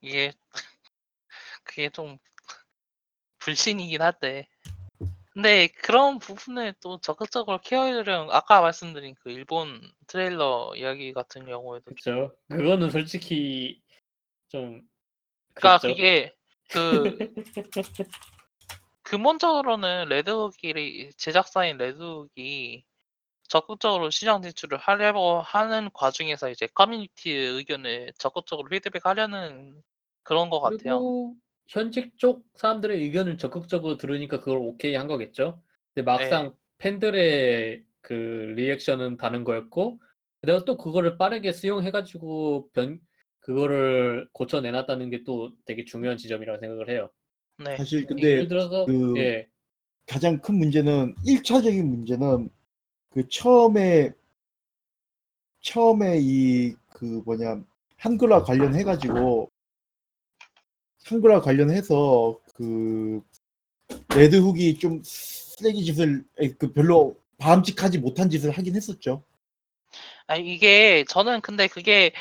이게 0.00 0.32
그게 1.64 1.90
좀 1.90 2.18
불신이긴 3.38 4.02
한데 4.02 4.48
근데 5.32 5.68
그런 5.68 6.18
부분을 6.18 6.74
또 6.80 6.98
적극적으로 7.00 7.60
care해주려면 7.60 8.30
아까 8.32 8.60
말씀드린 8.60 9.14
그 9.20 9.30
일본 9.30 9.80
트레일러 10.08 10.72
이야기 10.74 11.12
같은 11.12 11.46
경우에도 11.46 11.84
그렇죠. 11.84 12.34
그거는 12.48 12.90
솔직히 12.90 13.80
좀 14.48 14.82
그러니까 15.54 15.78
그랬죠. 15.78 15.96
그게 15.96 16.34
그 16.70 17.18
근본적으로는 19.02 20.08
레드욱이 20.08 21.10
제작사인 21.16 21.78
레드욱이 21.78 22.84
적극적으로 23.48 24.10
시장 24.10 24.42
진출을 24.42 24.78
하려고 24.78 25.40
하는 25.40 25.90
과정에서 25.92 26.50
이제 26.50 26.66
커뮤니티의 26.74 27.48
의견을 27.54 28.12
적극적으로 28.18 28.68
피드백하려는 28.68 29.82
그런 30.22 30.50
것 30.50 30.60
같아요. 30.60 30.78
그리고 30.78 31.36
현직 31.66 32.16
쪽 32.18 32.44
사람들의 32.54 33.00
의견을 33.02 33.38
적극적으로 33.38 33.96
들으니까 33.96 34.40
그걸 34.40 34.58
오케이 34.58 34.94
한 34.94 35.06
거겠죠. 35.06 35.60
근데 35.94 36.04
막상 36.04 36.44
네. 36.44 36.50
팬들의 36.78 37.84
그 38.00 38.12
리액션은 38.56 39.16
다른 39.16 39.44
거였고, 39.44 40.00
내가 40.42 40.64
또 40.64 40.76
그거를 40.76 41.18
빠르게 41.18 41.52
수용해가지고 41.52 42.70
변 42.72 43.00
그거를 43.40 44.28
고쳐내놨다는 44.32 45.10
게 45.10 45.24
또 45.24 45.50
되게 45.64 45.84
중요한 45.84 46.16
지점이라고 46.16 46.60
생각을 46.60 46.90
해요. 46.90 47.10
네. 47.58 47.76
사실 47.76 48.06
근데 48.06 48.32
예를 48.32 48.48
들어서 48.48 48.84
그 48.84 49.14
예, 49.16 49.48
가장 50.06 50.40
큰 50.40 50.56
문제는 50.56 51.16
1차적인 51.26 51.82
문제는 51.82 52.50
그 53.10 53.28
처음에 53.28 54.12
처음에 55.60 56.18
이 56.20 56.76
그 56.98 57.22
뭐냐 57.24 57.62
한글화 57.96 58.42
관련해 58.42 58.82
가지고 58.82 59.50
한글화 61.04 61.40
관련해서 61.40 62.38
그 62.54 63.22
레드훅이 64.14 64.78
좀 64.78 65.00
쓰레기 65.04 65.84
짓을 65.84 66.24
에, 66.38 66.50
그 66.54 66.72
별로 66.72 67.16
바람직하지 67.38 67.98
못한 67.98 68.28
짓을 68.28 68.50
하긴 68.50 68.74
했었죠. 68.74 69.22
아 70.26 70.34
이게 70.36 71.04
저는 71.08 71.40
근데 71.40 71.68
그게 71.68 72.12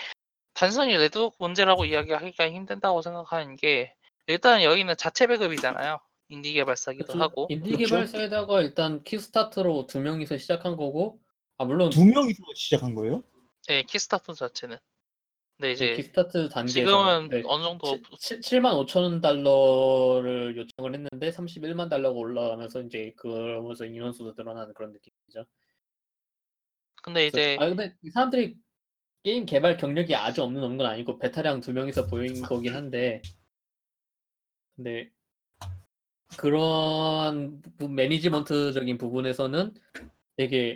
단순히 0.53 0.95
레드훅 0.95 1.35
문제라고 1.39 1.85
이야기하기가 1.85 2.51
힘들다고 2.51 3.01
생각하는 3.01 3.55
게 3.55 3.95
일단 4.27 4.61
여기는 4.61 4.95
자체 4.97 5.25
배급이잖아요. 5.25 5.99
인디 6.29 6.53
개발사기도 6.53 7.13
그쵸. 7.13 7.19
하고 7.19 7.47
인디 7.49 7.71
그쵸. 7.71 7.85
개발사에다가 7.85 8.61
일단 8.61 9.03
킥스타트로 9.03 9.87
두 9.87 9.99
명이서 9.99 10.37
시작한 10.37 10.75
거고 10.75 11.19
아 11.57 11.65
물론 11.65 11.89
두 11.89 12.05
명이서 12.05 12.43
시작한 12.55 12.95
거예요? 12.95 13.23
네, 13.67 13.83
킥스타터 13.83 14.33
자체는. 14.33 14.77
근데 15.57 15.71
이제 15.71 15.95
킥스타트 15.95 16.49
단계에서 16.49 16.71
지금은 16.71 17.29
네, 17.29 17.41
어느 17.45 17.63
정도 17.63 17.99
7만 18.17 18.75
5천 18.75 19.21
달러를 19.21 20.55
요청을 20.55 20.93
했는데 20.93 21.31
31만 21.31 21.89
달러가 21.89 22.17
올라가면서 22.17 22.81
이제 22.81 23.13
그러면서 23.17 23.85
인원수도 23.85 24.33
늘어나는 24.37 24.73
그런 24.73 24.91
느낌이죠. 24.91 25.45
근데 27.01 27.27
이제 27.27 27.57
아 27.59 27.67
근데 27.67 27.95
이 28.03 28.11
사람들이 28.11 28.57
게임 29.23 29.45
개발 29.45 29.77
경력이 29.77 30.15
아주 30.15 30.43
없는 30.43 30.77
건 30.77 30.85
아니고 30.85 31.17
베테랑 31.17 31.61
두 31.61 31.73
명이서 31.73 32.05
보인 32.07 32.41
거긴 32.43 32.75
한데 32.75 33.21
근데 34.75 35.09
그런 36.35 37.61
부- 37.77 37.87
매니지먼트적인 37.87 38.97
부분에서는 38.97 39.73
되게 40.35 40.75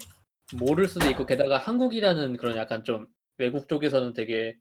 모를 0.54 0.88
수도 0.88 1.10
있고 1.10 1.26
게다가 1.26 1.58
한국이라는 1.58 2.38
그런 2.38 2.58
약간 2.58 2.84
좀 2.84 3.08
외국 3.38 3.68
쪽에서는 3.68 4.14
되게 4.14 4.56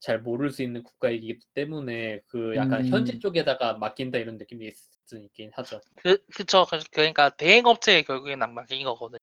잘 0.00 0.20
모를 0.20 0.50
수 0.50 0.62
있는 0.62 0.82
국가이기 0.82 1.38
때문에 1.54 2.20
그 2.26 2.56
약간 2.56 2.80
음. 2.80 2.86
현지 2.86 3.20
쪽에다가 3.20 3.74
맡긴다 3.74 4.18
이런 4.18 4.36
느낌이 4.36 4.70
있긴 5.14 5.50
하죠. 5.54 5.80
그 5.96 6.18
그쵸 6.34 6.66
그- 6.68 6.78
그러니까 6.90 7.30
대행 7.30 7.66
업체에 7.66 8.02
결국엔 8.02 8.42
안 8.42 8.54
맡긴 8.54 8.84
거거든요. 8.84 9.18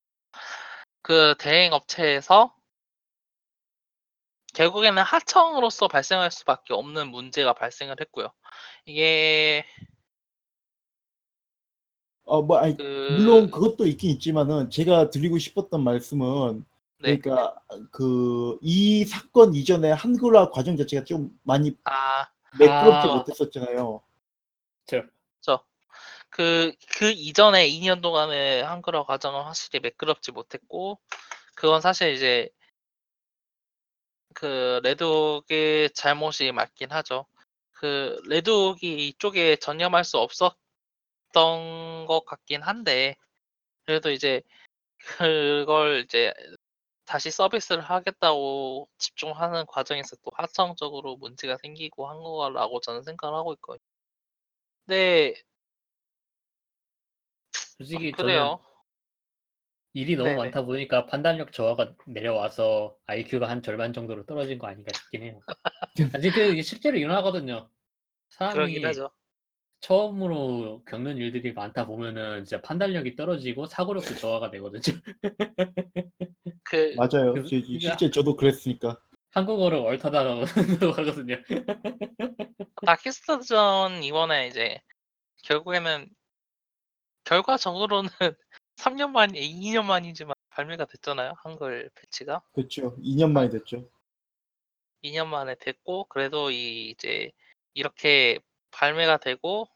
그 1.02 1.34
대행 1.38 1.72
업체에서 1.72 2.54
결국에는 4.54 5.02
하청으로서 5.02 5.88
발생할 5.88 6.30
수밖에 6.30 6.74
없는 6.74 7.08
문제가 7.08 7.52
발생을 7.52 7.96
했고요. 8.00 8.32
이게 8.84 9.64
어 12.30 12.42
뭐 12.42 12.58
아니 12.58 12.76
그 12.76 12.82
물론 13.10 13.50
그것도 13.50 13.86
있긴 13.86 14.10
있지만은 14.10 14.70
제가 14.70 15.10
드리고 15.10 15.38
싶었던 15.38 15.82
말씀은 15.82 16.64
네. 17.02 17.18
그러니까 17.18 17.54
그 17.90 18.58
이 18.62 19.04
사건 19.04 19.54
이전에 19.54 19.90
한글화 19.90 20.50
과정 20.50 20.76
자체가 20.76 21.04
좀 21.04 21.30
많이 21.42 21.76
아 21.84 22.26
매끄럽지 22.58 23.08
아. 23.08 23.14
못했었잖아요. 23.16 24.02
저 25.40 25.62
그, 26.30 26.72
그 26.96 27.10
이전에 27.10 27.68
2년 27.68 28.00
동안의 28.00 28.64
한글화 28.64 29.04
과정은 29.04 29.42
확실히 29.42 29.80
매끄럽지 29.80 30.32
못했고, 30.32 30.98
그건 31.54 31.80
사실 31.80 32.12
이제, 32.14 32.48
그, 34.34 34.80
레드옥의 34.84 35.90
잘못이 35.94 36.52
맞긴 36.52 36.90
하죠. 36.92 37.26
그, 37.72 38.20
레드옥이 38.26 39.08
이쪽에 39.08 39.56
전념할 39.56 40.04
수 40.04 40.18
없었 40.18 40.56
던 41.32 42.06
것 42.06 42.24
같긴 42.26 42.62
한데, 42.62 43.14
그래도 43.86 44.10
이제, 44.10 44.42
그걸 45.18 46.02
이제, 46.04 46.32
다시 47.06 47.30
서비스를 47.32 47.82
하겠다고 47.82 48.88
집중하는 48.98 49.66
과정에서 49.66 50.16
또 50.24 50.30
하청적으로 50.34 51.16
문제가 51.18 51.56
생기고 51.62 52.08
한 52.08 52.18
거라고 52.22 52.80
저는 52.80 53.02
생각을 53.04 53.36
하고 53.36 53.54
있거든요. 53.54 53.80
근데, 54.86 55.34
솔직히 57.78 58.12
저는 58.12 58.22
그래요. 58.22 58.60
일이 59.92 60.16
너무 60.16 60.34
네네. 60.34 60.36
많다 60.36 60.62
보니까 60.64 61.06
판단력 61.06 61.52
저하가 61.52 61.94
내려와서 62.06 62.96
IQ가 63.06 63.48
한 63.48 63.62
절반 63.62 63.92
정도로 63.92 64.24
떨어진 64.26 64.58
거 64.58 64.66
아닌가 64.68 64.92
싶긴 64.94 65.22
해요. 65.22 65.40
아직 66.14 66.32
그 66.32 66.40
이게 66.52 66.62
실제로 66.62 66.96
일어나거든요. 66.98 67.70
사람이 68.30 68.58
그러긴 68.62 68.84
하죠. 68.86 69.10
처음으로 69.80 70.82
겪는 70.86 71.16
일들이 71.16 71.52
많다 71.52 71.86
보면은 71.86 72.44
진짜 72.44 72.60
판단력이 72.60 73.16
떨어지고 73.16 73.66
사고력도 73.66 74.14
저하가 74.16 74.50
되거든요. 74.50 74.80
그, 76.64 76.94
맞아요. 76.96 77.34
그- 77.34 77.46
실제 77.48 78.10
저도 78.10 78.36
그랬으니까. 78.36 79.00
한국어를 79.32 79.78
얼타다가 79.78 80.40
하거든요. 80.96 81.36
다키스타전 82.84 84.02
이번에 84.02 84.48
이제 84.48 84.80
결국에는 85.44 86.08
결과적으로는 87.24 88.10
3년 88.76 89.12
만, 89.12 89.30
2년 89.34 89.86
만이지만 89.86 90.34
발매가 90.50 90.86
됐잖아요. 90.86 91.34
한글 91.38 91.90
패치가 91.94 92.42
그렇죠. 92.52 92.96
2년 93.00 93.32
만이 93.32 93.50
됐죠. 93.50 93.88
2년 95.02 95.28
만에 95.28 95.54
됐고 95.60 96.04
그래도 96.08 96.50
이 96.50 96.90
이제 96.90 97.30
이렇게 97.74 98.40
발매가 98.72 99.18
되고 99.18 99.68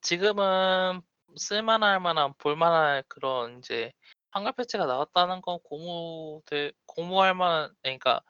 지금은 0.00 1.02
쓸만할 1.36 2.00
만한 2.00 2.34
볼만할 2.38 3.04
그런 3.08 3.58
이제 3.58 3.92
한글 4.30 4.52
패치가 4.52 4.86
나왔다는 4.86 5.42
건 5.42 5.58
고무될 5.64 6.72
고무할 6.86 7.34
만한 7.34 7.74
그러니까 7.82 8.20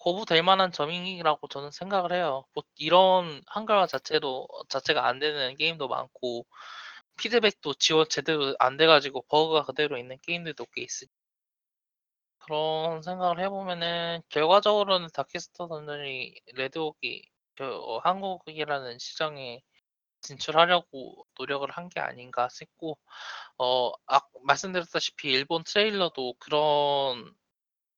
거부될 0.00 0.42
만한 0.42 0.72
점이라고 0.72 1.48
저는 1.48 1.70
생각을 1.72 2.12
해요. 2.12 2.44
뭐 2.54 2.62
이런 2.76 3.42
한글화 3.46 3.86
자체로 3.86 4.48
자체가 4.68 5.06
안 5.06 5.18
되는 5.18 5.56
게임도 5.56 5.88
많고 5.88 6.46
피드백도 7.18 7.74
지원 7.74 8.08
제대로 8.08 8.54
안 8.60 8.76
돼가지고 8.76 9.22
버그가 9.28 9.64
그대로 9.64 9.98
있는 9.98 10.18
게임들도 10.22 10.66
꽤 10.74 10.82
있으니 10.82 11.10
그런 12.38 13.02
생각을 13.02 13.40
해보면은 13.40 14.22
결과적으로는 14.30 15.08
다키스타 15.12 15.68
던전이 15.68 16.34
레드옥이 16.54 17.28
그 17.58 17.98
한국이라는 18.04 18.98
시장에 18.98 19.62
진출하려고 20.22 21.26
노력을 21.38 21.68
한 21.70 21.88
게 21.90 22.00
아닌가 22.00 22.48
싶고 22.50 22.98
어 23.58 23.92
아, 24.06 24.20
말씀드렸다시피 24.44 25.30
일본 25.32 25.64
트레일러도 25.64 26.34
그런 26.40 27.34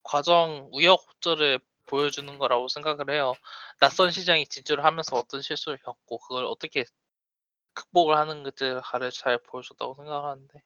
과정 0.04 0.68
우여곡절을 0.72 1.61
보여주는 1.86 2.38
거라고 2.38 2.68
생각을 2.68 3.11
해요. 3.11 3.34
낯선 3.80 4.11
시장에 4.12 4.44
진출을 4.46 4.84
하면서 4.84 5.16
어떤 5.16 5.42
실수를 5.42 5.78
겪고 5.78 6.18
그걸 6.20 6.44
어떻게 6.46 6.84
극복을 7.74 8.16
하는 8.18 8.42
것들을 8.44 8.82
잘 9.12 9.38
보여줬다고 9.38 9.94
생각하는데 9.96 10.62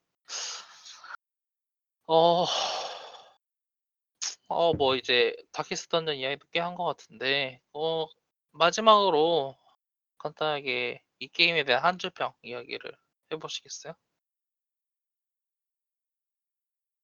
어, 2.06 2.46
어, 4.48 4.72
뭐 4.74 4.96
이제 4.96 5.34
다키스 5.52 5.88
던전 5.88 6.16
이야기도 6.16 6.46
꽤 6.52 6.60
한 6.60 6.74
것 6.76 6.84
같은데 6.84 7.60
어, 7.72 8.06
마지막으로 8.54 9.56
간단하게 10.18 11.02
이 11.18 11.28
게임에 11.28 11.64
대한 11.64 11.84
한 11.84 11.98
줄평 11.98 12.32
이야기를 12.42 12.92
해보시겠어요? 13.32 13.94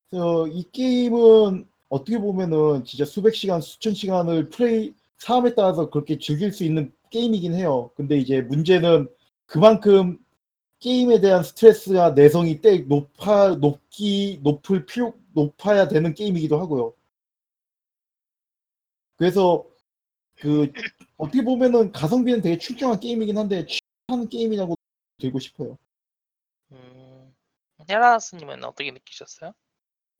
그래서 0.08 0.46
이 0.48 0.64
게임은 0.72 1.68
어떻게 1.88 2.18
보면은 2.18 2.84
진짜 2.84 3.04
수백 3.04 3.34
시간, 3.34 3.60
수천 3.60 3.94
시간을 3.94 4.48
플레이 4.48 4.94
사람에 5.18 5.54
따라서 5.54 5.90
그렇게 5.90 6.18
즐길 6.18 6.52
수 6.52 6.64
있는 6.64 6.92
게임이긴 7.10 7.54
해요. 7.54 7.90
근데 7.94 8.16
이제 8.16 8.40
문제는 8.42 9.08
그만큼 9.46 10.18
게임에 10.78 11.20
대한 11.20 11.42
스트레스가 11.42 12.12
내성이 12.12 12.60
때 12.60 12.78
높아 12.78 13.56
높기 13.56 14.40
높을 14.42 14.86
필요 14.86 15.14
높아야 15.34 15.88
되는 15.88 16.14
게임이기도 16.14 16.58
하고요. 16.58 16.94
그래서 19.16 19.66
그 20.36 20.72
어떻게 21.20 21.44
보면은 21.44 21.92
가성비는 21.92 22.40
되게 22.40 22.56
출중한 22.56 22.98
게임이긴 22.98 23.36
한데 23.36 23.66
취하는 23.66 24.26
게임이라고 24.26 24.74
들고 25.18 25.38
싶어요. 25.38 25.76
음, 26.72 27.34
헤라스님은 27.88 28.64
어떻게 28.64 28.90
느끼셨어요? 28.90 29.52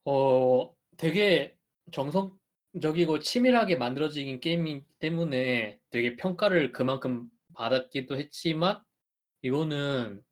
어, 0.05 0.75
되게 0.99 1.57
정성적이고 1.93 3.21
치밀하게 3.21 3.77
만들어진 3.77 4.41
게임이기 4.41 4.85
때문에 4.99 5.79
되게 5.89 6.17
평가를 6.17 6.73
그만큼 6.73 7.31
받았기도 7.55 8.19
했지만 8.19 8.83
이거는 9.41 10.23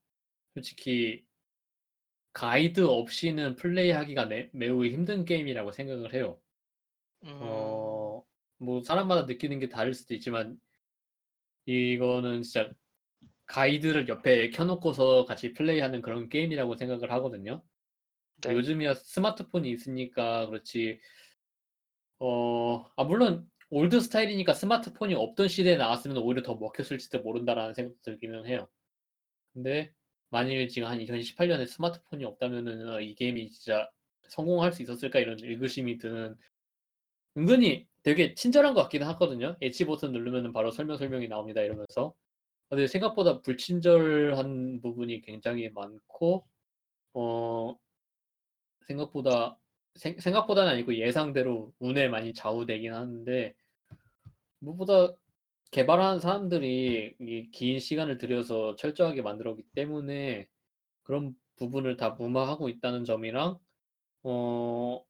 솔직히 0.52 1.24
가이드 2.34 2.84
없이는 2.84 3.56
플레이하기가 3.56 4.26
매, 4.26 4.50
매우 4.52 4.84
힘든 4.84 5.24
게임이라고 5.24 5.72
생각을 5.72 6.12
해요. 6.12 6.38
음, 7.24 7.38
어, 7.40 8.22
뭐 8.58 8.82
사람마다 8.82 9.22
느끼는 9.26 9.60
게 9.60 9.68
다를 9.68 9.94
수도 9.94 10.14
있지만 10.14 10.58
이거는 11.66 12.42
진짜 12.42 12.70
가이드를 13.46 14.08
옆에 14.08 14.50
켜놓고서 14.50 15.24
같이 15.24 15.52
플레이하는 15.52 16.02
그런 16.02 16.28
게임이라고 16.28 16.76
생각을 16.76 17.10
하거든요. 17.12 17.62
네. 18.42 18.52
요즘이야 18.54 18.94
스마트폰이 18.94 19.70
있으니까 19.70 20.46
그렇지. 20.46 21.00
어, 22.20 22.84
아 22.96 23.04
물론 23.04 23.48
old 23.70 24.00
style이니까 24.00 24.54
스마트폰이 24.54 25.14
없던 25.14 25.48
시대에 25.48 25.76
나왔으면 25.76 26.18
오히려 26.18 26.42
더 26.42 26.54
먹혔을지도 26.56 27.20
모른다라는 27.20 27.74
생각 27.74 28.00
들기는 28.02 28.46
해요. 28.46 28.68
근데 29.52 29.92
만일 30.30 30.68
지금 30.68 30.88
한 30.88 30.98
2018년에 30.98 31.66
스마트폰이 31.66 32.24
없다면은 32.24 32.88
어, 32.88 33.00
이 33.00 33.14
게임이 33.14 33.50
진짜 33.50 33.90
성공할 34.28 34.72
수 34.72 34.82
있었을까 34.82 35.20
이런 35.20 35.38
의구심이 35.42 35.98
드는 35.98 36.36
은근히 37.36 37.86
되게 38.08 38.34
친절한 38.34 38.72
것 38.72 38.82
같기는 38.84 39.06
하거든요. 39.08 39.54
H 39.60 39.84
버튼 39.84 40.12
누르면은 40.12 40.54
바로 40.54 40.70
설명 40.70 40.96
설명이 40.96 41.28
나옵니다 41.28 41.60
이러면서. 41.60 42.14
근데 42.70 42.86
생각보다 42.86 43.42
불친절한 43.42 44.80
부분이 44.80 45.20
굉장히 45.20 45.68
많고 45.70 46.46
어 47.12 47.76
생각보다 48.86 49.58
생, 49.96 50.18
생각보다는 50.18 50.72
아니고 50.72 50.94
예상대로 50.96 51.70
운에 51.80 52.08
많이 52.08 52.32
좌우되긴 52.32 52.94
하는데 52.94 53.54
무엇보다 54.60 55.14
개발하는 55.70 56.20
사람들이 56.20 57.14
이 57.20 57.50
긴 57.52 57.78
시간을 57.78 58.16
들여서 58.16 58.76
철저하게 58.76 59.20
만들었기 59.20 59.64
때문에 59.74 60.48
그런 61.02 61.34
부분을 61.56 61.98
다 61.98 62.10
무마하고 62.10 62.70
있다는 62.70 63.04
점이랑 63.04 63.58
어 64.22 65.04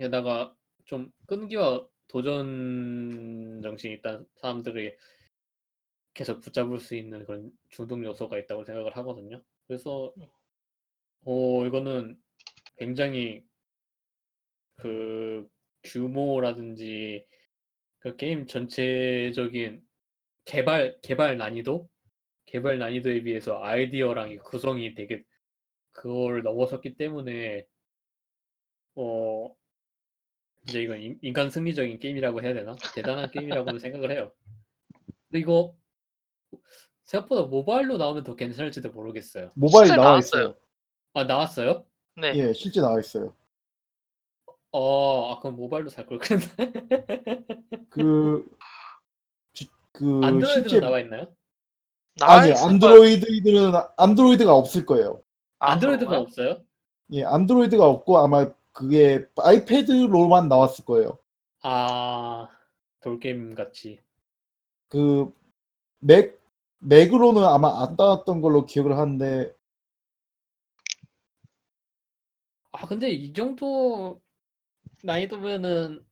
게다가 0.00 0.52
좀 0.86 1.12
끈기와 1.26 1.86
도전 2.08 3.60
정신이 3.62 3.94
있다는 3.94 4.26
사람들이 4.36 4.96
계속 6.14 6.40
붙잡을 6.40 6.80
수 6.80 6.94
있는 6.96 7.24
그런 7.26 7.52
중독 7.68 8.02
요소가 8.02 8.38
있다고 8.38 8.64
생각을 8.64 8.96
하거든요. 8.96 9.42
그래서 9.66 10.14
어 11.24 11.66
이거는 11.66 12.18
굉장히 12.76 13.44
그 14.76 15.48
규모라든지 15.82 17.26
그 17.98 18.16
게임 18.16 18.46
전체적인 18.46 19.82
개발 20.44 20.98
개발 21.02 21.36
난이도 21.36 21.88
개발 22.46 22.78
난이도에 22.78 23.22
비해서 23.22 23.62
아이디어랑 23.62 24.30
이 24.30 24.38
구성이 24.38 24.94
되게 24.94 25.22
그걸 25.92 26.42
넘어섰기 26.42 26.96
때문에 26.96 27.66
어 28.94 29.54
이제 30.68 30.82
이건 30.82 31.00
인- 31.00 31.18
인간 31.22 31.50
승리적인 31.50 31.98
게임이라고 32.00 32.42
해야 32.42 32.54
되나 32.54 32.74
대단한 32.94 33.30
게임이라고는 33.30 33.78
생각을 33.80 34.10
해요. 34.10 34.32
근데 35.28 35.40
이거 35.40 35.74
생각보다 37.04 37.42
모바일로 37.42 37.98
나오면 37.98 38.24
더 38.24 38.34
괜찮을지도 38.34 38.90
모르겠어요. 38.90 39.50
모바일 39.54 39.86
실제 39.86 39.96
나와 39.96 40.08
나왔어요. 40.10 40.42
있어요. 40.42 40.54
아 41.14 41.24
나왔어요? 41.24 41.84
네. 42.16 42.32
예, 42.34 42.52
실제 42.52 42.80
나와 42.80 42.98
있어요. 42.98 43.34
어, 44.72 45.32
아, 45.32 45.38
그럼 45.40 45.56
모바일로 45.56 45.88
살 45.88 46.04
걸 46.06 46.18
그랬나? 46.18 46.44
그, 47.88 48.44
지- 49.54 49.70
그 49.92 50.20
안드로이드로 50.22 50.68
실제 50.68 50.80
나와 50.80 51.00
있나요? 51.00 51.28
나와 52.18 52.40
아니 52.40 52.52
있을. 52.52 52.64
안드로이드들은 52.64 53.72
안드로이드가 53.96 54.52
없을 54.54 54.84
거예요. 54.84 55.22
아, 55.60 55.72
안드로이드가 55.72 56.10
그런가요? 56.10 56.20
없어요? 56.26 56.64
예, 57.12 57.24
안드로이드가 57.24 57.86
없고 57.86 58.18
아마 58.18 58.50
그게 58.76 59.26
아이패드로만 59.36 60.48
나왔을 60.48 60.84
거예요. 60.84 61.18
아, 61.62 62.46
돌게임 63.00 63.54
같이. 63.54 64.00
그 64.88 65.32
맥, 65.98 66.38
맥으로는 66.80 67.42
아마 67.42 67.82
안 67.82 67.96
나왔던 67.96 68.42
걸로 68.42 68.66
기억을 68.66 68.98
하는데 68.98 69.50
아, 72.72 72.86
근데 72.86 73.08
이 73.08 73.32
정도 73.32 74.20
난이도면은, 75.02 76.04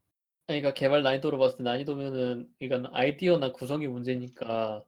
그러니까 0.47 0.73
개발 0.73 1.03
난이도로 1.03 1.37
봤을 1.39 1.59
때 1.59 1.65
난이도면은, 1.65 2.51
이건 2.61 2.87
아이디어나 2.95 3.53
구성이 3.53 3.87
문제니까, 3.89 4.83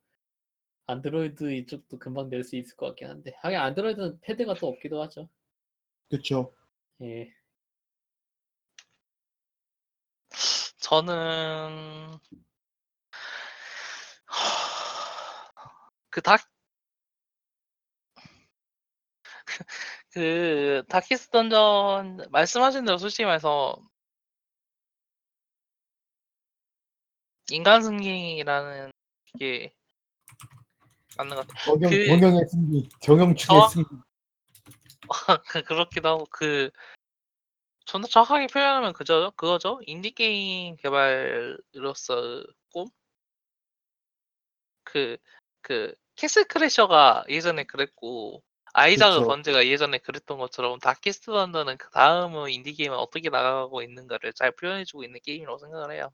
안드로이드 0.86 1.52
이쪽도 1.52 1.98
금방 1.98 2.30
낼 2.30 2.42
수 2.42 2.56
있을 2.56 2.74
것 2.76 2.86
같긴 2.86 3.08
한데. 3.08 3.34
하긴 3.42 3.58
안드로이드는 3.58 4.20
패드가 4.22 4.54
또 4.54 4.68
없기도 4.68 5.02
하죠. 5.02 5.28
그쵸. 6.08 6.54
예. 7.02 7.30
저는 10.86 12.16
그닥 16.10 16.48
그 20.12 20.84
다키스 20.88 21.30
던전 21.30 22.28
말씀하신 22.30 22.84
대로 22.84 22.98
솔직히 22.98 23.24
말해서 23.24 23.76
인간 27.50 27.82
승리라는 27.82 28.92
게 29.40 29.74
맞는 31.16 31.34
것 31.34 31.48
같아요. 31.48 31.64
경영, 31.64 31.90
그- 31.90 32.06
경영의 32.06 32.44
승리, 32.48 32.88
경영충의 33.02 33.60
어? 33.60 33.68
승리. 33.68 33.84
그- 33.88 34.02
그렇기도 35.66 36.08
하고 36.10 36.26
그 36.30 36.70
저는 37.86 38.08
정확하게 38.08 38.48
표현하면 38.48 38.92
그죠 38.92 39.32
그거죠 39.36 39.80
인디 39.86 40.10
게임 40.12 40.76
개발로서 40.76 42.44
꿈? 42.72 42.86
그, 44.84 45.16
그, 45.62 45.94
캐슬 46.16 46.44
크래셔가 46.44 47.24
예전에 47.28 47.64
그랬고, 47.64 48.42
아이작의 48.72 49.20
그쵸. 49.20 49.26
번제가 49.26 49.66
예전에 49.66 49.98
그랬던 49.98 50.38
것처럼, 50.38 50.78
다키스트 50.78 51.26
던전은 51.26 51.76
그 51.78 51.90
다음은 51.90 52.50
인디 52.50 52.72
게임은 52.74 52.96
어떻게 52.96 53.28
나가고 53.30 53.82
있는가를 53.82 54.32
잘 54.34 54.52
표현해주고 54.52 55.04
있는 55.04 55.20
게임이라고 55.24 55.58
생각을 55.58 55.92
해요. 55.94 56.12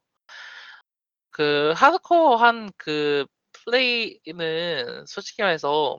그, 1.31 1.73
하드코어한 1.77 2.73
그 2.77 3.27
플레이는 3.53 5.07
솔직히 5.07 5.43
말해서, 5.43 5.99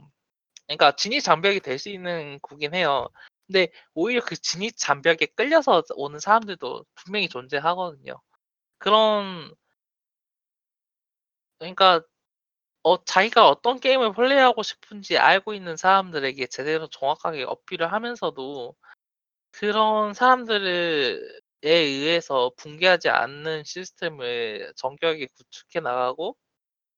그러니까 0.67 0.95
진입 0.95 1.21
장벽이 1.21 1.61
될 1.61 1.79
수 1.79 1.89
있는 1.89 2.39
구간이긴 2.41 2.75
해요. 2.75 3.09
근데 3.47 3.69
오히려 3.93 4.21
그 4.21 4.35
진입 4.35 4.77
장벽에 4.77 5.27
끌려서 5.35 5.83
오는 5.95 6.19
사람들도 6.19 6.85
분명히 6.95 7.29
존재하거든요. 7.29 8.21
그런, 8.79 9.53
그러니까 11.59 12.03
어, 12.83 13.03
자기가 13.05 13.47
어떤 13.49 13.79
게임을 13.79 14.13
플레이하고 14.13 14.63
싶은지 14.63 15.17
알고 15.17 15.53
있는 15.53 15.77
사람들에게 15.77 16.47
제대로 16.47 16.87
정확하게 16.89 17.43
어필을 17.43 17.91
하면서도 17.93 18.75
그런 19.51 20.13
사람들에 20.13 21.19
의해서 21.63 22.51
붕괴하지 22.57 23.09
않는 23.09 23.63
시스템을 23.65 24.73
정교하게 24.77 25.27
구축해 25.37 25.81
나가고 25.81 26.37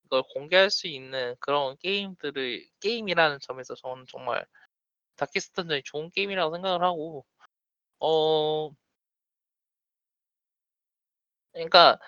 그걸 0.04 0.24
공개할 0.34 0.72
수 0.72 0.88
있는 0.88 1.36
그런 1.40 1.78
게임들을 1.80 2.68
게임이라는 2.82 3.40
점에서 3.42 3.76
저는 3.76 4.06
정말 4.10 4.46
다키스턴전이 5.16 5.84
좋은 5.84 6.12
게임이라고 6.12 6.56
생각을 6.56 6.84
하고 6.84 7.26
어 8.00 8.72
그러니까 11.54 12.00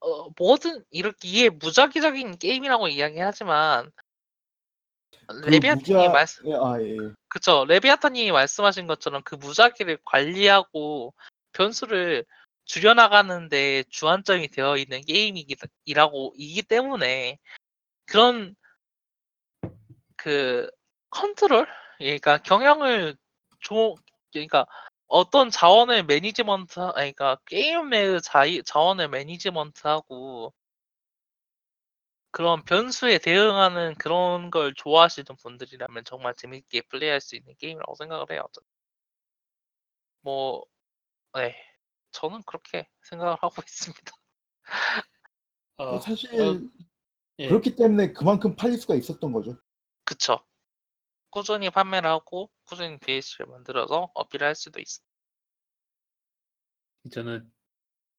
어, 0.00 0.30
뭐든 0.36 0.84
이렇게 0.90 1.28
이게 1.28 1.48
무작위적인 1.48 2.38
게임이라고 2.38 2.88
이야기하지만 2.88 3.92
그 5.26 5.48
레비아탄이 5.48 5.94
무자, 5.94 6.08
말씀 6.10 6.48
예, 6.48 6.54
아, 6.54 6.80
예. 6.82 6.96
그쵸. 7.28 7.64
레비아탄님이 7.66 8.32
말씀하신 8.32 8.86
것처럼 8.86 9.22
그 9.24 9.36
무작위를 9.36 9.98
관리하고 10.04 11.14
변수를 11.52 12.24
줄여나가는데 12.64 13.84
주안점이 13.88 14.48
되어 14.48 14.76
있는 14.76 15.00
게임이라고 15.02 16.34
이기 16.36 16.62
때문에 16.62 17.38
그런 18.06 18.54
그 20.16 20.70
컨트롤, 21.10 21.66
그러니까 22.02 22.38
경영을 22.38 23.16
조, 23.60 23.94
그러니까 24.32 24.66
어떤 25.06 25.50
자원을 25.50 26.04
management, 26.04 26.80
아니, 26.80 27.12
그러니까 27.12 27.36
게임 27.46 27.90
내의 27.90 28.20
자, 28.22 28.44
자원을 28.64 29.08
management하고 29.08 30.52
그런 32.30 32.64
변수에 32.64 33.18
대응하는 33.18 33.94
그런 33.96 34.50
걸 34.50 34.72
좋아하시는 34.74 35.26
분들이라면 35.42 36.04
정말 36.04 36.34
재밌게 36.34 36.82
플레이할 36.88 37.20
수 37.20 37.36
있는 37.36 37.54
게임이라고 37.58 37.94
생각을 37.94 38.26
해요. 38.30 38.42
저는. 38.52 38.66
뭐, 40.22 40.64
네, 41.34 41.54
저는 42.12 42.42
그렇게 42.44 42.88
생각을 43.02 43.36
하고 43.40 43.54
있습니다. 43.66 44.12
아, 45.76 46.00
사실 46.00 46.40
어, 46.40 46.60
예. 47.38 47.48
그렇기 47.48 47.76
때문에 47.76 48.12
그만큼 48.12 48.56
팔릴 48.56 48.78
수가 48.78 48.94
있었던 48.94 49.32
거죠. 49.32 49.58
그쵸? 50.04 50.42
꾸준히 51.32 51.70
판매를 51.70 52.08
하고 52.08 52.48
꾸준히 52.64 53.00
DLC를 53.00 53.46
만들어서 53.46 54.12
어필할 54.14 54.54
수도 54.54 54.78
있어. 54.80 55.02
저는 57.10 57.50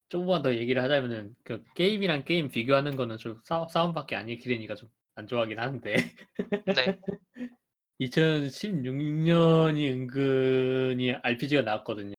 조금만 0.09 0.41
더 0.41 0.53
얘기를 0.53 0.83
하자면은 0.83 1.33
그 1.45 1.63
게임이랑 1.75 2.25
게임 2.25 2.49
비교하는 2.49 2.97
거는 2.97 3.17
좀 3.17 3.39
싸, 3.45 3.65
싸움밖에 3.69 4.17
아닐 4.17 4.37
기되니까 4.37 4.75
좀 4.75 4.89
안 5.15 5.27
좋아하긴 5.27 5.59
하는데 5.59 5.95
네. 5.95 6.99
2016년이 7.99 9.91
은근히 9.91 11.13
RPG가 11.13 11.61
나왔거든요. 11.61 12.13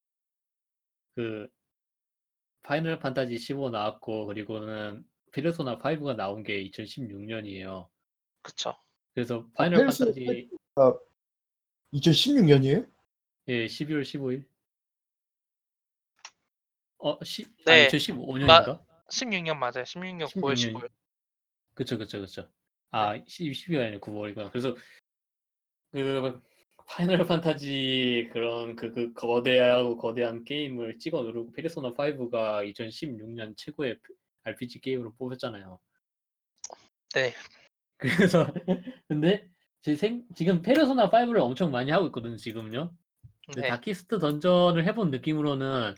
그 1.17 1.49
Final 2.63 2.99
Fantasy 2.99 3.37
15 3.39 3.71
나왔고 3.71 4.27
그리고는 4.27 5.05
페르소나 5.33 5.79
5가 5.79 6.15
나온 6.15 6.45
게 6.45 6.63
2016년이에요. 6.71 7.89
그쵸. 8.43 8.77
그래서 9.13 9.49
Final 9.55 9.81
Persona 9.81 10.11
Fantasy 10.13 10.49
2016년이에요? 11.93 12.89
예, 13.49 13.67
12월 13.67 14.03
15일. 14.03 14.45
어, 16.99 17.23
시, 17.23 17.45
네. 17.65 17.87
아, 17.87 17.89
2015년인가? 17.89 18.85
16년 19.09 19.57
맞아요. 19.57 19.85
16년 19.85 20.27
9월 20.27 20.55
16년. 20.55 20.75
15일. 20.75 20.91
그쵸, 21.75 21.99
그쵸, 21.99 22.21
그쵸. 22.21 22.49
아, 22.91 23.17
12월 23.19 23.83
아니라 23.83 23.99
9월이구나. 23.99 24.51
그래서 24.51 24.77
그 25.93 26.43
Final 26.87 27.27
Fantasy 27.27 28.31
그런 28.33 28.77
그, 28.77 28.93
그 28.93 29.13
거대하고 29.15 29.97
거대한 29.97 30.45
게임을 30.45 30.99
찍어 30.99 31.23
누르고 31.23 31.53
페르소나 31.53 31.95
5가 31.95 32.69
2016년 32.73 33.57
최고의 33.57 33.99
RPG 34.45 34.81
게임으로 34.81 35.15
뽑혔잖아요. 35.15 35.79
네. 37.15 37.33
그래서 37.97 38.47
근데 39.09 39.49
제 39.85 39.95
생, 39.97 40.25
지금 40.35 40.63
페르소나 40.63 41.11
5를 41.11 41.41
엄청 41.41 41.71
많이 41.71 41.91
하고 41.91 42.07
있거든요, 42.07 42.37
지금요. 42.37 42.91
근데 43.45 43.61
네. 43.61 43.69
Darkest 43.69 44.19
Dungeon을 44.19 44.87
해본 44.87 45.11
느낌으로는 45.11 45.95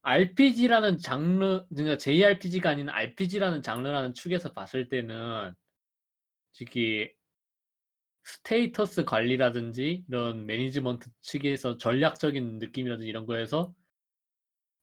RPG라는 0.00 0.96
장르, 0.96 1.66
그러니까 1.68 1.98
JRPG가 1.98 2.70
아닌 2.70 2.88
RPG라는 2.88 3.60
장르라는 3.60 4.14
축에서 4.14 4.54
봤을 4.54 4.88
때는 4.88 5.52
특히 6.54 7.12
status 8.24 9.04
관리라든지 9.04 10.04
이런 10.08 10.46
management 10.46 11.10
측에서 11.20 11.76
전략적인 11.76 12.58
느낌이라든지 12.58 13.06
이런 13.06 13.26
거에서 13.26 13.74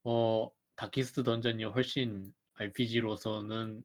어 0.04 0.48
Darkest 0.76 1.24
Dungeon이 1.24 1.64
훨씬 1.64 2.32
RPG로서는 2.54 3.84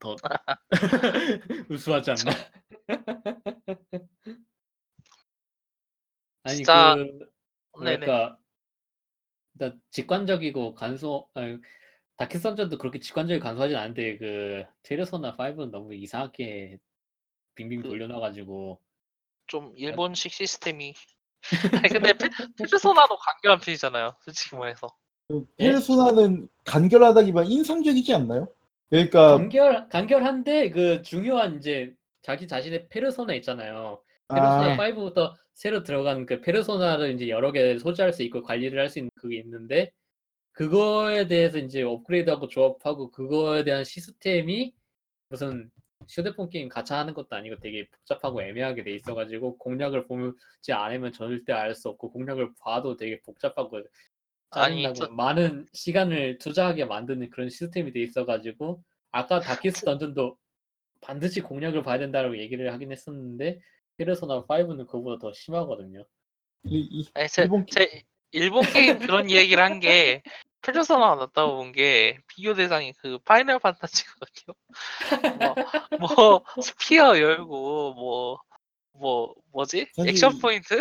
더 0.00 0.16
우수하지 1.70 2.10
않나? 2.10 2.32
아니 6.42 6.56
진짜- 6.56 6.94
그 6.94 7.00
네네. 7.84 8.06
뭐랄까 8.06 8.38
일단 9.54 9.80
직관적이고 9.90 10.74
간소 10.74 11.28
아니, 11.34 11.58
다키스트 12.16 12.42
던전도 12.48 12.78
그렇게 12.78 12.98
직관적이고 12.98 13.42
간소하진 13.42 13.76
않은데 13.76 14.16
그 14.18 14.64
테레소나 14.82 15.36
5는 15.36 15.70
너무 15.70 15.94
이상하게 15.94 16.78
빙빙 17.54 17.82
그- 17.82 17.88
돌려놔가지고 17.88 18.80
좀 19.46 19.72
일본식 19.76 20.32
시스템이. 20.32 20.94
아니 21.86 21.92
근데 21.92 22.12
페, 22.12 22.28
페르소나도 22.56 23.16
간결한 23.16 23.60
편이잖아요. 23.60 24.14
솔직히 24.20 24.56
말해서. 24.56 24.94
예? 25.32 25.64
페르소나는 25.64 26.48
간결하다기보다 26.64 27.46
인상적이지 27.48 28.14
않나요? 28.14 28.48
그러니까 28.90 29.38
간결 29.38 29.88
간결한데 29.88 30.70
그 30.70 31.02
중요한 31.02 31.56
이제 31.56 31.94
자기 32.22 32.46
자신의 32.46 32.88
페르소나 32.88 33.34
있잖아요. 33.34 34.02
페르소나 34.28 34.72
아, 34.74 34.76
5부터 34.76 35.34
새로 35.54 35.82
들어간 35.82 36.26
그 36.26 36.40
페르소나를 36.40 37.14
이제 37.14 37.28
여러 37.28 37.52
개 37.52 37.78
소지할 37.78 38.12
수 38.12 38.22
있고 38.22 38.42
관리를 38.42 38.78
할 38.80 38.88
수 38.88 38.98
있는 38.98 39.10
그게 39.14 39.38
있는데 39.38 39.90
그거에 40.52 41.26
대해서 41.26 41.58
이제 41.58 41.82
업그레이드하고 41.82 42.48
조합하고 42.48 43.10
그거에 43.10 43.64
대한 43.64 43.84
시스템이 43.84 44.74
무슨 45.28 45.70
휴대폰 46.08 46.50
게임 46.50 46.68
가차 46.68 46.98
하는 46.98 47.14
것도 47.14 47.36
아니고 47.36 47.56
되게 47.60 47.86
복잡하고 47.88 48.42
애매하게 48.42 48.82
돼 48.84 48.94
있어가지고 48.96 49.58
공략을 49.58 50.06
보지 50.06 50.72
않으면 50.72 51.12
절대 51.12 51.52
알 51.52 51.74
수 51.74 51.88
없고 51.88 52.10
공략을 52.12 52.50
봐도 52.60 52.96
되게 52.96 53.20
복잡하고 53.22 53.82
아니, 54.50 54.82
짜증나고 54.82 54.94
저- 54.94 55.08
많은 55.12 55.66
시간을 55.72 56.38
투자하게 56.38 56.86
만드는 56.86 57.30
그런 57.30 57.48
시스템이 57.48 57.92
돼 57.92 58.00
있어가지고 58.02 58.82
아까 59.12 59.40
다키스 59.40 59.84
던전도 59.84 60.36
반드시 61.00 61.40
공략을 61.40 61.82
봐야 61.82 61.98
된다고 61.98 62.36
얘기를 62.38 62.72
하긴 62.72 62.92
했었는데 62.92 63.60
페르소나 63.96 64.44
5는 64.46 64.86
그거보다 64.86 65.18
더 65.20 65.32
심하거든요. 65.32 66.04
이- 66.64 66.88
이- 66.90 67.08
아니, 67.14 67.28
제, 67.28 67.42
일본 67.42 67.66
제 67.66 68.02
일본 68.32 68.60
게임 68.96 68.98
그런 68.98 69.28
이야기를 69.30 69.62
한 69.62 69.80
게 69.80 70.22
Persona가 70.62 71.14
낫다고 71.16 71.56
본 71.56 71.72
게 71.72 72.18
비교 72.26 72.54
대상이 72.54 72.92
그 73.00 73.18
Final 73.24 73.58
Fantasy거든요. 73.60 74.54
뭐, 75.98 76.14
뭐 76.16 76.44
sphere 76.62 77.18
열고 77.18 77.94
뭐뭐 77.94 79.34
뭐지 79.52 79.86
사실- 79.94 80.10
action 80.10 80.38
point 80.38 80.80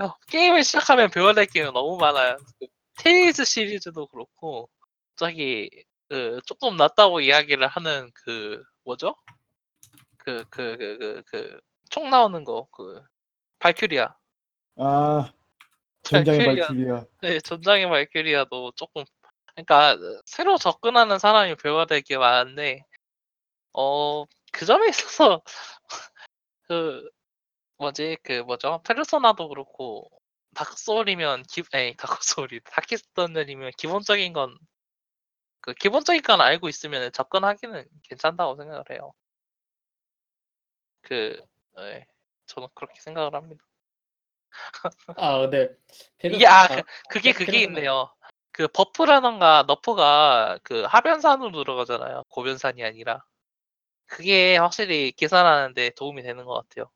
어, 0.00 0.14
게임을 0.28 0.64
시작하면 0.64 1.10
배워야 1.10 1.32
될 1.32 1.46
게임이 1.46 1.70
너무 1.72 1.96
많아요. 1.96 2.36
그 2.58 2.66
Tales 2.98 3.44
시리즈도 3.44 4.06
그렇고 4.08 4.68
저기 5.16 5.70
그 6.08 6.40
조금 6.46 6.76
낫다고 6.76 7.20
이야기를 7.20 7.66
하는 7.68 8.10
그 8.14 8.62
뭐죠? 8.84 9.14
그 10.18 10.44
그 10.50 10.76
그 10.78 10.98
그 10.98 11.22
그 11.26 11.60
총 11.90 12.10
나오는 12.10 12.44
거 12.44 12.66
그 12.72 13.02
발큐리아 13.58 14.14
아 14.76 15.32
전장의. 16.02 16.46
발키리아 16.46 17.04
네, 17.22 17.40
전장의 17.40 17.88
발큐리아도 17.88 18.72
조금 18.76 19.04
그러니까 19.54 19.96
새로 20.26 20.56
접근하는 20.58 21.18
사람이 21.18 21.56
배워야 21.56 21.86
될 21.86 22.02
게 22.02 22.18
많은데 22.18 22.84
어 23.74 24.26
그 24.52 24.66
점에 24.66 24.88
있어서 24.88 25.42
그 26.68 27.08
뭐지 27.78 28.18
그 28.22 28.42
뭐죠 28.42 28.82
페르소나도 28.86 29.48
그렇고 29.48 30.10
닥소울이면 30.54 31.44
기 31.44 31.62
에이 31.74 31.96
닥소울이 31.98 32.60
다키스턴들이면 32.72 33.72
기본적인 33.78 34.32
건 34.34 34.56
그 35.64 35.72
기본적인 35.72 36.20
건 36.20 36.42
알고 36.42 36.68
있으면 36.68 37.10
접근하기는 37.10 37.86
괜찮다고 38.02 38.56
생각을 38.56 38.84
해요. 38.90 39.14
그 41.00 41.40
네, 41.78 42.06
저는 42.44 42.68
그렇게 42.74 43.00
생각을 43.00 43.34
합니다. 43.34 43.64
아 45.16 45.38
근데 45.38 45.74
이게 46.22 46.46
아 46.46 46.68
그, 47.08 47.18
게 47.22 47.32
그게 47.32 47.52
Persona- 47.52 47.62
있네요. 47.62 48.12
그 48.52 48.68
buff라던가 48.68 49.64
nerf가 49.66 50.58
그 50.64 50.82
합연산으로 50.82 51.52
들어가잖아요. 51.64 52.24
곱연산이 52.28 52.84
아니라. 52.84 53.24
그게 54.06 54.58
확실히 54.58 55.12
계산하는데 55.12 55.92
도움이 55.96 56.22
되는 56.22 56.44
것 56.44 56.52
같아요. 56.68 56.90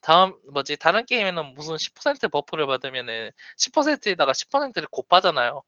다음 0.00 0.34
뭐지 0.52 0.76
다른 0.76 1.06
게임에는 1.06 1.54
무슨 1.54 1.76
10% 1.78 2.28
buff를 2.30 2.66
받으면은 2.66 3.30
10%에다가 3.58 4.32
10%를 4.32 4.88
곱하잖아요. 4.90 5.62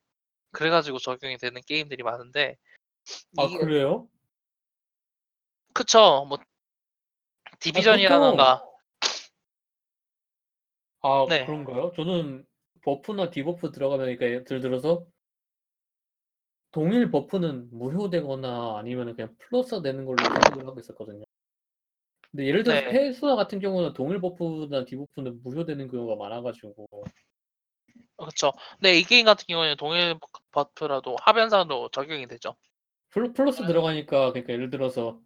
그래가지고 0.55 0.98
적용이 0.98 1.36
되는 1.36 1.60
게임들이 1.66 2.02
많은데 2.02 2.56
아 3.36 3.44
이게- 3.44 3.59
그래요? 3.59 4.09
그쵸 5.74 6.24
뭐 6.28 6.39
Division이라던가 7.59 8.65
아 11.02 11.26
네. 11.28 11.44
그런가요? 11.44 11.93
저는 11.97 12.47
buff나 12.82 13.31
debuff 13.31 13.73
들어가면 13.72 14.06
그러니까 14.06 14.26
예를 14.26 14.60
들어서 14.60 15.06
동일 16.70 17.10
buff는 17.11 17.70
무효되거나 17.70 18.78
아니면 18.78 19.14
그냥 19.14 19.35
플러스 19.39 19.81
되는 19.82 20.05
걸로 20.05 20.16
생각을 20.24 20.66
하고 20.66 20.81
있었거든요. 20.81 21.24
근데 22.31 22.47
예를 22.47 22.64
들어서 22.64 22.81
네. 22.82 22.90
페르소나 22.90 23.36
같은 23.36 23.60
경우는 23.60 23.93
동일 23.93 24.20
buff나 24.20 24.85
debuff는 24.85 25.43
무효되는 25.43 25.89
경우가 25.89 26.16
많아가지고 26.16 26.74
그쵸. 28.16 28.52
근데 28.78 28.98
이 28.98 29.05
게임 29.05 29.24
같은 29.24 29.44
경우에는 29.47 29.76
동일 29.76 30.18
buff라도 30.55 31.16
합연산으로 31.20 31.89
적용이 31.90 32.26
되죠. 32.28 32.55
플러, 33.10 33.32
플러스 33.32 33.64
들어가니까 33.66 34.31
그러니까 34.32 34.52
예를 34.52 34.70
들어서 34.70 35.20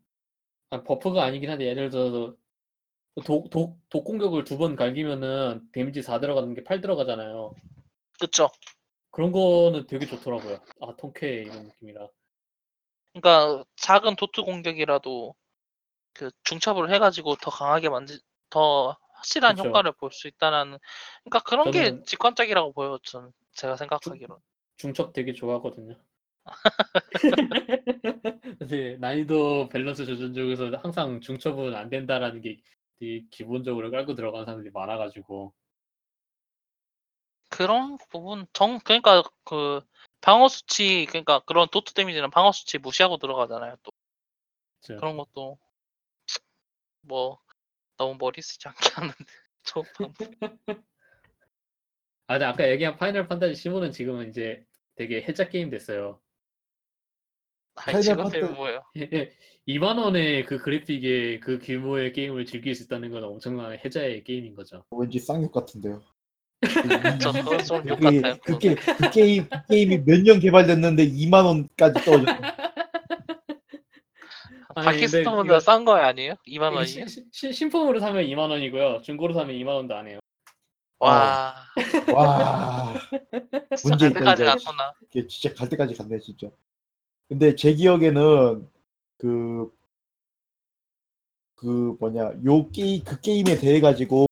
아, 0.70 0.82
buff가 0.82 1.22
아니긴 1.24 1.50
한데 1.50 1.66
예를 1.66 1.90
들어서 1.90 2.34
독, 3.26 3.50
독, 3.50 3.78
독 3.90 4.04
공격을 4.04 4.44
두 4.44 4.58
번 4.58 4.76
갈기면은 4.76 5.68
damage 5.72 6.02
4 6.02 6.18
들어가는 6.20 6.54
게 6.54 6.64
8 6.64 6.80
들어가잖아요. 6.80 7.54
그쵸. 8.20 8.48
그런 9.10 9.32
거는 9.32 9.86
되게 9.86 10.06
좋더라고요. 10.06 10.58
아 10.82 10.94
통쾌해 10.96 11.42
이런 11.42 11.66
느낌이라. 11.68 12.08
그러니까 13.12 13.64
작은 13.76 14.16
dot 14.16 14.42
공격이라도 14.42 15.34
그 16.14 16.30
중첩을 16.44 16.92
해가지고 16.94 17.36
더 17.36 17.50
강하게 17.50 17.88
만들 17.88 18.18
더 18.50 18.96
확실한 19.14 19.56
그쵸. 19.56 19.68
효과를 19.68 19.92
볼 19.92 20.10
수 20.12 20.28
있다라는 20.28 20.78
그러니까 21.24 21.40
그런 21.48 21.70
게 21.70 21.90
저는- 21.90 22.06
직관적이라고 22.06 22.72
보여요. 22.72 22.98
전 23.02 23.32
제가 23.54 23.76
생각하기로. 23.76 24.40
중첩 24.78 25.12
되게 25.12 25.34
좋아하거든요. 25.34 25.96
근데 28.58 28.96
난이도 29.00 29.68
밸런스 29.68 30.06
조절 30.06 30.32
중에서 30.32 30.70
항상 30.78 31.20
중첩은 31.20 31.74
안 31.74 31.90
된다라는 31.90 32.40
게 32.40 32.58
되게 32.98 33.24
기본적으로 33.30 33.90
깔고 33.90 34.14
들어가는 34.14 34.46
사람들이 34.46 34.72
많아가지고 34.72 35.52
그런 37.50 37.98
부분 38.10 38.46
정 38.52 38.78
그러니까 38.78 39.22
그 39.44 39.80
방어 40.20 40.48
수치 40.48 41.06
그러니까 41.08 41.40
그런 41.40 41.68
도트 41.70 41.92
데미지는 41.92 42.30
방어 42.30 42.52
수치 42.52 42.78
무시하고 42.78 43.18
들어가잖아요. 43.18 43.76
또 43.82 43.90
그쵸. 44.80 44.96
그런 44.96 45.16
것도 45.16 45.58
뭐 47.02 47.40
너무 47.96 48.16
머리 48.18 48.40
쓰지 48.42 48.68
않게 48.68 48.90
하는데 48.94 49.16
저 49.64 49.82
아, 52.30 52.34
근데 52.34 52.44
아까 52.44 52.68
얘기한 52.68 52.96
Final 52.96 53.26
Fantasy 53.26 53.54
15는 53.54 53.90
지금은 53.90 54.28
이제 54.28 54.62
되게 54.98 55.22
혜자 55.22 55.48
게임 55.48 55.70
됐어요. 55.70 56.18
아이 57.76 57.94
Fanta- 57.94 58.54
뭐예요? 58.56 58.82
2만 59.68 59.98
원에 59.98 60.42
그 60.44 60.58
그래픽에 60.58 61.38
그 61.38 61.60
규모의 61.60 62.12
게임을 62.12 62.44
즐길 62.46 62.74
수 62.74 62.82
있다는 62.84 63.12
건 63.12 63.22
엄청난 63.22 63.78
혜자의 63.84 64.24
게임인 64.24 64.56
거죠. 64.56 64.84
왠지 64.90 65.20
쌍욕 65.20 65.52
같은데요. 65.52 66.02
저 67.22 67.30
그건 67.32 67.58
쌍욕 67.64 68.00
그, 68.00 68.04
같아요. 68.20 68.36
그, 68.42 68.58
게, 68.58 68.74
그 68.74 69.10
게임 69.10 69.48
그 69.48 69.66
게임이 69.70 69.98
몇 69.98 70.22
년 70.24 70.40
개발됐는데 70.40 71.06
2만 71.06 71.44
원까지 71.44 72.04
떨어졌어. 72.04 72.36
바키스톤보다 74.74 75.60
싼 75.60 75.84
거야 75.84 76.08
아니에요? 76.08 76.34
2만 76.48 76.72
원이? 76.74 76.86
시, 76.86 77.04
시, 77.06 77.24
시- 77.32 77.52
신품으로 77.52 78.00
사면 78.00 78.24
2만 78.24 78.50
원이고요. 78.50 79.02
중고로 79.02 79.34
사면 79.34 79.54
2만 79.54 79.68
원도 79.68 79.94
안 79.94 80.08
해요. 80.08 80.18
와 81.00 81.54
와 82.14 82.94
진짜 83.76 83.88
문제 83.88 84.10
갈 84.10 84.10
있다, 84.10 84.34
때까지. 84.34 84.64
갔구나. 84.64 84.94
이게 85.10 85.26
진짜 85.28 85.54
갈 85.54 85.68
때까지 85.68 85.94
갔네 85.94 86.18
진짜. 86.20 86.48
근데 87.28 87.54
제 87.54 87.74
기억에는 87.74 88.68
그, 89.18 89.70
그 91.54 91.96
뭐냐, 92.00 92.32
요 92.44 92.68
게임, 92.70 93.04
그 93.04 93.20
게임에 93.20 93.56
대해 93.58 93.80
가지고 93.80 94.26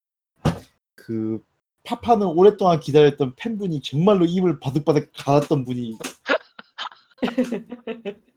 그 0.95 1.45
파파는 1.85 2.27
오랫동안 2.27 2.81
기다렸던 2.81 3.35
팬분이 3.37 3.81
정말로 3.83 4.25
입을 4.25 4.59
바득바득 4.59 5.13
갈았던 5.17 5.65
분이 5.65 5.99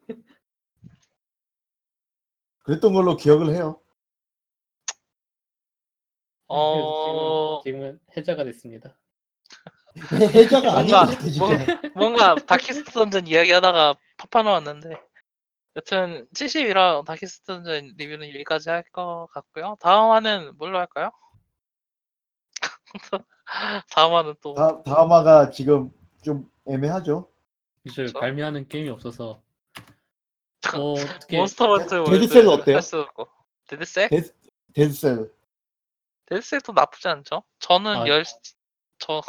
그랬던 2.63 2.93
걸로 2.93 3.15
기억을 3.17 3.55
해요. 3.55 3.79
어 6.49 7.61
지금은, 7.63 7.63
지금은 7.63 7.99
해자가 8.17 8.43
됐습니다. 8.43 8.95
해자가 10.35 10.71
뭔가- 10.71 11.05
것 11.05 11.11
같아 11.11 11.21
진짜. 11.29 11.81
뭔가 11.95 12.35
다키스트 12.35 12.91
던전 12.91 13.27
이야기 13.27 13.51
하다가 13.51 13.95
파파 14.17 14.43
나왔는데 14.43 14.89
여튼 15.75 16.27
70이라 16.33 17.05
다키스트 17.05 17.45
던전 17.45 17.93
리뷰는 17.97 18.29
여기까지 18.29 18.69
할 18.69 18.83
것 18.91 19.27
같고요. 19.31 19.77
다음 19.79 20.11
화는 20.11 20.57
뭘로 20.57 20.79
할까요? 20.79 21.11
다음 23.91 24.13
화는 24.13 24.35
또 24.41 24.53
다, 24.53 24.81
다마가 24.83 25.49
지금 25.51 25.91
좀 26.23 26.49
애매하죠. 26.67 27.29
이제 27.85 28.03
그쵸? 28.05 28.19
발매하는 28.19 28.67
게임이 28.67 28.89
없어서 28.89 29.41
어, 30.75 30.91
어떻게 30.93 31.37
몬스터 31.37 31.67
헌트 31.77 32.03
데드셀은 32.11 32.47
월드 32.47 32.61
어때요? 32.61 32.79
데드셀? 33.67 34.09
데드셀. 34.73 35.31
데드셀도 36.29 36.73
나쁘지 36.73 37.07
않죠? 37.07 37.43
저는 37.59 37.95
아. 37.97 38.07
열 38.07 38.23
저 38.99 39.21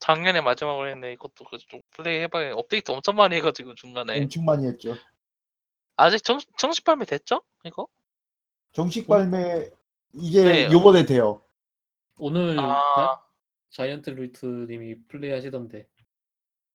작년에 0.00 0.40
마지막으로 0.40 0.88
했는데 0.88 1.12
이것도 1.12 1.44
그좀 1.44 1.80
플레이 1.92 2.20
해봐야 2.22 2.54
업데이트 2.54 2.90
엄청 2.90 3.14
많이 3.14 3.36
해가지고 3.36 3.74
중간에 3.76 4.20
엄청 4.20 4.44
많이 4.44 4.66
했죠. 4.66 4.94
아직 5.96 6.22
정, 6.24 6.40
정식 6.58 6.84
발매 6.84 7.04
됐죠? 7.06 7.42
이거? 7.64 7.86
정식 8.72 9.06
발매 9.06 9.70
이제 10.14 10.44
네. 10.44 10.72
요번에 10.72 11.06
돼요. 11.06 11.42
오늘 12.18 12.58
아, 12.58 13.22
자, 13.70 13.86
이언트 13.86 14.10
루이트님이 14.10 15.06
플레이 15.06 15.30
하시던데 15.32 15.86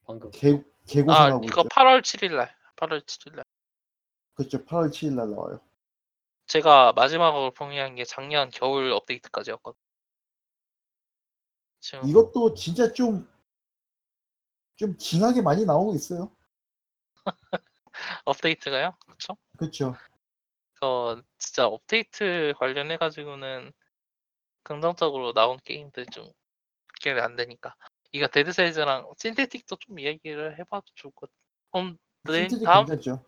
방금 0.06 0.32
개, 0.32 0.54
아 0.54 0.62
개고생하고 0.88 1.44
이거 1.44 1.62
있죠. 1.62 1.70
8월 1.70 2.02
7일날 2.02 2.50
8월 2.78 3.06
7일날 3.06 3.44
그렇죠. 4.36 4.64
8월 4.64 4.90
7일 4.90 5.16
날 5.16 5.32
나와요. 5.32 5.60
제가 6.48 6.94
마지막으로 6.94 7.52
동의한 7.52 7.96
게 7.96 8.06
작년 8.06 8.50
겨울 8.50 8.92
업데이트까지였거든요. 8.92 9.82
지금 11.80 12.08
이것도 12.08 12.54
진짜 12.54 12.92
좀, 12.92 13.28
좀 14.78 14.98
징하게 14.98 15.42
많이 15.42 15.66
나오고 15.66 15.94
있어요. 15.96 16.32
업데이트가요? 18.26 18.96
그쵸? 19.08 19.38
그렇죠. 19.58 19.96
저 20.80 21.22
진짜 21.38 21.68
업데이트 21.68 22.54
관련해 22.58 22.98
가지고는 22.98 23.72
긍정적으로 24.64 25.34
나온 25.34 25.58
게임들 25.64 26.06
좀 26.08 26.32
기억이 27.02 27.20
안 27.20 27.36
되니까 27.36 27.76
이거 28.12 28.28
Dead 28.28 28.53
Cells랑 28.53 29.12
Synthetik도 29.18 29.78
좀 29.78 30.00
이야기를 30.00 30.60
해봐도 30.60 30.86
좋을 30.96 31.12
것 31.14 31.30
같아요. 31.30 31.38
그럼 31.72 31.98
네, 32.24 32.48
Synthetik 32.48 32.66
다음 32.66 32.86
괜찮죠. 32.86 33.26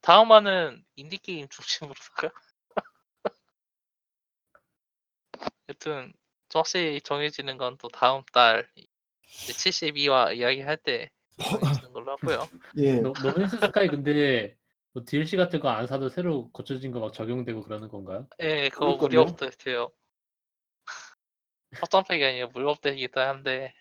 다음 0.00 0.32
화는 0.32 0.84
인디 0.96 1.18
게임 1.18 1.48
중심으로 1.48 1.94
할까요? 2.16 2.32
여튼 5.68 6.12
좀 6.48 6.60
확실히 6.60 7.00
정해지는 7.00 7.56
건 7.56 7.76
또 7.78 7.88
다음 7.88 8.22
달 8.32 8.68
72화 9.46 10.32
이야기할 10.32 10.76
때 10.78 11.10
정해지는 11.38 11.92
걸로 11.92 12.12
하고요. 12.12 12.48
예. 12.78 13.00
No, 13.00 13.12
No 13.22 13.32
Man's 13.32 13.58
Sky 13.58 13.88
근데 13.88 14.56
뭐 14.92 15.02
DLC 15.06 15.36
같은 15.36 15.60
거 15.60 15.68
안 15.68 15.86
사도 15.86 16.08
새로 16.08 16.50
고쳐진 16.52 16.92
거 16.92 17.00
막 17.00 17.12
적용되고 17.12 17.62
그러는 17.62 17.88
건가요? 17.88 18.26
예, 18.40 18.68
그거 18.68 18.86
무료 18.86 18.98
그럴걸요? 18.98 19.20
업데이트예요. 19.22 19.90
확장팩이 21.80 22.24
아니라 22.24 22.46
무료 22.48 22.70
업데이트이긴 22.70 23.18
한데 23.22 23.72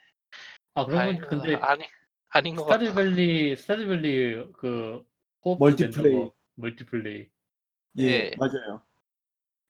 아 0.74 0.86
그러면 0.86 1.08
아니, 1.10 1.20
근데 1.20 1.56
아니 1.56 1.86
아닌 2.30 2.56
것 2.56 2.66
같아. 2.66 2.84
Stardew 2.86 3.23
Valley 3.23 3.56
Stardew 3.58 4.08
Valley 4.08 4.52
그 4.54 5.06
multiplay. 5.44 6.30
multiplay 6.56 7.28
예, 8.00 8.04
예. 8.04 8.32
맞아요. 8.38 8.82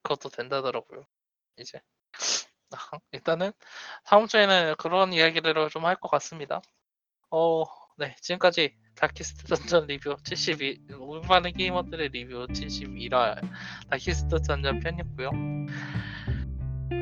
그것도 0.03 0.29
된다더라고요. 0.29 1.05
이제 1.57 1.79
아, 2.71 2.77
일단은 3.11 3.51
다음 4.05 4.27
주에는 4.27 4.75
그런 4.77 5.13
이야기를 5.13 5.69
좀할 5.69 5.95
것 5.95 6.09
같습니다. 6.09 6.61
어, 7.29 7.63
네 7.97 8.15
지금까지 8.21 8.75
다키스트 8.95 9.45
던전 9.47 9.87
리뷰 9.87 10.15
72 10.23 10.93
올바른 10.99 11.53
게이머들의 11.53 12.09
리뷰 12.09 12.47
72라 12.47 13.39
다키스트 13.89 14.41
던전 14.41 14.79
편이었고요. 14.79 15.31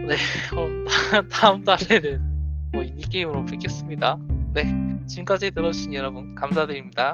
네, 0.07 0.15
그럼 0.49 0.85
다음 1.31 1.63
달에는 1.63 2.71
뭐 2.71 2.83
인디 2.83 3.07
게임으로 3.09 3.45
뵙겠습니다. 3.45 4.17
네, 4.53 4.65
지금까지 5.07 5.51
들어주신 5.51 5.93
여러분 5.93 6.35
감사드립니다. 6.35 7.13